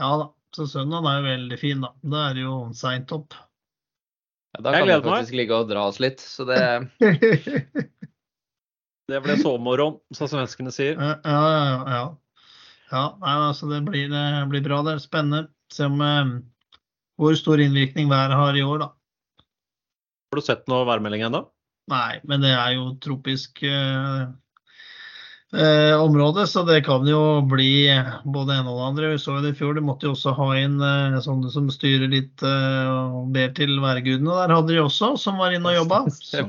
Ja 0.00 0.12
da. 0.20 0.30
Så 0.54 0.68
søndagen 0.70 1.08
er 1.10 1.16
jo 1.18 1.24
veldig 1.26 1.56
fin, 1.58 1.80
da. 1.82 1.90
Da 2.12 2.28
er 2.28 2.36
det 2.36 2.44
jo 2.44 2.58
seint 2.78 3.10
opp. 3.16 3.34
Ja, 4.54 4.60
da 4.62 4.74
kan 4.76 4.86
vi 4.86 4.98
faktisk 5.08 5.34
ligge 5.40 5.56
og 5.56 5.72
dra 5.72 5.88
oss 5.88 5.98
litt, 6.02 6.22
så 6.22 6.46
det 6.46 6.60
Det 9.10 9.18
ble 9.20 9.34
sovemorgen, 9.40 9.98
som 10.16 10.30
svenskene 10.30 10.70
sier. 10.72 10.94
Ja, 10.96 11.16
ja, 11.26 11.72
ja. 11.90 12.04
ja. 12.92 13.02
nei, 13.20 13.34
altså 13.50 13.68
det 13.68 13.82
blir, 13.88 14.06
det 14.12 14.24
blir 14.52 14.62
bra. 14.64 14.78
Det 14.86 14.94
er 14.94 15.02
spennende. 15.02 15.48
Se 15.72 15.86
om 15.88 16.00
eh, 16.04 16.34
hvor 17.20 17.36
stor 17.38 17.62
innvirkning 17.62 18.10
været 18.10 18.36
har 18.36 18.58
i 18.58 18.64
år, 18.66 18.84
da. 18.84 18.90
Har 20.32 20.40
du 20.40 20.44
sett 20.44 20.64
noe 20.70 20.86
værmelding 20.88 21.24
ennå? 21.28 21.44
Nei, 21.92 22.20
men 22.24 22.42
det 22.42 22.54
er 22.56 22.74
jo 22.76 22.94
tropisk 23.04 23.60
eh, 23.68 24.24
eh, 25.54 25.94
området. 26.02 26.48
så 26.50 26.62
det 26.66 26.80
kan 26.86 27.06
jo 27.08 27.20
bli 27.50 27.86
både 28.24 28.56
ene 28.58 28.70
og 28.72 28.78
det 28.80 28.86
andre. 28.88 29.10
Vi 29.14 29.18
så 29.22 29.36
jo 29.36 29.42
det 29.44 29.52
i 29.54 29.58
fjor, 29.58 29.74
de 29.78 29.82
måtte 29.86 30.08
jo 30.08 30.12
også 30.16 30.34
ha 30.38 30.48
inn 30.60 30.76
eh, 30.82 31.16
sånne 31.24 31.50
som 31.54 31.68
styrer 31.72 32.10
litt 32.12 32.42
eh, 32.44 32.90
og 32.90 33.30
ber 33.34 33.52
til 33.56 33.76
værgudene. 33.82 34.34
Der 34.42 34.54
hadde 34.56 34.72
de 34.74 34.80
også, 34.82 35.12
som 35.20 35.38
var 35.42 35.54
inne 35.56 35.72
og 35.72 35.78
jobba. 35.82 36.02
Så, 36.24 36.42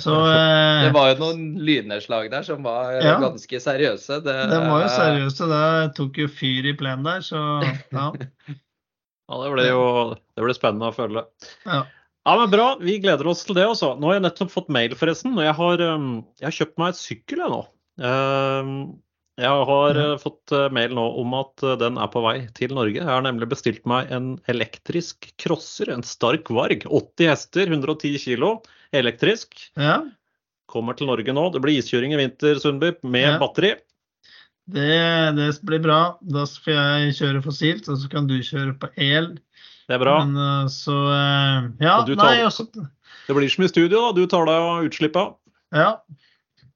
så 0.00 0.14
eh, 0.30 0.82
Det 0.88 0.92
var 0.96 1.10
jo 1.12 1.18
noen 1.22 1.44
lynnedslag 1.66 2.30
der 2.32 2.46
som 2.46 2.62
var 2.66 2.94
eh, 2.98 3.04
Ja. 3.04 3.16
ganske 3.22 3.60
seriøse. 3.60 4.20
Det, 4.24 4.36
de 4.52 4.60
var 4.68 4.84
jo 4.86 4.92
seriøse. 4.94 5.50
Det 5.50 5.64
tok 5.98 6.22
jo 6.24 6.30
fyr 6.30 6.70
i 6.70 6.76
plenen 6.78 7.04
der, 7.06 7.20
så 7.26 7.42
ja. 7.98 8.10
Ja, 9.24 9.36
det 9.40 9.52
blir 9.54 9.68
jo 9.72 9.84
det 10.14 10.42
ble 10.44 10.54
spennende 10.56 10.90
å 10.92 10.96
følge. 10.96 11.26
ja. 11.66 11.84
Ja, 12.24 12.38
men 12.40 12.48
Bra, 12.48 12.70
vi 12.80 12.94
gleder 13.04 13.26
oss 13.28 13.42
til 13.44 13.52
det. 13.58 13.66
også. 13.68 13.90
Nå 14.00 14.08
har 14.08 14.14
jeg 14.16 14.22
nettopp 14.24 14.48
fått 14.54 14.70
mail, 14.72 14.94
forresten. 14.96 15.34
og 15.36 15.44
Jeg 15.44 15.52
har, 15.58 15.82
um, 15.92 16.06
jeg 16.40 16.46
har 16.48 16.54
kjøpt 16.56 16.78
meg 16.80 16.94
et 16.94 16.96
sykkel 16.96 17.42
jeg 17.42 17.50
nå. 17.52 17.58
Um, 17.98 19.00
Jeg 19.38 19.50
har 19.68 19.96
uh, 19.98 20.16
fått 20.22 20.52
uh, 20.54 20.68
mail 20.74 20.92
nå 20.94 21.04
om 21.20 21.32
at 21.34 21.62
uh, 21.66 21.72
den 21.78 21.96
er 21.98 22.10
på 22.12 22.20
vei 22.22 22.36
til 22.54 22.70
Norge. 22.74 23.00
Jeg 23.00 23.08
har 23.10 23.22
nemlig 23.26 23.48
bestilt 23.50 23.84
meg 23.90 24.10
en 24.14 24.36
elektrisk 24.50 25.32
crosser, 25.42 25.90
en 25.90 26.04
Stark 26.06 26.50
Varg. 26.54 26.86
80 26.86 27.30
hester, 27.32 27.66
110 27.70 28.18
kilo, 28.22 28.60
elektrisk. 28.94 29.70
ja. 29.78 30.00
Kommer 30.74 30.96
til 30.96 31.06
Norge 31.06 31.30
nå. 31.36 31.42
Det 31.54 31.60
blir 31.62 31.76
iskjøring 31.78 32.14
i 32.14 32.18
vinter, 32.18 32.56
Sundby, 32.58 32.94
med 33.04 33.26
Ja. 33.28 33.38
batteri. 33.38 33.74
Det, 34.66 35.34
det 35.36 35.48
blir 35.62 35.82
bra. 35.84 35.98
Da 36.24 36.46
skal 36.48 36.74
jeg 37.04 37.12
kjøre 37.18 37.42
fossilt, 37.44 37.88
og 37.92 37.98
så 38.00 38.08
kan 38.10 38.26
du 38.26 38.38
kjøre 38.40 38.72
på 38.80 38.88
el. 38.96 39.34
Det 39.86 39.94
er 39.94 40.00
bra. 40.00 40.14
Men 40.24 40.34
eh, 40.40 40.70
så 40.72 40.94
eh, 41.12 41.68
Ja, 41.84 41.98
Og 42.00 42.06
du 42.08 42.14
tar- 42.16 42.32
nei, 42.32 42.46
også 42.48 42.64
Det 42.72 43.36
blir 43.36 43.50
som 43.52 43.66
i 43.66 43.68
studio, 43.68 44.00
da. 44.00 44.12
Du 44.16 44.24
tar 44.26 44.46
deg 44.48 44.54
av 44.72 44.88
utslippet. 44.88 45.36
Ja. 45.76 45.90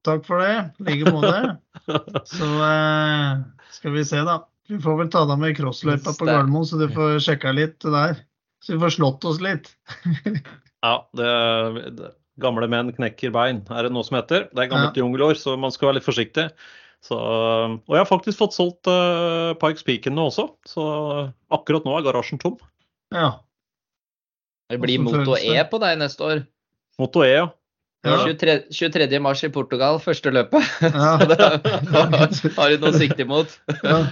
Takk 0.08 0.24
for 0.26 0.42
det. 0.42 0.54
I 0.80 0.86
like 0.88 1.12
måte. 1.14 1.58
Så 2.36 2.48
eh, 2.64 3.42
skal 3.76 3.94
vi 3.94 4.04
se, 4.08 4.22
da. 4.26 4.40
Vi 4.68 4.80
får 4.84 4.96
vel 4.98 5.10
ta 5.12 5.24
deg 5.28 5.40
med 5.40 5.54
i 5.54 5.56
crossløypa 5.56 6.12
på. 6.12 6.26
Gardermoen, 6.28 6.66
så 6.68 6.76
du 6.76 6.90
får 6.92 7.22
sjekka 7.24 7.54
litt 7.56 7.80
der. 7.80 8.18
Så 8.60 8.74
vi 8.74 8.82
får 8.82 8.98
slått 8.98 9.28
oss 9.28 9.42
litt. 9.44 9.72
Ja, 10.78 10.92
det, 11.18 11.30
det, 11.98 12.10
gamle 12.38 12.68
menn 12.70 12.92
knekker 12.94 13.32
bein, 13.34 13.64
er 13.74 13.88
det 13.88 13.90
noe 13.90 14.06
som 14.06 14.14
heter. 14.14 14.44
Det 14.52 14.62
er 14.62 14.68
gammelt 14.70 15.00
jungelår, 15.00 15.34
så 15.34 15.56
man 15.58 15.72
skal 15.74 15.88
være 15.88 15.98
litt 15.98 16.06
forsiktig. 16.06 16.44
Så, 17.02 17.18
og 17.18 17.94
jeg 17.94 17.98
har 17.98 18.06
faktisk 18.06 18.38
fått 18.38 18.54
solgt 18.54 18.86
uh, 18.86 19.56
Pikes 19.58 19.82
Peaken 19.86 20.14
nå 20.14 20.28
også, 20.30 20.48
så 20.66 20.84
akkurat 21.54 21.86
nå 21.86 21.96
er 21.98 22.06
garasjen 22.06 22.38
tom. 22.42 22.54
Ja. 23.14 23.40
Det 24.70 24.78
blir 24.82 25.02
Moto? 25.02 25.34
E 25.34 25.58
på 25.66 25.82
deg 25.82 25.98
neste 25.98 26.30
år. 26.30 26.44
Moto 27.02 27.26
E, 27.26 27.32
ja. 27.32 27.46
Ja. 28.08 28.18
23, 28.26 28.56
23. 28.74 29.20
mars 29.24 29.42
i 29.44 29.50
Portugal, 29.54 29.98
første 30.02 30.32
løpet. 30.34 30.64
Ja. 30.82 31.16
Har 32.58 32.72
du 32.72 32.78
noe 32.82 32.92
å 32.92 32.98
sikte 32.98 33.24
imot? 33.26 33.58
ja. 33.82 34.02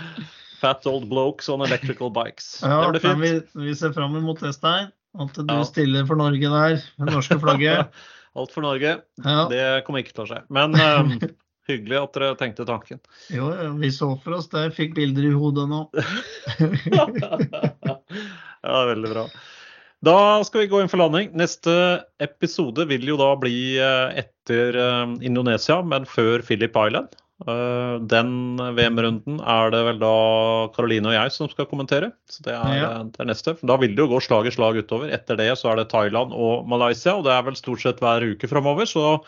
Fat 0.56 0.86
old 0.88 1.04
blokes 1.10 1.50
on 1.52 1.60
electrical 1.66 2.08
bikes. 2.10 2.62
ja 2.64 2.78
det 2.90 3.02
blir 3.02 3.10
fint. 3.12 3.50
vi, 3.54 3.64
vi 3.68 3.74
ser 3.76 3.92
fram 3.92 4.14
mot 4.24 4.40
det, 4.40 4.54
Stein. 4.56 4.88
At 5.20 5.36
du 5.36 5.44
Ja. 5.52 5.62
stiller 5.68 6.06
for 6.08 6.16
Norge 6.16 6.48
der, 6.48 6.78
med 6.96 7.08
det 7.10 7.14
norske 7.16 7.36
flagget. 7.40 7.92
Alt 8.36 8.52
for 8.52 8.64
Norge. 8.64 8.98
Ja. 9.24 9.42
Det 9.52 9.84
kommer 9.86 10.00
ikke 10.04 10.12
til 10.16 10.24
å 10.24 10.28
skje. 10.30 10.40
Men 10.52 10.74
um, 10.76 11.12
hyggelig 11.70 11.98
at 12.02 12.16
dere 12.16 12.34
tenkte 12.40 12.66
tanken. 12.68 13.00
Jo, 13.32 13.48
jo, 13.52 13.70
vi 13.80 13.88
så 13.92 14.10
for 14.24 14.36
oss 14.40 14.48
det. 14.52 14.66
Fikk 14.76 14.92
bilder 14.96 15.24
i 15.28 15.32
hodet 15.36 15.64
nå. 15.72 15.84
ja, 18.62 18.84
veldig 18.86 19.10
bra. 19.12 19.26
Da 20.04 20.44
skal 20.44 20.60
vi 20.64 20.68
gå 20.70 20.80
inn 20.82 20.90
for 20.92 21.00
landing. 21.00 21.30
Neste 21.38 21.72
episode 22.22 22.84
vil 22.90 23.06
jo 23.08 23.16
da 23.20 23.30
bli 23.40 23.78
eh, 23.80 24.18
etter 24.22 24.76
eh, 24.76 25.14
Indonesia, 25.24 25.80
men 25.82 26.04
før 26.08 26.44
Philip 26.46 26.76
Island. 26.76 27.16
Eh, 27.48 27.94
Den 28.12 28.30
VM-runden 28.76 29.40
er 29.40 29.72
det 29.72 29.80
vel 29.88 29.98
da 30.02 30.12
Karoline 30.76 31.10
og 31.10 31.16
jeg 31.16 31.32
som 31.34 31.48
skal 31.52 31.68
kommentere. 31.70 32.12
Så 32.30 32.44
det 32.44 32.54
er, 32.54 32.74
Ja. 32.76 32.92
det 33.08 33.24
er 33.24 33.30
neste. 33.32 33.56
Da 33.66 33.78
vil 33.80 33.96
det 33.96 34.04
jo 34.04 34.10
gå 34.12 34.20
slag 34.22 34.46
i 34.46 34.54
slag 34.54 34.76
utover. 34.84 35.10
Etter 35.16 35.40
det 35.40 35.48
så 35.58 35.72
er 35.72 35.80
det 35.80 35.88
Thailand 35.94 36.36
og 36.36 36.68
Malaysia, 36.68 37.16
og 37.16 37.24
det 37.24 37.32
er 37.32 37.42
vel 37.48 37.56
stort 37.56 37.80
sett 37.82 38.04
hver 38.04 38.28
uke 38.36 38.48
framover. 38.52 38.84
Så 38.86 39.22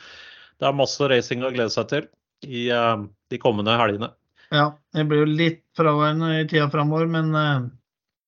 det 0.61 0.69
er 0.69 0.77
masse 0.77 1.01
racing 1.11 1.43
å 1.49 1.53
glede 1.55 1.73
seg 1.75 1.89
til 1.89 2.09
i 2.45 2.69
de 2.69 3.39
kommende 3.41 3.73
helgene. 3.81 4.13
Ja, 4.53 4.71
det 4.95 5.09
blir 5.09 5.25
jo 5.25 5.33
litt 5.33 5.65
fraværende 5.77 6.39
i 6.43 6.47
tida 6.49 6.69
framover, 6.73 7.09
men 7.11 7.33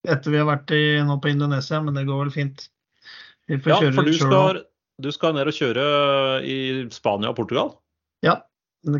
etter 0.07 0.33
vi 0.33 0.39
har 0.41 0.49
vært 0.49 0.71
i, 0.73 0.83
nå 1.05 1.17
på 1.21 1.31
Indonesia, 1.31 1.81
men 1.83 1.97
det 1.97 2.07
går 2.07 2.25
vel 2.25 2.33
fint. 2.33 2.67
Vi 3.49 3.59
får 3.61 3.73
Ja, 3.73 3.79
kjøre 3.83 3.95
for 3.97 4.09
du 4.09 4.17
skal, 4.17 4.61
du 5.01 5.09
skal 5.13 5.35
ned 5.35 5.49
og 5.51 5.57
kjøre 5.57 5.85
i 6.47 6.57
Spania 6.93 7.31
og 7.31 7.37
Portugal? 7.37 7.73
Ja, 8.25 8.39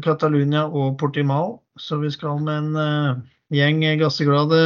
Catalunya 0.04 0.68
og 0.68 1.00
Portimao, 1.02 1.62
så 1.80 1.98
vi 2.02 2.12
skal 2.14 2.42
med 2.44 2.58
en 2.58 2.76
uh, 2.78 3.22
gjeng 3.54 3.82
gasseglade 4.02 4.62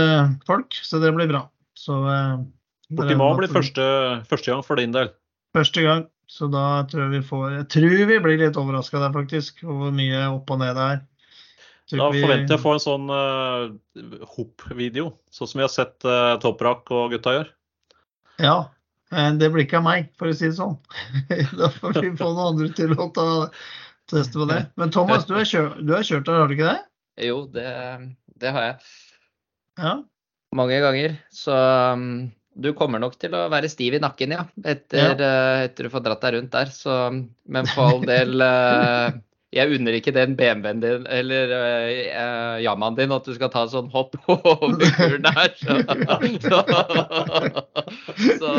folk, 0.48 0.76
så 0.84 1.00
det 1.04 1.14
blir 1.16 1.32
bra. 1.32 1.46
Så, 1.78 2.02
uh, 2.04 2.44
Portimal 2.90 3.06
Portimao 3.06 3.40
blir 3.40 3.54
første, 3.54 3.86
første 4.28 4.52
gang 4.52 4.66
for 4.66 4.82
din 4.82 4.96
del. 4.96 5.14
Første 5.56 5.86
gang, 5.86 6.06
så 6.28 6.50
da 6.52 6.84
tror 6.90 7.06
jeg 7.06 7.14
vi 7.14 7.28
får 7.30 7.44
Jeg 7.54 7.68
tror 7.72 8.08
vi 8.10 8.20
blir 8.20 8.42
litt 8.42 8.58
overraska 8.60 9.00
der, 9.00 9.14
faktisk, 9.16 9.64
hvor 9.64 9.94
mye 9.96 10.26
opp 10.34 10.52
og 10.52 10.60
ned 10.60 10.76
det 10.76 10.88
er. 10.96 11.04
Da 11.94 12.08
forventer 12.10 12.56
jeg 12.56 12.58
å 12.58 12.64
få 12.64 12.72
en 12.74 12.82
sånn 12.82 13.12
uh, 13.14 14.24
hopp-video, 14.36 15.12
sånn 15.34 15.50
som 15.52 15.60
vi 15.60 15.66
har 15.68 15.74
sett 15.74 16.08
uh, 16.08 16.34
Toprak 16.42 16.90
og 16.96 17.14
gutta 17.14 17.36
gjør. 17.36 17.52
Ja, 18.42 18.56
men 19.14 19.38
det 19.42 19.52
blir 19.54 19.68
ikke 19.68 19.78
av 19.80 19.86
meg, 19.86 20.08
for 20.18 20.32
å 20.32 20.36
si 20.36 20.50
det 20.50 20.58
sånn. 20.58 20.80
da 21.60 21.70
får 21.78 22.00
vi 22.02 22.16
få 22.18 22.32
noen 22.32 22.48
andre 22.56 22.72
til 22.78 22.96
å 22.98 23.10
ta 23.14 23.28
teste 24.10 24.42
på 24.42 24.48
det. 24.50 24.64
Men 24.82 24.94
Thomas, 24.94 25.28
du 25.30 25.36
har 25.38 25.46
kjørt, 25.46 25.78
du 25.86 25.94
har 25.94 26.08
kjørt 26.08 26.26
der, 26.26 26.42
har 26.42 26.50
du 26.50 26.56
ikke 26.58 26.72
det? 26.72 26.82
Jo, 27.28 27.38
det, 27.54 27.70
det 28.42 28.56
har 28.56 28.66
jeg. 28.72 28.90
Ja. 29.84 29.94
Mange 30.56 30.82
ganger. 30.82 31.16
Så 31.34 31.54
um, 31.54 32.10
du 32.56 32.72
kommer 32.78 33.02
nok 33.04 33.18
til 33.20 33.36
å 33.36 33.46
være 33.52 33.70
stiv 33.72 33.98
i 33.98 34.02
nakken, 34.02 34.34
ja. 34.36 34.46
Etter, 34.64 35.20
eh, 35.20 35.66
etter 35.68 35.88
du 35.88 35.92
får 35.92 36.04
dratt 36.06 36.22
deg 36.24 36.38
rundt 36.38 36.54
der. 36.54 36.72
Så, 36.72 36.94
men 37.52 37.72
for 37.74 37.98
all 37.98 38.06
del 38.08 38.44
eh, 38.46 39.18
Jeg 39.56 39.72
unner 39.72 39.96
ikke 39.96 40.12
den 40.12 40.36
BMW-en 40.36 40.82
din 40.84 41.06
eller 41.08 41.52
uh, 41.56 42.56
Yamaen 42.64 42.98
din 42.98 43.14
at 43.16 43.28
du 43.28 43.32
skal 43.38 43.52
ta 43.54 43.64
sånn 43.72 43.88
hopp 43.94 44.18
over 44.28 44.76
muren 44.76 45.24
der. 45.24 45.54
Så, 45.60 45.80
så, 46.46 46.64
så 48.42 48.56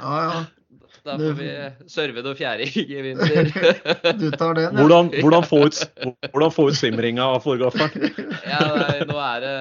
Ja, 0.00 0.16
ja. 0.26 0.40
Da 1.04 1.16
får 1.18 1.36
vi 1.38 1.48
serve 1.90 2.22
noe 2.24 2.36
fjæring 2.38 2.74
i 2.82 3.02
vinter. 3.04 3.50
Du 4.20 4.30
tar 4.34 4.54
den, 4.56 4.66
ja. 4.66 4.70
Hvordan, 4.74 5.10
hvordan, 5.22 5.44
få 5.46 5.62
ut, 5.68 5.78
hvordan 6.32 6.52
få 6.54 6.66
ut 6.70 6.78
svimringa 6.78 7.26
av 7.36 7.44
forgaffelen? 7.44 8.10
Ja, 8.50 8.60
nei, 8.74 9.04
nå 9.06 9.16
er 9.20 9.42
det 9.44 9.54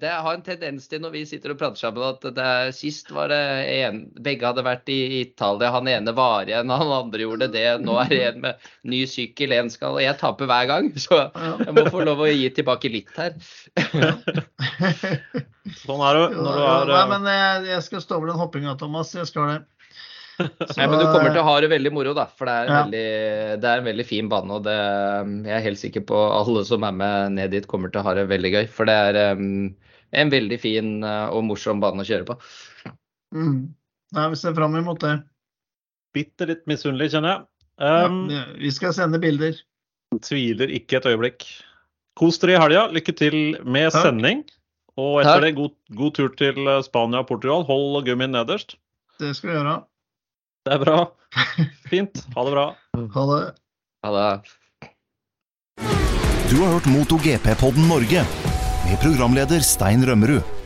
Det 0.00 0.12
har 0.12 0.36
en 0.36 0.44
tendens 0.44 0.86
til 0.88 1.02
når 1.02 1.12
vi 1.12 1.24
sitter 1.28 1.52
og 1.52 1.58
prater 1.60 1.82
sammen, 1.82 2.04
at 2.06 2.24
det 2.36 2.44
er, 2.44 2.70
sist 2.76 3.10
var 3.14 3.30
det 3.32 3.40
en 3.74 4.04
Begge 4.24 4.46
hadde 4.48 4.64
vært 4.64 4.88
i 4.92 5.20
Italia. 5.20 5.72
Han 5.74 5.90
ene 5.90 6.14
var 6.16 6.48
igjen, 6.48 6.72
han 6.72 6.94
andre 6.94 7.24
gjorde 7.24 7.50
det. 7.52 7.66
Nå 7.84 7.98
er 8.02 8.12
det 8.12 8.20
en 8.30 8.40
med 8.44 8.68
ny 8.88 9.04
sykkel, 9.10 9.54
en 9.56 9.70
skal 9.72 9.98
Og 9.98 10.04
jeg 10.04 10.16
taper 10.20 10.48
hver 10.50 10.68
gang, 10.70 10.90
så 11.00 11.26
jeg 11.34 11.76
må 11.76 11.86
få 11.92 12.04
lov 12.06 12.24
å 12.24 12.30
gi 12.30 12.48
tilbake 12.54 12.92
litt 12.92 13.12
her. 13.18 13.36
Sånn 15.84 16.02
er 16.04 16.18
det 16.18 16.24
når 16.36 16.58
du 16.58 16.64
er 16.64 16.90
Nei, 16.90 17.04
uh, 17.04 17.10
men 17.12 17.28
jeg, 17.30 17.62
jeg 17.72 17.86
skal 17.86 18.02
stå 18.04 18.18
over 18.18 18.30
den 18.30 18.40
hoppinga, 18.40 18.74
Thomas. 18.80 19.12
Jeg 19.16 19.28
skal 19.30 19.50
det. 19.50 19.60
Så, 20.68 20.74
Nei, 20.78 20.86
men 20.90 20.98
du 20.98 21.04
kommer 21.12 21.30
til 21.30 21.40
å 21.42 21.46
ha 21.46 21.54
det 21.62 21.68
veldig 21.70 21.92
moro, 21.94 22.14
da. 22.16 22.24
For 22.34 22.48
det 22.48 22.54
er, 22.54 22.66
en 22.66 22.72
Ja. 22.74 22.80
veldig, 22.84 23.60
det 23.62 23.70
er 23.70 23.82
en 23.82 23.88
veldig 23.88 24.06
fin 24.08 24.28
bane. 24.32 24.50
Og 24.56 24.64
det, 24.66 24.74
jeg 25.46 25.54
er 25.58 25.64
helt 25.68 25.80
sikker 25.80 26.04
på 26.08 26.22
alle 26.34 26.64
som 26.66 26.86
er 26.88 26.96
med 26.96 27.36
ned 27.36 27.54
dit, 27.54 27.68
kommer 27.70 27.92
til 27.92 28.02
å 28.02 28.06
ha 28.08 28.14
det 28.18 28.26
veldig 28.32 28.50
gøy. 28.56 28.64
For 28.74 28.90
det 28.90 28.96
er 29.10 29.18
um, 29.38 29.68
en 30.14 30.32
veldig 30.34 30.58
fin 30.62 30.96
uh, 31.06 31.28
og 31.34 31.44
morsom 31.50 31.82
bane 31.84 32.02
å 32.02 32.08
kjøre 32.08 32.26
på. 32.32 32.38
mm. 33.36 33.60
Nei, 34.14 34.26
vi 34.30 34.36
ser 34.38 34.54
fram 34.54 34.74
imot 34.78 35.00
det. 35.02 35.14
bitte 36.14 36.46
litt 36.46 36.66
misunnelig, 36.70 37.10
kjenner 37.14 37.32
jeg. 37.32 37.46
Um, 37.82 38.18
ja, 38.30 38.44
vi 38.58 38.70
skal 38.70 38.92
sende 38.94 39.18
bilder. 39.22 39.56
Tviler 40.22 40.70
ikke 40.70 41.00
et 41.00 41.08
øyeblikk. 41.10 41.46
Kos 42.18 42.38
dere 42.38 42.54
i 42.54 42.60
helga. 42.62 42.84
Lykke 42.94 43.14
til 43.18 43.38
med 43.66 43.90
Takk. 43.90 44.04
sending. 44.06 44.44
Og 44.94 45.16
etter 45.24 45.40
Takk. 45.40 45.42
det, 45.42 45.54
god, 45.58 45.72
god 45.98 46.14
tur 46.14 46.30
til 46.38 46.60
uh, 46.70 46.76
Spania 46.86 47.24
og 47.24 47.30
Portugal. 47.32 47.64
Hold 47.66 48.04
gummien 48.06 48.30
nederst. 48.34 48.76
Det 49.18 49.32
skal 49.34 49.50
vi 49.50 49.56
gjøre. 49.56 49.74
Det 50.64 50.72
er 50.72 50.80
bra. 50.80 50.98
Fint. 51.90 52.22
Ha 52.34 52.44
det 52.46 52.52
bra. 52.54 52.66
Ha 53.16 53.24
det. 53.30 53.40
Ha 54.04 54.12
det. 54.16 54.28
Du 56.48 56.56
har 56.62 56.76
hørt 56.76 56.88
MotoGP-podden 56.88 57.88
Norge 57.90 58.24
med 58.84 59.00
programleder 59.02 59.60
Stein 59.64 60.04
Rømmerud. 60.08 60.63